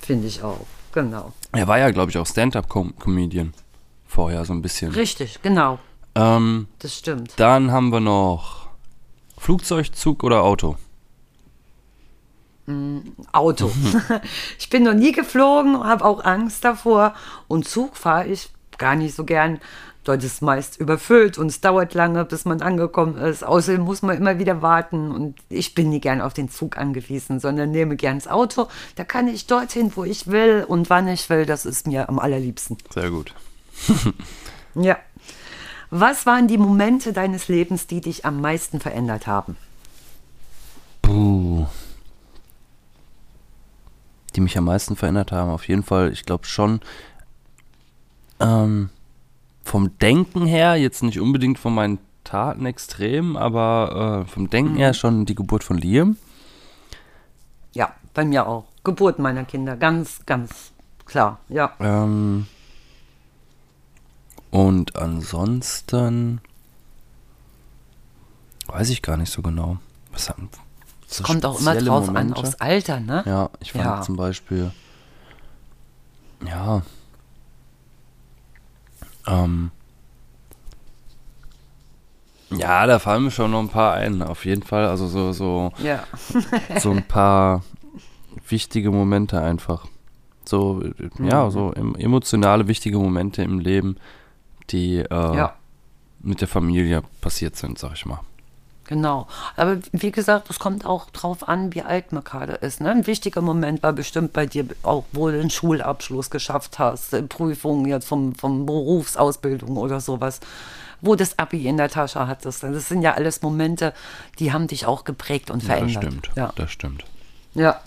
[0.00, 0.66] finde ich auch.
[0.92, 1.32] Genau.
[1.52, 3.52] Er war ja, glaube ich, auch Stand-Up-Comedian
[4.06, 4.92] vorher so ein bisschen.
[4.92, 5.78] Richtig, genau.
[6.14, 7.32] Ähm, Das stimmt.
[7.36, 8.61] dann haben wir noch
[9.42, 10.76] Flugzeug, Zug oder Auto.
[13.32, 13.72] Auto.
[14.58, 17.14] ich bin noch nie geflogen, habe auch Angst davor.
[17.48, 19.58] Und Zug fahre ich gar nicht so gern.
[20.04, 23.44] Dort ist meist überfüllt und es dauert lange, bis man angekommen ist.
[23.44, 25.10] Außerdem muss man immer wieder warten.
[25.10, 28.68] Und ich bin nie gern auf den Zug angewiesen, sondern nehme gern das Auto.
[28.94, 31.46] Da kann ich dorthin, wo ich will und wann ich will.
[31.46, 32.78] Das ist mir am allerliebsten.
[32.94, 33.34] Sehr gut.
[34.74, 34.98] Ja.
[35.94, 39.58] Was waren die Momente deines Lebens, die dich am meisten verändert haben?
[41.02, 41.66] Puh.
[44.34, 46.80] Die mich am meisten verändert haben, auf jeden Fall, ich glaube schon
[48.40, 48.88] ähm,
[49.64, 54.94] vom Denken her, jetzt nicht unbedingt von meinen Taten extrem, aber äh, vom Denken her
[54.94, 56.16] schon die Geburt von Liam.
[57.74, 58.64] Ja, bei mir auch.
[58.82, 60.72] Geburt meiner Kinder, ganz, ganz
[61.04, 61.40] klar.
[61.50, 61.74] Ja.
[61.80, 62.46] Ähm,
[64.52, 66.40] und ansonsten
[68.68, 69.78] weiß ich gar nicht so genau.
[70.12, 70.48] Was haben
[71.08, 72.36] so Kommt auch immer drauf Momente?
[72.36, 73.22] an, aufs Alter, ne?
[73.26, 74.00] Ja, ich fand Ja.
[74.02, 74.70] zum Beispiel,
[76.46, 76.82] ja,
[79.26, 79.70] ähm,
[82.50, 84.86] ja, da fallen mir schon noch ein paar ein, auf jeden Fall.
[84.86, 86.04] Also so, so, Ja.
[86.80, 87.62] so ein paar
[88.48, 89.86] wichtige Momente einfach.
[90.44, 90.82] So,
[91.18, 93.96] ja, so em- emotionale, wichtige Momente im Leben,
[94.70, 95.54] die äh, Ja.
[96.20, 98.20] mit der Familie passiert sind, sag ich mal.
[98.84, 99.26] Genau.
[99.56, 102.80] Aber wie gesagt, es kommt auch drauf an, wie alt man gerade ist.
[102.80, 102.90] Ne?
[102.90, 107.22] Ein wichtiger Moment war bestimmt bei dir auch, wo du den Schulabschluss geschafft hast, äh,
[107.22, 110.40] Prüfungen jetzt vom, vom Berufsausbildung oder sowas,
[111.00, 112.64] wo das Abi in der Tasche hattest.
[112.64, 113.94] Das sind ja alles Momente,
[114.38, 116.04] die haben dich auch geprägt und Ja, das verändert.
[116.04, 116.30] stimmt.
[116.36, 116.52] Ja.
[116.56, 117.04] Das stimmt.
[117.54, 117.80] ja.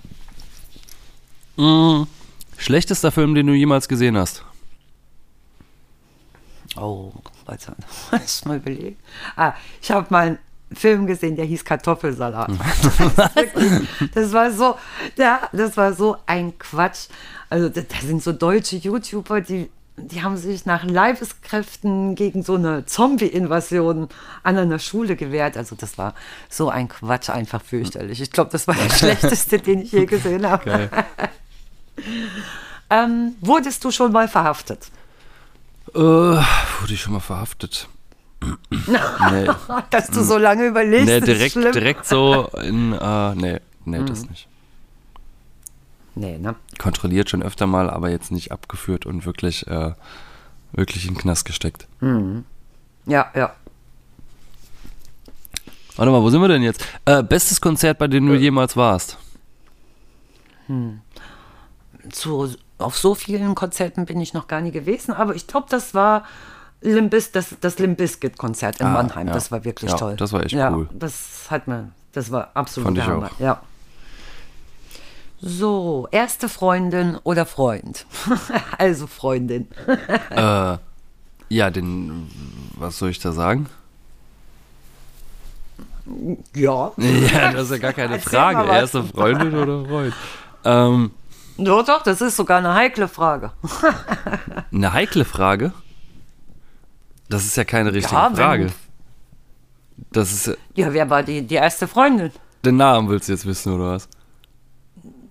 [2.58, 4.44] Schlechtester Film, den du jemals gesehen hast?
[6.78, 7.12] Oh,
[7.46, 7.74] warte,
[8.12, 8.98] lass mal überlegen.
[9.36, 10.40] Ah, ich habe mal einen
[10.74, 12.52] Film gesehen, der hieß Kartoffelsalat.
[14.14, 14.76] Das, war so,
[15.18, 17.08] ja, das war so ein Quatsch.
[17.50, 22.56] Also da, da sind so deutsche YouTuber, die, die haben sich nach Leibeskräften gegen so
[22.56, 24.10] eine Zombie-Invasion
[24.44, 25.56] an einer Schule gewehrt.
[25.56, 26.14] Also das war
[26.50, 28.20] so ein Quatsch, einfach fürchterlich.
[28.22, 30.90] Ich glaube, das war der schlechteste, den ich je gesehen habe.
[32.90, 34.90] Ähm, wurdest du schon mal verhaftet?
[35.96, 37.88] Äh, wurde ich schon mal verhaftet?
[38.42, 39.48] nee,
[39.90, 44.06] Dass du so lange überlegst, nee direkt, direkt so in, äh, nee, nee, Mhm.
[44.06, 44.48] das nicht.
[46.16, 46.56] Nee, ne?
[46.78, 49.94] Kontrolliert schon öfter mal, aber jetzt nicht abgeführt und wirklich, äh,
[50.74, 51.88] wirklich in den Knast gesteckt.
[53.06, 53.54] Ja, ja.
[55.96, 56.86] Warte mal, wo sind wir denn jetzt?
[57.06, 59.18] Äh, bestes Konzert, bei dem du jemals warst?
[62.12, 65.94] zu, auf so vielen Konzerten bin ich noch gar nie gewesen, aber ich glaube, das
[65.94, 66.24] war
[66.82, 69.28] Limbis, das, das Limp Bizkit-Konzert in Ah, Mannheim.
[69.28, 69.34] ja.
[69.34, 70.16] Das war wirklich Ja, toll.
[70.18, 70.90] das war echt ja, cool.
[70.94, 73.28] Das hat mir, das war absolut Fand ich Hammer.
[73.34, 73.40] auch.
[73.40, 73.62] Ja.
[75.42, 78.06] So, erste Freundin oder Freund?
[78.78, 79.68] also Freundin.
[80.32, 80.78] äh,
[81.50, 82.30] ja, den,
[82.78, 83.68] was soll ich da sagen?
[86.54, 86.92] Ja.
[86.98, 88.70] Ja, das ist ja gar keine Frage.
[88.72, 90.14] Erste Freundin oder Freund?
[90.64, 91.12] Ähm,
[91.58, 93.52] Doch, doch, das ist sogar eine heikle Frage.
[94.72, 95.72] eine heikle Frage?
[97.30, 98.72] Das ist ja keine richtige Ja, Frage.
[100.12, 102.32] Das ist, ja- Ja, wer war die, die erste Freundin?
[102.66, 104.10] den Namen willst du jetzt wissen, oder was?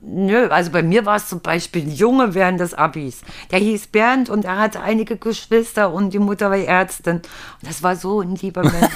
[0.00, 3.22] Nö, also bei mir war es zum Beispiel ein Junge während des Abis.
[3.50, 7.16] Der hieß Bernd und er hatte einige Geschwister und die Mutter war Ärztin.
[7.16, 7.24] Und
[7.62, 8.92] das war so ein lieber Mensch.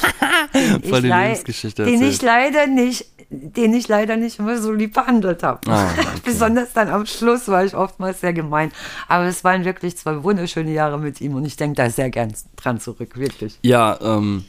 [0.89, 2.13] Voll die Lebensgeschichte Den erzählt.
[2.15, 5.61] ich leider nicht, den ich leider nicht immer so lieb behandelt habe.
[5.71, 6.07] Ah, okay.
[6.25, 8.73] Besonders dann am Schluss war ich oftmals sehr gemein.
[9.07, 12.33] Aber es waren wirklich zwei wunderschöne Jahre mit ihm und ich denke da sehr gern
[12.57, 13.59] dran zurück, wirklich.
[13.63, 14.45] Ja, ähm,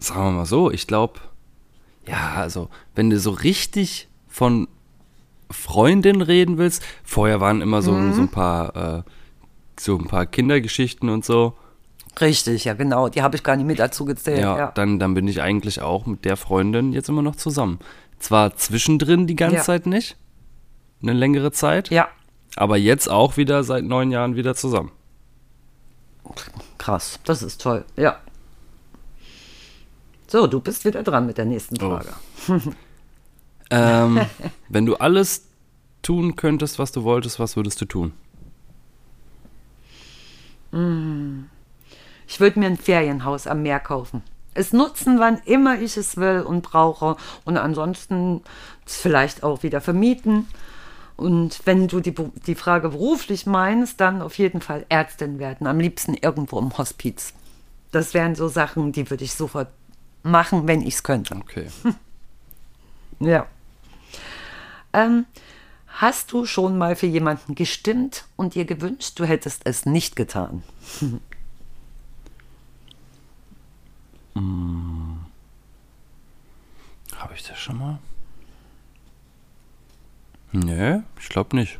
[0.00, 1.20] sagen wir mal so, ich glaube,
[2.06, 4.68] ja, also, wenn du so richtig von
[5.50, 8.12] Freundin reden willst, vorher waren immer so, Mhm.
[8.12, 9.02] so ein paar, äh,
[9.80, 11.54] so ein paar Kindergeschichten und so.
[12.20, 13.08] Richtig, ja genau.
[13.08, 14.40] Die habe ich gar nicht mit dazu gezählt.
[14.40, 17.78] Ja, Ja, Dann, dann bin ich eigentlich auch mit der Freundin jetzt immer noch zusammen.
[18.18, 19.62] Zwar zwischendrin die ganze Ja.
[19.62, 20.16] Zeit nicht,
[21.02, 22.08] eine längere Zeit, ja.
[22.56, 24.90] aber jetzt auch wieder seit neun Jahren wieder zusammen.
[26.78, 27.84] Krass, das ist toll.
[27.96, 28.16] Ja.
[30.26, 31.98] So, du bist wieder dran mit der nächsten Oh.
[31.98, 32.14] Frage.
[33.70, 34.20] Ähm,
[34.70, 35.46] wenn du alles
[36.00, 38.14] tun könntest, was du wolltest, was würdest du tun?
[42.28, 44.22] Ich würde mir ein Ferienhaus am Meer kaufen.
[44.54, 47.16] Es nutzen, wann immer ich es will und brauche.
[47.44, 48.42] Und ansonsten
[48.84, 50.46] vielleicht auch wieder vermieten.
[51.16, 52.14] Und wenn du die,
[52.46, 55.66] die Frage beruflich meinst, dann auf jeden Fall Ärztin werden.
[55.66, 57.32] Am liebsten irgendwo im Hospiz.
[57.92, 59.68] Das wären so Sachen, die würde ich sofort
[60.22, 61.34] machen, wenn ich es könnte.
[61.34, 61.66] Okay.
[63.20, 63.48] Ja.
[64.92, 65.26] Ähm,
[65.88, 70.62] hast du schon mal für jemanden gestimmt und dir gewünscht, du hättest es nicht getan?
[77.16, 77.98] Habe ich das schon mal?
[80.52, 81.78] Nee, ich glaube nicht.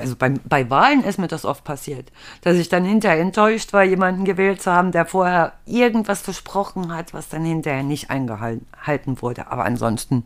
[0.00, 2.10] Also bei, bei Wahlen ist mir das oft passiert,
[2.42, 7.14] dass ich dann hinterher enttäuscht war, jemanden gewählt zu haben, der vorher irgendwas versprochen hat,
[7.14, 9.50] was dann hinterher nicht eingehalten wurde.
[9.50, 10.24] Aber ansonsten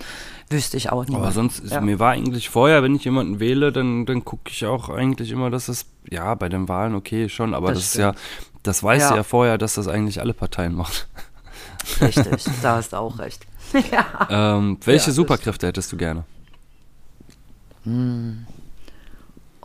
[0.51, 1.17] wüsste ich auch nicht.
[1.17, 1.81] Aber sonst, ist, ja.
[1.81, 5.51] mir war eigentlich vorher, wenn ich jemanden wähle, dann, dann gucke ich auch eigentlich immer,
[5.51, 8.15] dass es, ja, bei den Wahlen okay schon, aber das, Das ist ja,
[8.63, 9.11] das weißt Ja.
[9.11, 10.95] du ja vorher, dass das eigentlich alle Parteien machen.
[12.01, 13.47] Richtig, da hast du auch recht.
[13.93, 14.57] ja.
[14.57, 16.25] Ähm, welche das Superkräfte hättest du gerne?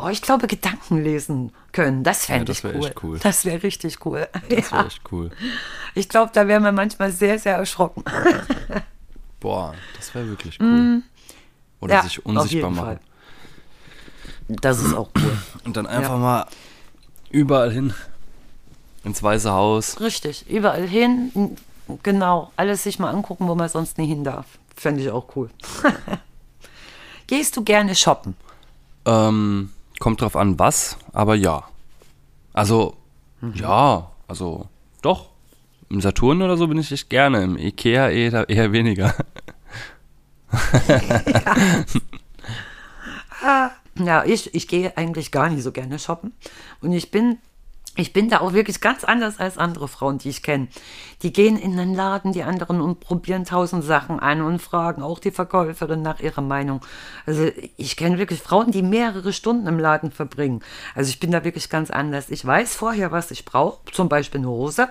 [0.02, 2.04] Oh, ich glaube, Gedanken lesen können.
[2.04, 2.86] Das fände das ich cool.
[2.86, 3.20] echt cool.
[3.20, 4.28] Das wäre richtig cool.
[4.32, 4.72] Das ja.
[4.78, 5.32] wäre echt cool.
[5.94, 8.04] Ich glaube, da wären wir manchmal sehr, sehr erschrocken.
[9.42, 11.02] Boah, das wäre wirklich cool.
[11.82, 11.98] Oder Mm.
[11.98, 12.86] Ja, sich unsichtbar machen.
[12.86, 13.00] Fall.
[14.48, 15.38] Das ist auch cool.
[15.66, 16.18] Und dann einfach Ja.
[16.18, 16.46] mal
[17.30, 17.94] überall hin.
[19.04, 20.00] Ins Weiße Haus.
[20.00, 21.58] Richtig, überall hin.
[22.04, 24.46] Genau, alles sich mal angucken, wo man sonst nie hin darf.
[24.76, 25.50] Fände ich auch cool.
[27.28, 28.36] Gehst du gerne shoppen?
[29.06, 31.64] Ähm, kommt drauf an, was, aber ja.
[32.54, 32.96] Also,
[33.54, 34.68] ja, also,
[35.02, 35.30] doch.
[35.90, 37.44] Im Saturn oder so bin ich echt gerne.
[37.44, 39.14] Im Ikea eher, eher weniger.
[44.00, 46.32] Ja, ich, ich gehe eigentlich gar nicht so gerne shoppen.
[46.82, 47.38] Und ich bin,
[47.96, 50.68] ich bin da auch wirklich ganz anders als andere Frauen, die ich kenne.
[51.22, 55.20] Die gehen in den Laden, die anderen, und probieren tausend Sachen an und fragen auch
[55.20, 56.82] die Verkäuferin nach ihrer Meinung.
[57.26, 60.62] Also ich kenne wirklich Frauen, die mehrere Stunden im Laden verbringen.
[60.96, 62.30] Also ich bin da wirklich ganz anders.
[62.30, 64.88] Ich weiß vorher, was ich brauche, zum Beispiel eine Hose.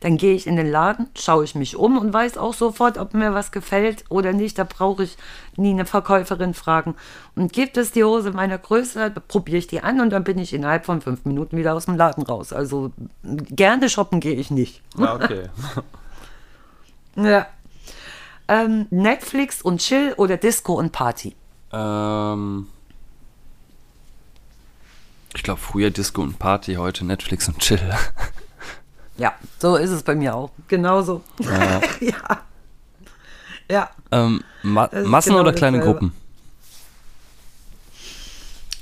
[0.00, 3.14] Dann gehe ich in den Laden, schaue ich mich um und weiß auch sofort, ob
[3.14, 4.58] mir was gefällt oder nicht.
[4.58, 5.16] Da brauche ich
[5.60, 6.94] nie eine Verkäuferin fragen.
[7.36, 10.52] Und gibt es die Hose meiner Größe, probiere ich die an und dann bin ich
[10.52, 12.52] innerhalb von fünf Minuten wieder aus dem Laden raus.
[12.52, 12.92] Also
[13.22, 14.82] gerne shoppen gehe ich nicht.
[14.96, 15.48] Ja, okay.
[17.16, 17.46] Ja.
[18.46, 21.34] Ähm, Netflix und Chill oder Disco und Party?
[21.72, 22.66] ähm,
[25.34, 27.80] ich glaube, früher Disco und Party, heute Netflix und Chill.
[29.16, 30.50] Ja, so ist es bei mir auch.
[30.66, 31.20] Genauso.
[31.40, 31.82] Ja.
[32.00, 32.40] ja.
[33.70, 36.00] Ja, ähm, Ma Massen genau oder kleine dasselbe.
[36.00, 36.20] Gruppen?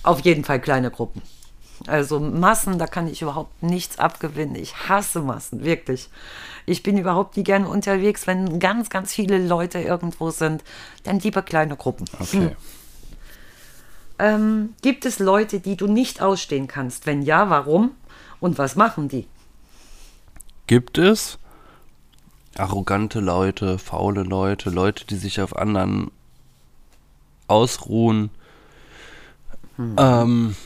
[0.08, 1.22] auf jeden Fall kleine Gruppen.
[1.86, 4.56] Also Massen, da kann ich überhaupt nichts abgewinnen.
[4.56, 6.08] Ich hasse Massen, wirklich.
[6.66, 10.64] Ich bin überhaupt nie gerne unterwegs, wenn ganz, ganz viele Leute irgendwo sind.
[11.04, 12.06] Dann lieber kleine Gruppen.
[12.18, 12.56] Okay.
[14.18, 17.06] Ähm, gibt es Leute, die du nicht ausstehen kannst?
[17.06, 17.92] Wenn ja, warum?
[18.40, 19.28] Und was machen die?
[20.66, 21.38] Gibt es
[22.58, 26.10] arrogante Leute, faule Leute, Leute, die sich auf anderen
[27.46, 28.30] ausruhen?
[29.78, 30.56] Ähm,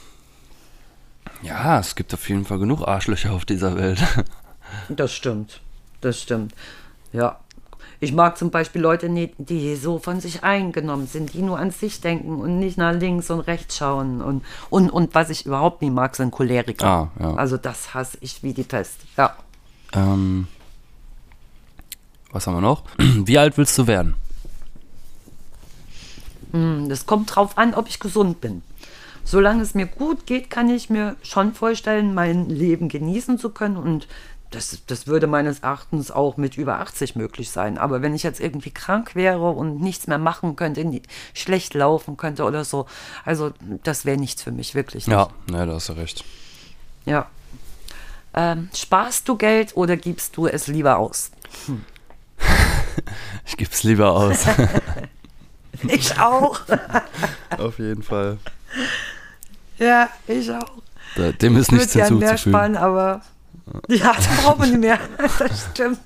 [1.43, 4.02] ja, es gibt auf jeden Fall genug Arschlöcher auf dieser Welt.
[4.89, 5.60] Das stimmt.
[6.01, 6.55] Das stimmt.
[7.12, 7.39] Ja.
[8.01, 11.70] Ich mag zum Beispiel Leute nicht, die so von sich eingenommen sind, die nur an
[11.70, 14.23] sich denken und nicht nach links und rechts schauen.
[14.23, 16.86] Und, und, und was ich überhaupt nicht mag, sind Choleriker.
[16.86, 17.35] Ah, ja.
[17.35, 19.01] Also das hasse ich wie die Pest.
[19.19, 19.36] Ja.
[19.93, 20.48] ähm,
[22.32, 22.82] was haben wir noch?
[22.98, 24.14] Wie alt willst du werden?
[26.88, 28.62] Das kommt drauf an, ob ich gesund bin.
[29.24, 33.76] Solange es mir gut geht, kann ich mir schon vorstellen, mein Leben genießen zu können.
[33.76, 34.06] Und
[34.50, 37.78] das, das würde meines Erachtens auch mit über 80 möglich sein.
[37.78, 40.84] Aber wenn ich jetzt irgendwie krank wäre und nichts mehr machen könnte,
[41.32, 42.86] schlecht laufen könnte oder so,
[43.24, 43.52] also
[43.82, 45.16] das wäre nichts für mich, wirklich nicht.
[45.16, 46.24] Ja, ne, da hast du recht.
[47.06, 47.26] ja.
[48.34, 51.32] Ähm, sparst du Geld oder gibst du es lieber aus?
[53.47, 54.44] Ich gebe es lieber aus.
[55.89, 56.60] Ich auch.
[57.59, 58.39] auf jeden Fall.
[59.78, 60.70] ja, ich auch.
[61.16, 62.52] Da, dem ist Ich nichts gern mehr hinzuzufügen.
[62.52, 63.20] sparen, aber
[63.89, 64.98] ja, das braucht man nicht mehr.
[65.39, 65.98] Das stimmt.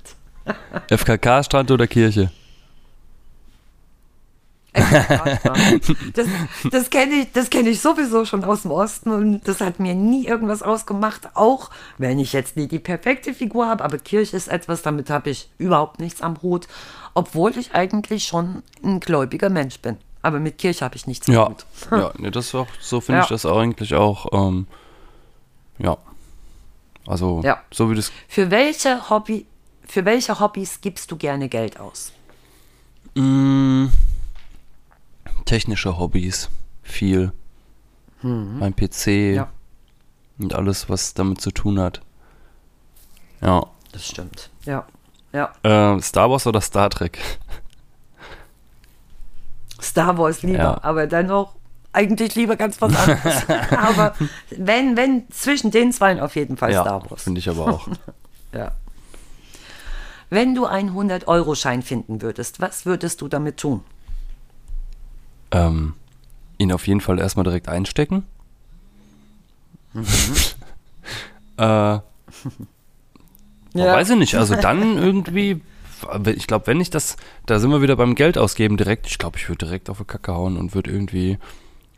[0.89, 2.31] FKK-Strand oder Kirche?
[6.13, 6.27] Das,
[6.71, 9.95] das kenne ich, das kenn ich sowieso schon aus dem Osten und das hat mir
[9.95, 14.47] nie irgendwas ausgemacht, auch wenn ich jetzt nie die perfekte Figur habe, aber Kirche ist
[14.47, 16.67] etwas, damit habe ich überhaupt nichts am Hut.
[17.15, 19.97] obwohl ich eigentlich schon ein gläubiger Mensch bin.
[20.21, 21.65] Aber mit Kirche habe ich nichts Ja, gut.
[21.89, 23.33] ja nee, das auch, so finde ich Ja.
[23.35, 24.67] das eigentlich auch, ähm,
[25.79, 25.97] ja.
[27.07, 27.57] Also, Ja.
[27.71, 29.47] so wie das, Für welche Hobby,
[29.87, 32.11] für welche Hobbys gibst du gerne Geld aus?
[33.15, 33.89] mh,
[35.47, 36.49] technische Hobbys,
[36.83, 37.31] viel.
[38.21, 39.33] Mein PC Mhm.
[39.35, 39.49] Ja.
[40.39, 42.01] und alles, was damit zu tun hat.
[43.41, 43.65] Ja.
[43.91, 44.49] Das stimmt.
[44.65, 44.85] Ja.
[45.33, 45.51] Ja.
[45.63, 47.19] Äh, Star Wars oder Star Trek?
[49.81, 50.79] Star Wars lieber, Ja.
[50.83, 51.53] aber dennoch
[51.93, 53.47] eigentlich lieber ganz was anderes.
[53.71, 54.15] aber
[54.49, 57.23] wenn, wenn, zwischen den zwei auf jeden Fall Star Wars.
[57.23, 57.87] finde ich aber auch.
[58.53, 58.71] Ja.
[60.29, 63.83] Wenn du einen 100-Euro-Schein finden würdest, was würdest du damit tun?
[65.51, 65.93] Ähm,
[66.57, 68.23] ihn auf jeden Fall erstmal direkt einstecken.
[69.93, 70.05] Mhm.
[71.57, 71.99] äh,
[73.73, 75.61] Weiß ich nicht, also dann irgendwie,
[76.35, 77.15] ich glaube, wenn ich das,
[77.45, 80.05] da sind wir wieder beim Geld ausgeben direkt, ich glaube, ich würde direkt auf die
[80.05, 81.37] Kacke hauen und würde irgendwie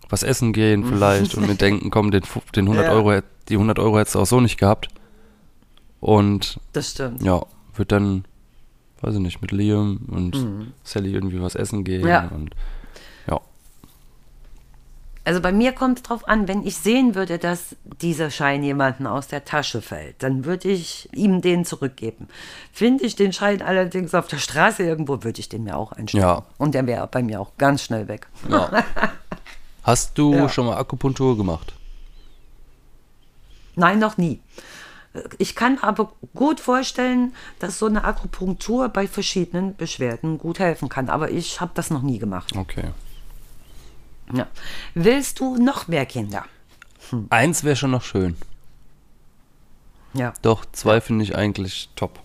[0.09, 2.23] was essen gehen vielleicht und mir denken, komm, den,
[2.55, 2.91] den 100 Ja.
[2.91, 4.89] Euro, die 100 Euro hättest du auch so nicht gehabt.
[6.01, 7.21] Und Das stimmt.
[7.23, 7.41] ja,
[7.76, 8.26] würde dann,
[9.01, 12.07] weiß ich nicht, mit Liam und Sally irgendwie was essen gehen Mhm.
[12.07, 12.27] Ja.
[12.34, 12.59] und ja.
[15.30, 19.06] Also bei mir kommt es drauf an, wenn ich sehen würde, dass dieser Schein jemanden
[19.06, 22.27] aus der Tasche fällt, dann würde ich ihm den zurückgeben.
[22.73, 26.23] Finde ich den Schein allerdings auf der Straße irgendwo, würde ich den mir auch einstellen.
[26.23, 26.45] Ja.
[26.57, 28.26] Und der wäre bei mir auch ganz schnell weg.
[28.49, 28.72] ja.
[29.84, 30.49] Hast du Ja.
[30.49, 31.73] schon mal Akupunktur gemacht?
[33.76, 34.39] Nein, noch nie.
[35.38, 41.07] Ich kann aber gut vorstellen, dass so eine Akupunktur bei verschiedenen Beschwerden gut helfen kann.
[41.07, 42.56] Aber ich habe das noch nie gemacht.
[42.57, 42.85] Okay.
[44.34, 44.47] Ja.
[44.93, 46.45] Willst du noch mehr Kinder?
[47.30, 48.35] Eins wäre schon noch schön.
[50.14, 52.19] Ja, Doch, zwei finde ich eigentlich top.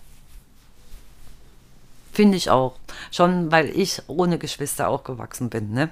[2.13, 2.77] finde ich auch.
[3.11, 5.71] Schon, weil ich ohne Geschwister auch gewachsen bin.
[5.73, 5.89] Ne?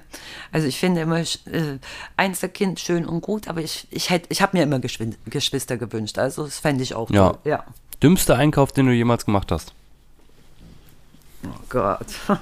[0.52, 1.78] Also ich finde immer äh,
[2.16, 6.16] Einzelkind schön und gut, aber ich, ich, hätt- ich habe mir immer Geschwin- Geschwister gewünscht.
[6.18, 7.30] Also das fände ich auch Ja.
[7.30, 7.38] toll.
[7.44, 7.64] Ja.
[8.02, 9.74] Dümmster Einkauf, den du jemals gemacht hast?
[11.44, 12.06] Oh Gott.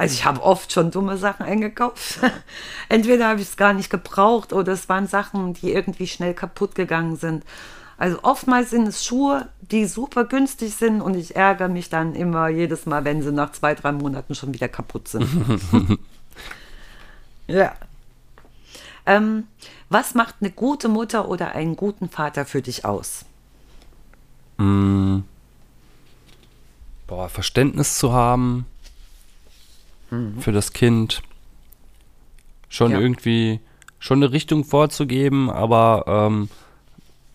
[0.00, 2.20] Also ich habe oft schon dumme Sachen eingekauft.
[2.88, 6.74] Entweder habe ich es gar nicht gebraucht oder es waren Sachen, die irgendwie schnell kaputt
[6.74, 7.44] gegangen sind.
[7.98, 12.48] Also oftmals sind es Schuhe, die super günstig sind und ich ärgere mich dann immer
[12.48, 15.28] jedes Mal, wenn sie nach zwei, drei Monaten schon wieder kaputt sind.
[17.46, 17.74] ja.
[19.04, 19.48] Ähm,
[19.90, 23.26] was macht eine gute Mutter oder einen guten Vater für dich aus?
[24.56, 25.18] Mm.
[27.06, 28.64] Boah, Verständnis zu haben
[30.38, 31.22] für das Kind.
[32.68, 33.00] Schon Ja.
[33.00, 33.60] irgendwie,
[33.98, 36.48] schon eine Richtung vorzugeben, aber ähm,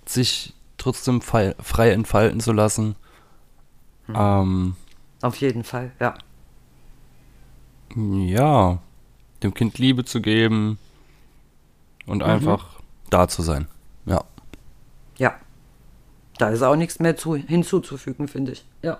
[0.06, 2.96] sich trotzdem frei, frei entfalten zu lassen.
[4.14, 4.76] Ähm,
[5.22, 6.14] Auf jeden Fall, ja.
[7.96, 8.80] ja,
[9.44, 10.78] dem Kind Liebe zu geben
[12.06, 12.80] und einfach
[13.10, 13.68] da zu sein.
[14.06, 14.24] Ja.
[15.18, 15.36] Ja.
[16.38, 18.66] Da ist auch nichts mehr zu, hinzuzufügen, finde ich.
[18.82, 19.00] Ja.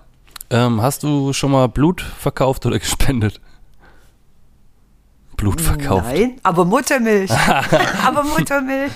[0.50, 3.40] Ähm, hast du schon mal Blut verkauft oder gespendet?
[5.36, 6.06] Blut verkauft.
[6.06, 7.30] Nein, aber Muttermilch.
[8.06, 8.92] aber Muttermilch.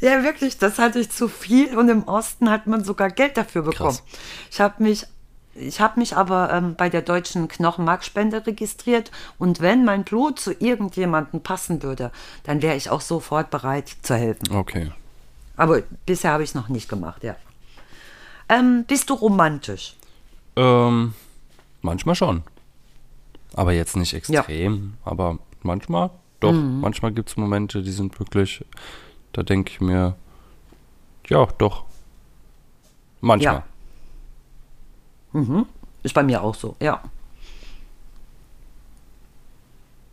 [0.00, 3.62] Ja, wirklich, das hatte ich zu viel und im Osten hat man sogar Geld dafür
[3.62, 3.90] bekommen.
[3.90, 4.02] Krass.
[4.50, 5.06] Ich habe mich,
[5.54, 10.52] ich habe mich aber ähm, bei der deutschen Knochenmarkspende registriert und wenn mein Blut zu
[10.52, 12.10] irgendjemandem passen würde,
[12.42, 14.52] dann wäre ich auch sofort bereit zu helfen.
[14.52, 14.90] Okay.
[15.56, 17.36] Aber bisher habe ich es noch nicht gemacht, ja.
[18.48, 19.94] Ähm, bist du romantisch?
[20.56, 21.14] Ähm,
[21.80, 22.42] manchmal schon.
[23.54, 26.10] Aber jetzt nicht extrem, aber manchmal,
[26.40, 28.64] doch, manchmal gibt es Momente, die sind wirklich,
[29.32, 30.16] da denke ich mir,
[31.28, 31.84] ja, doch.
[33.20, 33.62] Manchmal.
[36.02, 37.00] Ist bei mir auch so, ja.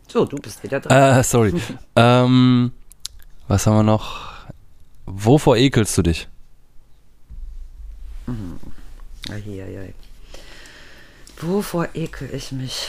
[0.08, 1.18] So, du bist wieder dran.
[1.18, 1.54] Äh, sorry.
[1.96, 2.72] ähm,
[3.46, 4.30] was haben wir noch?
[5.06, 6.28] Wovor ekelst du dich?
[9.30, 9.94] Eieiei.
[11.40, 12.88] Wovor ekel ich mich?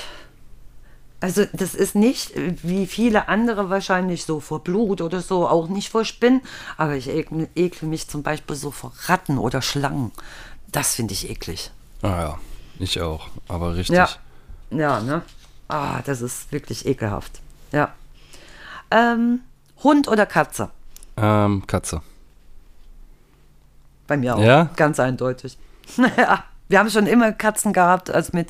[1.21, 5.69] Also das ist nicht, äh, wie viele andere wahrscheinlich, so vor Blut oder so, auch
[5.69, 6.41] nicht vor Spinnen,
[6.77, 10.11] aber ich ekel, ekel mich zum Beispiel so vor Ratten oder Schlangen.
[10.71, 11.71] Das finde ich eklig.
[12.01, 12.39] Ah ja,
[12.79, 13.95] ich auch, aber richtig.
[13.95, 14.09] Ja.
[14.71, 15.21] Ja, ne?
[15.67, 17.39] Ah, das ist wirklich ekelhaft.
[17.71, 17.93] Ja.
[18.89, 19.41] Ähm,
[19.83, 20.71] Hund oder Katze?
[21.17, 22.01] Ähm, Katze.
[24.07, 24.43] Bei mir auch.
[24.43, 24.69] Ja?
[24.75, 25.57] Ganz eindeutig.
[26.17, 26.43] ja.
[26.67, 28.49] Wir haben schon immer Katzen gehabt, also mit,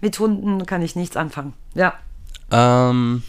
[0.00, 1.52] mit Hunden kann ich nichts anfangen.
[1.74, 1.94] Ja.
[2.50, 3.22] Ähm,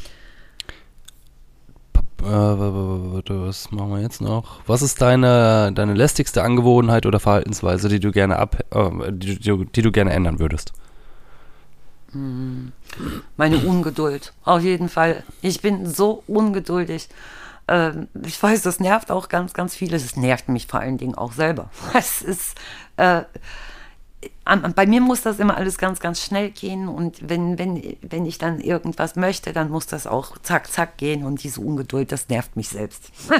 [2.21, 4.59] äh, was machen wir jetzt noch?
[4.67, 9.63] Was ist deine, deine lästigste Angewohnheit oder Verhaltensweise, die du gerne ab, äh, die, du-
[9.65, 10.73] die, du gerne ändern würdest?
[13.37, 15.23] Meine Ungeduld, auf jeden Fall.
[15.43, 17.07] Ich bin so ungeduldig.
[17.67, 19.95] Ähm, ich weiß, das nervt auch ganz, ganz viele.
[19.95, 21.69] Es nervt mich vor allen Dingen auch selber.
[21.93, 22.55] Es ist,
[22.97, 23.21] äh,
[24.75, 28.37] bei mir muss das immer alles ganz, ganz schnell gehen und wenn, wenn, wenn ich
[28.37, 32.55] dann irgendwas möchte, dann muss das auch zack, zack gehen und diese Ungeduld, das nervt
[32.55, 33.11] mich selbst.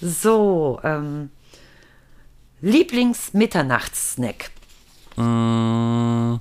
[0.00, 1.30] so, ähm,
[2.60, 4.50] Lieblings-Mitternachtssnack.
[5.16, 6.36] Mm.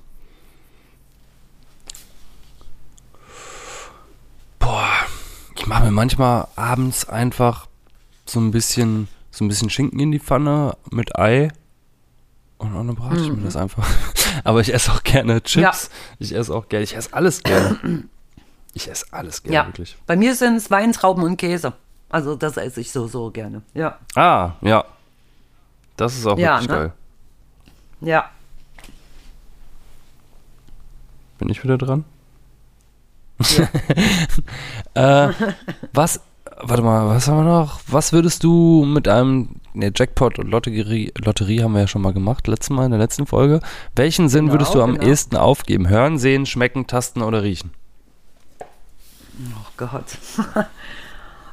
[4.60, 4.90] Boah,
[5.56, 7.68] ich mache mir manchmal abends einfach
[8.26, 11.50] so ein bisschen, so ein bisschen Schinken in die Pfanne mit Ei.
[12.64, 13.88] Und dann brate ich mir das einfach.
[14.44, 15.90] Aber ich esse auch gerne Chips.
[16.20, 17.80] Ich esse auch gerne, ich esse alles gerne.
[18.76, 19.96] Ich esse alles gerne, Ja, wirklich.
[20.08, 21.74] bei mir sind es Weintrauben und Käse.
[22.10, 23.62] Also das esse ich so, so gerne.
[23.76, 24.84] Ja, Ah, ja.
[25.96, 26.76] Das ist auch Ja, wirklich ne?
[26.76, 26.94] geil.
[28.02, 28.32] ja.
[31.38, 32.04] Bin ich wieder dran?
[34.96, 35.30] äh,
[35.94, 36.20] was,
[36.64, 37.80] warte mal, was haben wir noch?
[37.88, 42.14] Was würdest du mit einem, ne, Jackpot und Lotterie, Lotterie haben wir ja schon mal
[42.14, 43.60] gemacht, letztes Mal in der letzten Folge.
[43.96, 45.08] Welchen Sinn Genau, würdest du am genau.
[45.08, 45.90] ehesten aufgeben?
[45.90, 47.72] Hören, sehen, schmecken, tasten oder riechen?
[49.56, 50.18] Oh Gott.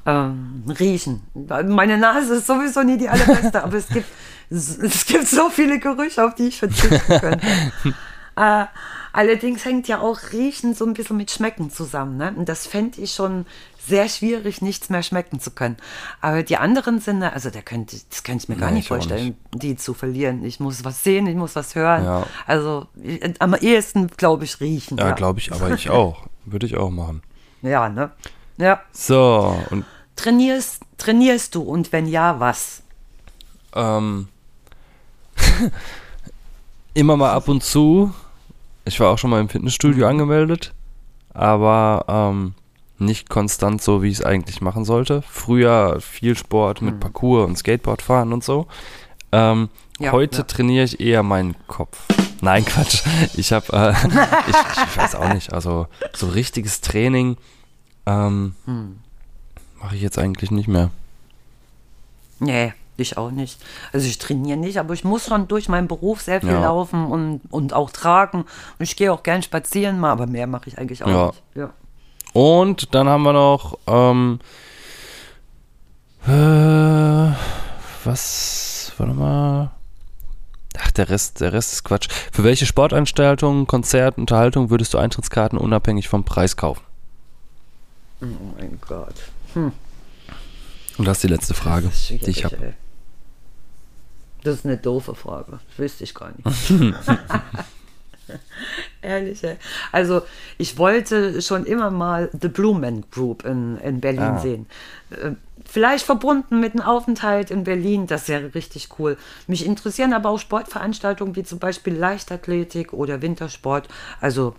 [0.07, 1.23] ähm, riechen.
[1.35, 4.07] Meine Nase ist sowieso nie die allerbeste, aber es gibt,
[4.51, 7.41] es gibt so viele Gerüche, auf die ich verzichten könnte.
[8.37, 8.65] äh,
[9.13, 12.17] allerdings hängt ja auch Riechen so ein bisschen mit Schmecken zusammen.
[12.17, 12.33] Ne?
[12.37, 13.47] Und das fände ich schon
[13.91, 15.77] sehr schwierig, nichts mehr schmecken zu können.
[16.23, 19.37] Aber die anderen Sinne, also da könnte, das könnte ich mir gar Nee, nicht vorstellen,
[19.53, 20.43] die zu verlieren.
[20.45, 22.05] Ich muss was sehen, ich muss was hören.
[22.05, 22.27] Ja.
[22.47, 24.97] Also ich, am ehesten, glaube ich, riechen.
[24.97, 26.27] Ja, Ja, glaube ich, aber ich auch.
[26.47, 27.23] Würde ich auch machen.
[27.61, 28.11] ja ne?
[28.57, 28.81] Ja.
[28.93, 29.85] So, und
[30.17, 32.83] Trainierst, trainierst du und wenn ja, was?
[33.75, 34.29] Ähm,
[36.95, 38.13] immer mal ab und zu.
[38.85, 40.11] Ich war auch schon mal im Fitnessstudio Mhm.
[40.11, 40.73] angemeldet,
[41.33, 42.55] aber ähm,
[43.01, 45.23] nicht konstant so, wie ich es eigentlich machen sollte.
[45.29, 48.67] Früher viel Sport mit Parkour und Skateboard fahren und so.
[49.33, 49.69] Ähm.
[49.99, 50.45] Ja, heute ja.
[50.45, 51.99] trainiere ich eher meinen Kopf.
[52.41, 53.03] Nein, Quatsch.
[53.35, 53.91] Ich habe, äh,
[54.49, 54.57] ich,
[54.89, 57.37] ich weiß auch nicht, also so richtiges Training
[58.07, 58.99] ähm, Hm.
[59.83, 60.91] mache ich jetzt eigentlich nicht mehr.
[62.39, 63.61] Nee, ich auch nicht.
[63.93, 66.63] Also ich trainiere nicht, aber ich muss schon durch meinen Beruf sehr viel Ja.
[66.63, 68.41] laufen und, und auch tragen.
[68.43, 68.47] Und
[68.79, 71.43] ich gehe auch gern spazieren mal, aber mehr mache ich eigentlich auch nicht.
[71.55, 71.71] Ja.
[72.33, 74.41] Und dann haben wir noch, ähm,
[76.27, 77.33] äh,
[78.05, 79.71] was, warte mal.
[80.79, 82.09] Ach, der Rest, der Rest ist Quatsch.
[82.33, 86.85] Für welche Sportanstaltungen, Konzert, Unterhaltung würdest du Eintrittskarten unabhängig vom Preis kaufen?
[88.21, 88.27] Oh
[88.57, 89.15] mein Gott.
[89.55, 89.73] Und
[91.05, 92.75] das ist die letzte Frage, die ich habe.
[94.45, 95.53] Das ist eine doofe Frage.
[95.53, 96.45] Das wüsste ich gar nicht.
[99.03, 99.57] Ehrlich, ey.
[99.93, 100.23] Also,
[100.59, 104.39] ich wollte schon immer mal The Blue Man Group in, in Berlin Ah.
[104.39, 104.67] sehen.
[105.11, 105.33] Äh,
[105.67, 109.17] Vielleicht verbunden mit einem Aufenthalt in Berlin, das wäre richtig cool.
[109.47, 113.87] Mich interessieren aber auch Sportveranstaltungen wie zum Beispiel Leichtathletik oder Wintersport.
[114.21, 114.57] Also,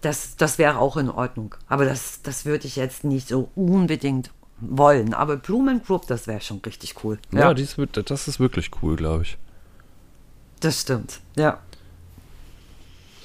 [0.00, 1.54] das, das wäre auch in Ordnung.
[1.68, 4.30] Aber das, das würde ich jetzt nicht so unbedingt
[4.60, 5.12] wollen.
[5.12, 7.18] Aber Blumen Group, das wäre schon richtig cool.
[7.32, 9.36] Ja, dies wird, das ist wirklich cool, glaube ich.
[10.60, 11.20] das stimmt.
[11.36, 11.58] Ja.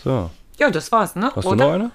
[0.04, 1.32] So, Ja, das war's, ne?
[1.36, 1.66] hast du Oder?
[1.68, 1.92] noch eine?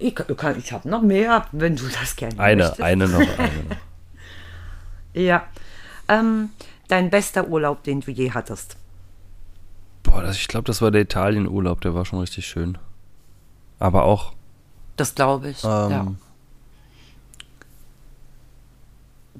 [0.00, 2.82] Ich, kann- ich habe noch mehr, wenn du das gerne Eine, möchtest.
[2.82, 3.76] eine noch, eine noch.
[5.14, 5.46] Ja.
[6.08, 6.50] Ähm,
[6.86, 8.76] dein bester Urlaub, den du je hattest.
[10.04, 12.78] Boah, das, ich glaube, das war der Italienurlaub, der war schon richtig schön.
[13.80, 14.32] Aber auch,
[14.96, 15.64] Das glaube ich.
[15.64, 16.06] ähm, ja.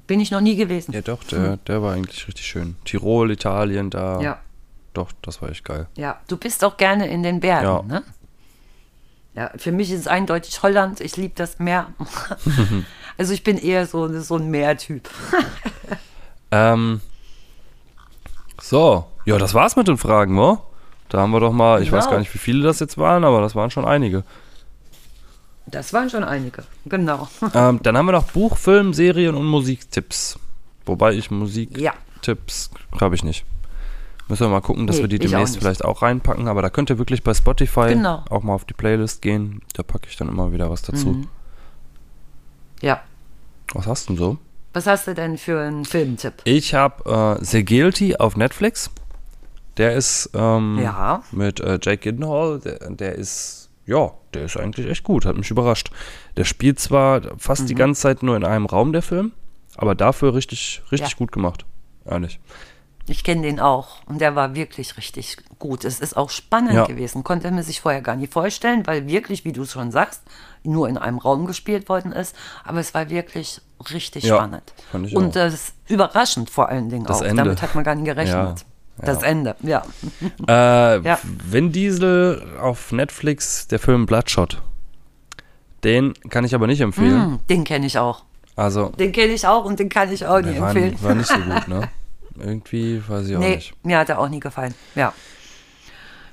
[0.07, 0.91] Bin ich noch nie gewesen.
[0.91, 2.75] ja doch, der, der war eigentlich richtig schön.
[2.83, 4.39] Tirol, Italien, da, ja.
[4.93, 5.87] Doch, das war echt geil.
[5.95, 7.81] Ja, du bist auch gerne in den Bergen, Ja.
[7.83, 8.03] ne?
[9.35, 10.99] Ja, für mich ist es eindeutig Holland.
[11.01, 11.87] Ich liebe das Meer.
[13.17, 15.09] also ich bin eher so, so ein Meertyp.
[16.51, 16.99] Ähm,
[18.59, 20.57] so, ja, das war's mit den Fragen, wo?
[21.09, 22.13] Da haben wir doch mal, ich weiß Genau.
[22.13, 24.23] gar nicht, wie viele das jetzt waren, aber das waren schon einige.
[25.67, 26.63] Das waren schon einige.
[26.85, 27.27] Genau.
[27.53, 30.39] ähm, dann haben wir noch Buch, Film, Serien und Musiktipps.
[30.87, 33.01] Wobei ich Musiktipps Ja.
[33.01, 33.45] habe ich nicht.
[34.29, 35.63] Müssen wir mal gucken, dass Nee, wir die auch demnächst nicht.
[35.63, 38.23] vielleicht auch reinpacken, aber da könnt ihr wirklich bei Spotify Genau.
[38.29, 39.61] auch mal auf die Playlist gehen.
[39.73, 41.07] Da packe ich dann immer wieder was dazu.
[41.09, 41.27] Mhm.
[42.81, 43.01] Ja.
[43.73, 44.37] Was hast du denn so?
[44.73, 46.33] Was hast du denn für einen Filmtipp?
[46.43, 48.91] Ich habe äh, The Guilty auf Netflix.
[49.77, 51.23] Der ist ähm, Ja.
[51.31, 52.59] mit äh, Jake Gyllenhaal.
[52.59, 55.25] Der, der ist, ja, der ist eigentlich echt gut.
[55.25, 55.89] Hat mich überrascht.
[56.37, 57.67] Der spielt zwar fast Mhm.
[57.67, 59.31] die ganze Zeit nur in einem Raum, der Film,
[59.75, 61.17] aber dafür richtig, richtig Ja.
[61.17, 61.65] gut gemacht.
[62.05, 62.39] Ehrlich.
[63.09, 65.83] Ich kenne den auch und der war wirklich richtig gut.
[65.83, 66.85] Es ist auch spannend Ja.
[66.85, 70.21] gewesen, konnte man sich vorher gar nicht vorstellen, weil wirklich, wie du es schon sagst,
[70.63, 72.35] nur in einem Raum gespielt worden ist.
[72.63, 73.61] Aber es war wirklich
[73.91, 74.73] richtig Ja, spannend.
[74.93, 77.25] und das ist überraschend vor allen Dingen Das auch.
[77.25, 77.43] Ende.
[77.43, 78.35] Damit hat man gar nicht gerechnet.
[78.99, 79.27] Ja, Das ja.
[79.27, 79.83] Ende, ja.
[80.47, 81.17] Äh, Ja.
[81.23, 84.61] Vin Diesel auf Netflix, der Film Bloodshot.
[85.83, 87.21] Den kann ich aber nicht empfehlen.
[87.23, 88.23] Hm, den kenne ich auch.
[88.55, 90.95] Also, Den kenne ich auch und den kann ich auch nicht empfehlen.
[91.01, 91.89] war nicht so gut, ne?
[92.39, 93.73] Irgendwie weiß ich auch Nee, nicht.
[93.85, 94.73] mir hat er auch nie gefallen.
[94.95, 95.13] Ja.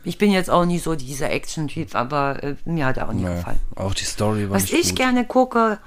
[0.05, 3.25] Ich bin jetzt auch nicht so dieser Action-Typ, aber äh, mir hat er auch nie
[3.25, 3.35] Nee.
[3.37, 3.59] gefallen.
[3.75, 4.97] Auch die Story war Was nicht ich gut.
[4.99, 5.79] gerne gucke,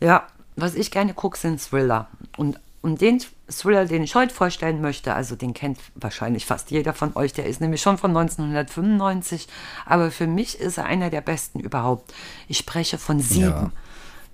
[0.00, 0.26] ja,
[0.56, 2.08] was ich gerne gucke, sind Thriller.
[2.38, 6.94] Und, und den Thriller, den ich heute vorstellen möchte, also den kennt wahrscheinlich fast jeder
[6.94, 9.46] von euch, der ist nämlich schon von 1995,
[9.84, 12.14] aber für mich ist er einer der besten überhaupt.
[12.48, 13.44] Ich spreche von Sieben.
[13.50, 13.70] Ja.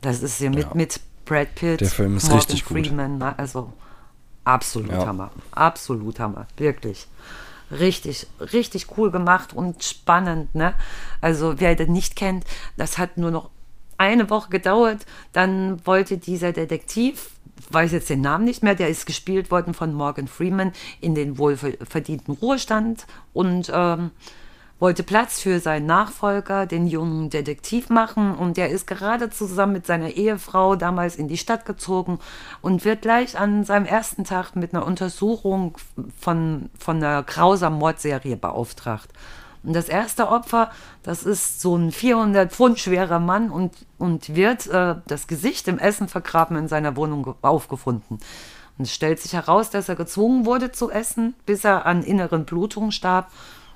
[0.02, 0.70] Das ist hier mit, Ja.
[0.74, 2.86] mit Brad Pitt, Der Film ist Morgan richtig gut.
[2.86, 3.72] Freeman, na, also
[4.44, 5.06] absolut Ja.
[5.06, 5.30] Hammer.
[5.52, 7.06] Absolut Hammer, wirklich.
[7.70, 10.74] Richtig, richtig cool gemacht und spannend, ne?
[11.20, 12.44] Also, wer den nicht kennt,
[12.76, 13.50] das hat nur noch
[13.96, 15.06] eine Woche gedauert.
[15.32, 17.30] Dann wollte dieser Detektiv,
[17.70, 21.38] weiß jetzt den Namen nicht mehr, der ist gespielt worden von Morgan Freeman in den
[21.38, 24.10] wohlverdienten Ruhestand und ähm,
[24.80, 28.34] wollte Platz für seinen Nachfolger, den jungen Detektiv machen.
[28.34, 32.18] Und der ist gerade zusammen mit seiner Ehefrau damals in die Stadt gezogen
[32.62, 35.76] und wird gleich an seinem ersten Tag mit einer Untersuchung
[36.18, 39.10] von, von einer grausamen Mordserie beauftragt.
[39.62, 40.70] Und das erste Opfer,
[41.02, 45.78] das ist so ein 400 Pfund schwerer Mann und, und wird äh, das Gesicht im
[45.78, 48.18] Essen vergraben in seiner Wohnung ge- aufgefunden.
[48.78, 52.46] Und es stellt sich heraus, dass er gezwungen wurde zu essen, bis er an inneren
[52.46, 53.30] Blutungen starb.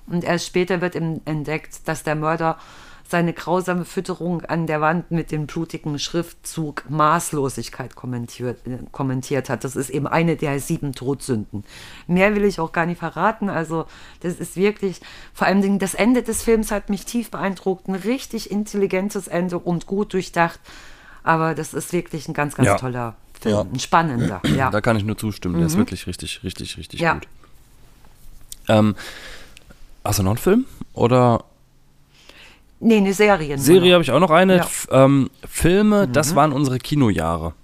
[0.07, 2.59] Und erst später wird entdeckt, dass der Mörder
[3.07, 8.61] seine grausame Fütterung an der Wand mit dem blutigen Schriftzug Maßlosigkeit kommentiert,
[8.93, 9.63] kommentiert hat.
[9.63, 11.65] Das ist eben eine der sieben Todsünden.
[12.07, 13.51] Mehr will ich auch gar nicht verraten.
[13.51, 13.85] Also
[14.21, 15.01] das ist wirklich,
[15.35, 17.89] vor allem Dingen das Ende des Films hat mich tief beeindruckt.
[17.89, 20.59] Ein richtig intelligentes Ende und gut durchdacht.
[21.23, 22.77] Aber das ist wirklich ein ganz, ganz Ja.
[22.79, 23.55] toller Film.
[23.55, 23.61] Ja.
[23.61, 24.71] Ein spannender, ja.
[24.71, 25.57] Da kann ich nur zustimmen.
[25.59, 27.15] Der ist wirklich richtig, richtig, richtig Ja.
[27.15, 27.29] gut.
[28.69, 28.95] Ähm,
[30.05, 30.67] hast du noch einen Film?
[30.93, 31.45] Oder
[32.81, 33.57] Nee, eine Serie.
[33.59, 34.57] Serie habe ich auch noch eine.
[34.59, 34.67] Ja.
[34.91, 36.37] Ähm, Filme, das Mhm.
[36.37, 37.55] waren unsere Kinojahre.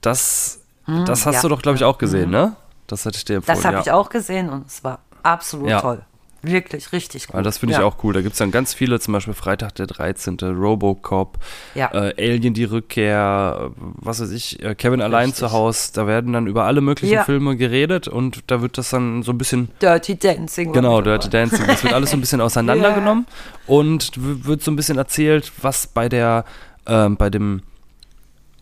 [0.00, 1.38] Das, das hast Mhm, ja.
[1.38, 1.42] Mhm.
[1.42, 2.54] du doch, glaube ich, auch gesehen, ne?
[2.86, 3.56] Das hatte ich dir empfohlen.
[3.56, 3.82] Das habe ja.
[3.82, 5.80] ich auch gesehen und es war absolut Ja.
[5.80, 6.02] toll.
[6.46, 7.34] Wirklich richtig gut.
[7.36, 7.84] Weil das finde ich ja.
[7.84, 8.12] auch cool.
[8.14, 11.38] Da gibt es dann ganz viele, zum Beispiel Freitag der 13., Robocop,
[11.74, 11.90] Ja.
[11.92, 15.38] äh, Alien die Rückkehr, äh, was weiß ich, äh, Kevin allein Richtig.
[15.40, 15.90] zu Hause.
[15.94, 17.24] Da werden dann über alle möglichen Ja.
[17.24, 20.72] Filme geredet und da wird das dann so ein bisschen Dirty Dancing.
[20.72, 21.00] Genau.
[21.02, 21.66] Dirty Dancing.
[21.66, 23.26] Das wird alles so ein bisschen auseinandergenommen
[23.66, 26.44] und wird so ein bisschen erzählt, was bei der,
[26.86, 27.62] ähm, bei dem,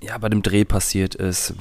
[0.01, 1.55] ja, bei dem Dreh passiert ist,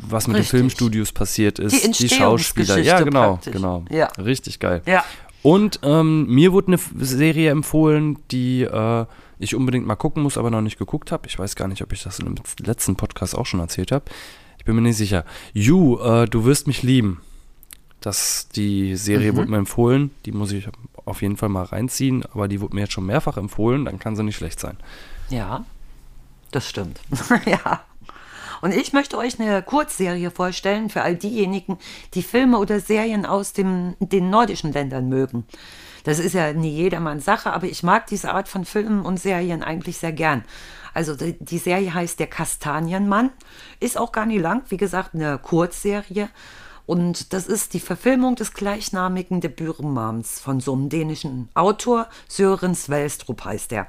[0.00, 0.50] was mit Richtig.
[0.50, 2.78] den Filmstudios passiert ist, Die die, Schauspieler.
[2.78, 3.52] Ja, genau, praktisch.
[3.54, 3.84] genau.
[3.90, 4.06] Ja.
[4.18, 4.82] Richtig geil.
[4.84, 5.02] Ja.
[5.42, 9.06] Und ähm, mir wurde eine Serie empfohlen, die äh,
[9.38, 11.26] ich unbedingt mal gucken muss, aber noch nicht geguckt habe.
[11.26, 14.04] Ich weiß gar nicht, ob ich das in dem letzten Podcast auch schon erzählt habe.
[14.58, 15.24] Ich bin mir nicht sicher.
[15.54, 17.22] You, äh, du wirst mich lieben.
[18.00, 20.10] Das, die Serie wurde mir empfohlen.
[20.26, 20.68] Die muss ich
[21.04, 23.86] auf jeden Fall mal reinziehen, aber die wurde mir jetzt schon mehrfach empfohlen.
[23.86, 24.76] Dann kann sie nicht schlecht sein.
[25.30, 25.64] Ja,
[26.50, 27.00] das stimmt.
[27.46, 27.82] ja.
[28.60, 31.78] Und ich möchte euch eine Kurzserie vorstellen für all diejenigen,
[32.14, 35.46] die Filme oder Serien aus dem, den nordischen Ländern mögen.
[36.04, 39.62] Das ist ja nie jedermanns Sache, aber ich mag diese Art von Filmen und Serien
[39.62, 40.44] eigentlich sehr gern.
[40.94, 43.30] Also die, die Serie heißt Der Kastanienmann,
[43.80, 46.28] ist auch gar nicht lang, wie gesagt, eine Kurzserie.
[46.86, 53.44] Und das ist die Verfilmung des gleichnamigen Debütromans von so einem dänischen Autor, Søren Svälstrup
[53.44, 53.86] heißt er.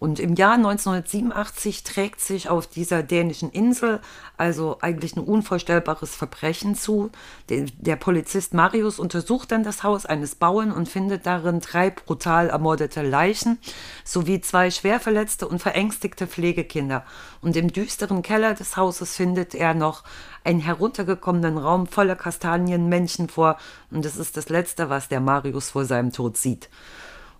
[0.00, 4.00] Und im Jahr 1987 trägt sich auf dieser dänischen Insel
[4.36, 7.10] also eigentlich ein unvorstellbares Verbrechen zu.
[7.48, 12.50] Der, der Polizist Marius untersucht dann das Haus eines Bauern und findet darin drei brutal
[12.50, 13.58] ermordete Leichen
[14.04, 17.04] sowie zwei schwer verletzte und verängstigte Pflegekinder.
[17.40, 20.04] Und im düsteren Keller des Hauses findet er noch
[20.44, 23.58] einen heruntergekommenen Raum voller Kastanienmännchen vor.
[23.90, 26.68] Und das ist das Letzte, was der Marius vor seinem Tod sieht.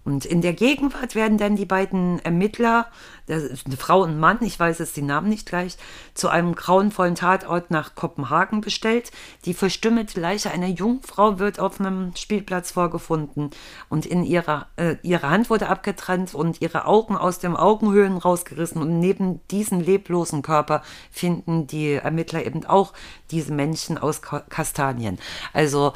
[0.09, 2.87] Und in der Gegenwart werden dann die beiden Ermittler,
[3.27, 5.77] das ist eine Frau und ein Mann, ich weiß jetzt die Namen nicht gleich,
[6.15, 9.13] zu einem grauenvollen Tatort nach Kopenhagen bestellt.
[9.45, 13.51] Die verstümmelte Leiche einer Jungfrau wird auf einem Spielplatz vorgefunden
[13.91, 18.81] und in ihrer, äh, ihre Hand wurde abgetrennt und ihre Augen aus den Augenhöhlen rausgerissen.
[18.81, 20.81] Und neben diesem leblosen Körper
[21.11, 22.95] finden die Ermittler eben auch
[23.31, 25.19] diese Menschen aus Ka Kastanien.
[25.53, 25.93] Also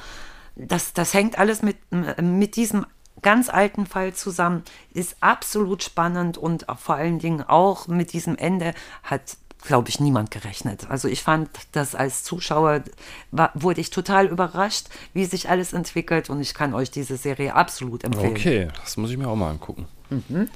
[0.55, 1.79] das, das hängt alles mit,
[2.21, 2.85] mit diesem
[3.21, 4.63] ganz alten Fall zusammen,
[4.95, 10.33] ist absolut spannend und vor allen Dingen auch mit diesem Ende hat glaube ich, niemand
[10.33, 10.91] gerechnet.
[10.91, 12.83] Also ich fand das als Zuschauer,
[13.31, 17.55] war, wurde ich total überrascht, wie sich alles entwickelt und ich kann euch diese Serie
[17.55, 18.33] absolut empfehlen.
[18.33, 19.87] Okay, das muss ich mir auch mal angucken.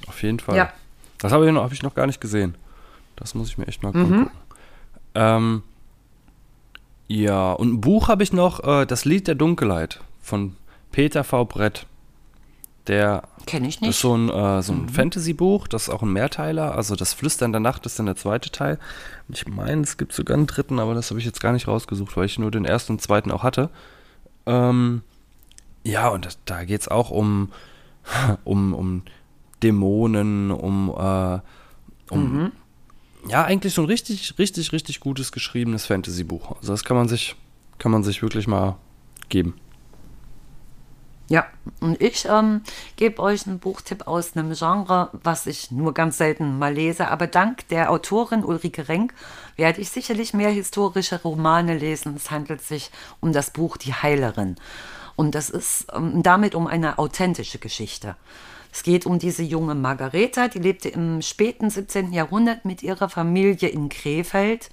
[0.08, 0.56] Auf jeden Fall.
[0.56, 0.72] Ja.
[1.18, 2.56] Das habe ich, noch, hab ich noch gar nicht gesehen.
[3.14, 4.02] Das muss ich mir echt mal Mhm.
[4.12, 4.30] angucken.
[5.14, 5.62] Ähm,
[7.06, 10.56] ja, und ein Buch habe ich noch, äh, Das Lied der Dunkelheit von
[10.90, 11.44] Peter V.
[11.44, 11.86] Brett.
[12.88, 13.98] Der Kenne ich das ist nicht.
[14.00, 14.88] so ein, äh, so ein Mhm.
[14.88, 16.74] Fantasy-Buch, das ist auch ein Mehrteiler.
[16.74, 18.78] Also das Flüstern der Nacht ist dann der zweite Teil.
[19.28, 22.16] Ich meine, es gibt sogar einen dritten, aber das habe ich jetzt gar nicht rausgesucht,
[22.16, 23.70] weil ich nur den ersten und zweiten auch hatte.
[24.46, 25.02] Ähm,
[25.84, 27.50] ja, und das, da geht es auch um,
[28.44, 29.02] um, um
[29.62, 31.38] Dämonen, um, äh,
[32.10, 32.52] um Mhm.
[33.28, 36.56] ja, eigentlich so ein richtig, richtig, richtig gutes geschriebenes Fantasy-Buch.
[36.58, 37.34] Also das kann man sich,
[37.78, 38.76] kann man sich wirklich mal
[39.28, 39.54] geben.
[41.28, 41.46] Ja,
[41.80, 42.62] und ich ähm,
[42.94, 47.08] gebe euch einen Buchtipp aus einem Genre, was ich nur ganz selten mal lese.
[47.08, 49.12] Aber dank der Autorin Ulrike Renk
[49.56, 52.14] werde ich sicherlich mehr historische Romane lesen.
[52.14, 54.54] Es handelt sich um das Buch Die Heilerin.
[55.16, 58.16] Und das ist ähm, damit um eine authentische Geschichte.
[58.72, 62.12] Es geht um diese junge Margareta, die lebte im späten 17.
[62.12, 64.70] Jahrhundert mit ihrer Familie in Krefeld.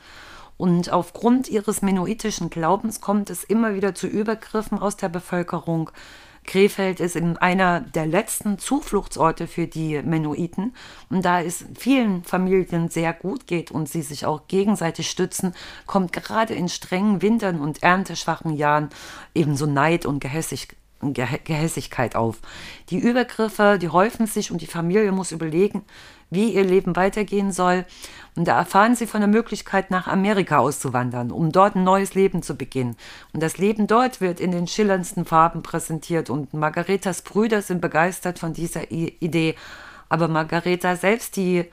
[0.58, 5.90] Und aufgrund ihres menoitischen Glaubens kommt es immer wieder zu Übergriffen aus der Bevölkerung.
[6.44, 10.76] Krefeld ist in einer der letzten Zufluchtsorte für die Mennoniten.
[11.10, 15.54] Und da es vielen Familien sehr gut geht und sie sich auch gegenseitig stützen,
[15.86, 18.90] kommt gerade in strengen Wintern und ernteschwachen Jahren
[19.34, 20.70] ebenso Neid und Gehässig
[21.12, 22.40] Ge Gehässigkeit auf.
[22.90, 25.84] Die Übergriffe, die häufen sich und die Familie muss überlegen,
[26.34, 27.86] wie ihr Leben weitergehen soll.
[28.36, 32.42] Und da erfahren sie von der Möglichkeit, nach Amerika auszuwandern, um dort ein neues Leben
[32.42, 32.96] zu beginnen.
[33.32, 36.30] Und das Leben dort wird in den schillerndsten Farben präsentiert.
[36.30, 39.56] Und Margaretas Brüder sind begeistert von dieser I Idee.
[40.10, 41.66] Aber Margareta selbst, die,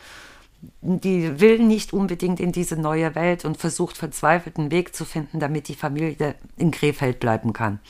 [0.82, 5.40] die will nicht unbedingt in diese neue Welt und versucht verzweifelt einen Weg zu finden,
[5.40, 7.80] damit die Familie in Krefeld bleiben kann.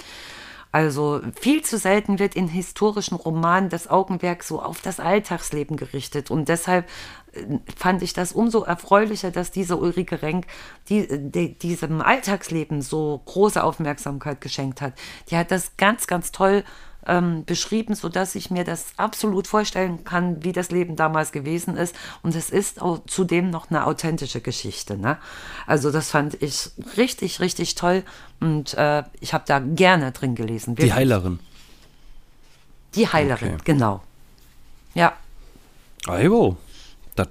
[0.72, 6.30] Also viel zu selten wird in historischen Romanen das Augenmerk so auf das Alltagsleben gerichtet.
[6.30, 6.88] Und deshalb
[7.32, 10.46] äh, fand ich das umso erfreulicher, dass diese Ulrike Renk
[10.88, 14.92] die, die, diesem Alltagsleben so große Aufmerksamkeit geschenkt hat.
[15.30, 16.62] Die hat das ganz, ganz toll
[17.06, 21.94] ähm, beschrieben, sodass ich mir das absolut vorstellen kann, wie das Leben damals gewesen ist.
[22.22, 24.96] Und es ist auch zudem noch eine authentische Geschichte.
[24.98, 25.16] Ne?
[25.66, 28.04] Also das fand ich richtig, richtig toll.
[28.40, 30.74] Und äh, ich habe da gerne drin gelesen.
[30.74, 30.94] Die wirklich.
[30.94, 31.38] Heilerin.
[32.94, 33.62] Die Heilerin, Okay.
[33.64, 34.02] genau.
[34.94, 35.12] Ja,
[36.06, 36.56] Aibo.
[37.14, 37.28] Das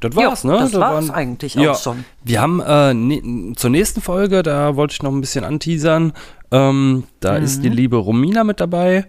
[0.00, 0.52] das Ja, war's, ne?
[0.58, 2.04] das Da war's eigentlich auch schon.
[2.24, 6.12] Wir haben äh, ne, zur nächsten Folge, da wollte ich noch ein bisschen anteasern.
[6.50, 9.06] Ähm, da ist die liebe Romina mit dabei.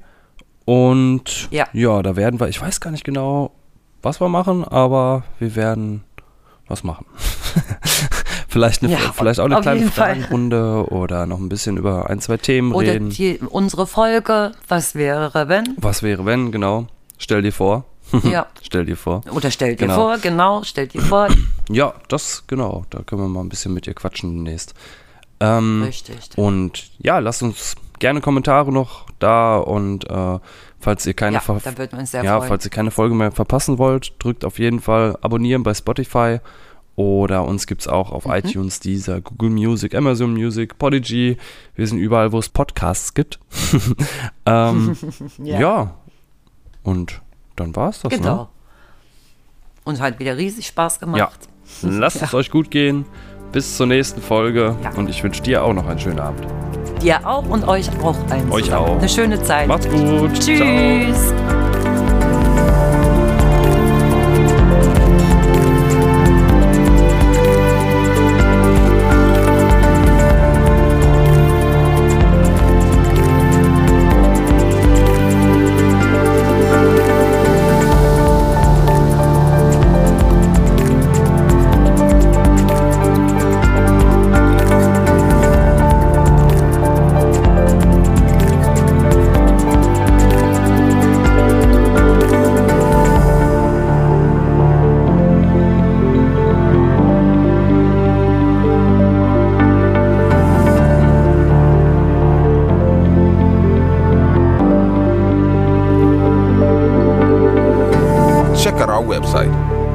[0.65, 1.57] Und Mhm.
[1.57, 1.65] Ja.
[1.73, 3.51] ja, da werden wir, ich weiß gar nicht genau,
[4.01, 6.03] was wir machen, aber wir werden
[6.67, 7.05] was machen.
[8.49, 9.89] vielleicht, eine, Ja, vielleicht auch eine kleine.
[9.89, 13.09] Fragenrunde oder noch ein bisschen über ein, zwei Themen oder reden.
[13.09, 15.75] die, unsere Folge, was wäre, wenn?
[15.77, 16.87] Was wäre, wenn, genau.
[17.17, 17.85] Stell dir vor.
[18.23, 18.47] Ja.
[18.61, 19.21] Stell dir vor.
[19.31, 19.95] Oder stell dir Genau.
[19.95, 21.27] vor, genau, stell dir vor.
[21.69, 22.85] Ja, das, genau.
[22.89, 24.73] Da können wir mal ein bisschen mit ihr quatschen demnächst.
[25.39, 26.17] Ähm, Richtig.
[26.37, 30.39] Und ja, lasst uns gerne Kommentare noch da und äh,
[30.79, 34.79] falls ihr keine Ja, ja, falls ihr keine Folge mehr verpassen wollt, drückt auf jeden
[34.79, 36.39] Fall abonnieren bei Spotify
[36.95, 38.15] oder uns gibt es auch Mhm.
[38.15, 41.37] auf iTunes, Deezer, Google Music, Amazon Music, Podigy.
[41.75, 43.39] Wir sind überall, wo es Podcasts gibt.
[44.45, 44.95] ähm,
[45.43, 45.93] ja.
[46.83, 47.21] Und
[47.59, 48.35] dann war es das, Genau.
[48.35, 48.47] ne?
[49.83, 51.17] Und hat wieder riesig Spaß gemacht.
[51.19, 51.29] Ja.
[51.89, 53.05] Lasst es euch gut gehen.
[53.51, 54.75] Bis zur nächsten Folge.
[54.83, 54.91] Ja.
[54.95, 56.45] Und ich wünsche dir auch noch einen schönen Abend.
[57.01, 58.51] Dir auch und euch auch allen.
[58.51, 58.85] Euch zusammen.
[58.85, 58.97] auch.
[58.97, 59.67] Eine schöne Zeit.
[59.67, 60.35] Macht's gut.
[60.41, 60.57] Ciao.
[60.57, 61.33] Tschüss.
[61.33, 61.66] Check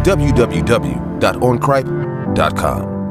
[0.04, 3.01] www.oncripe.com.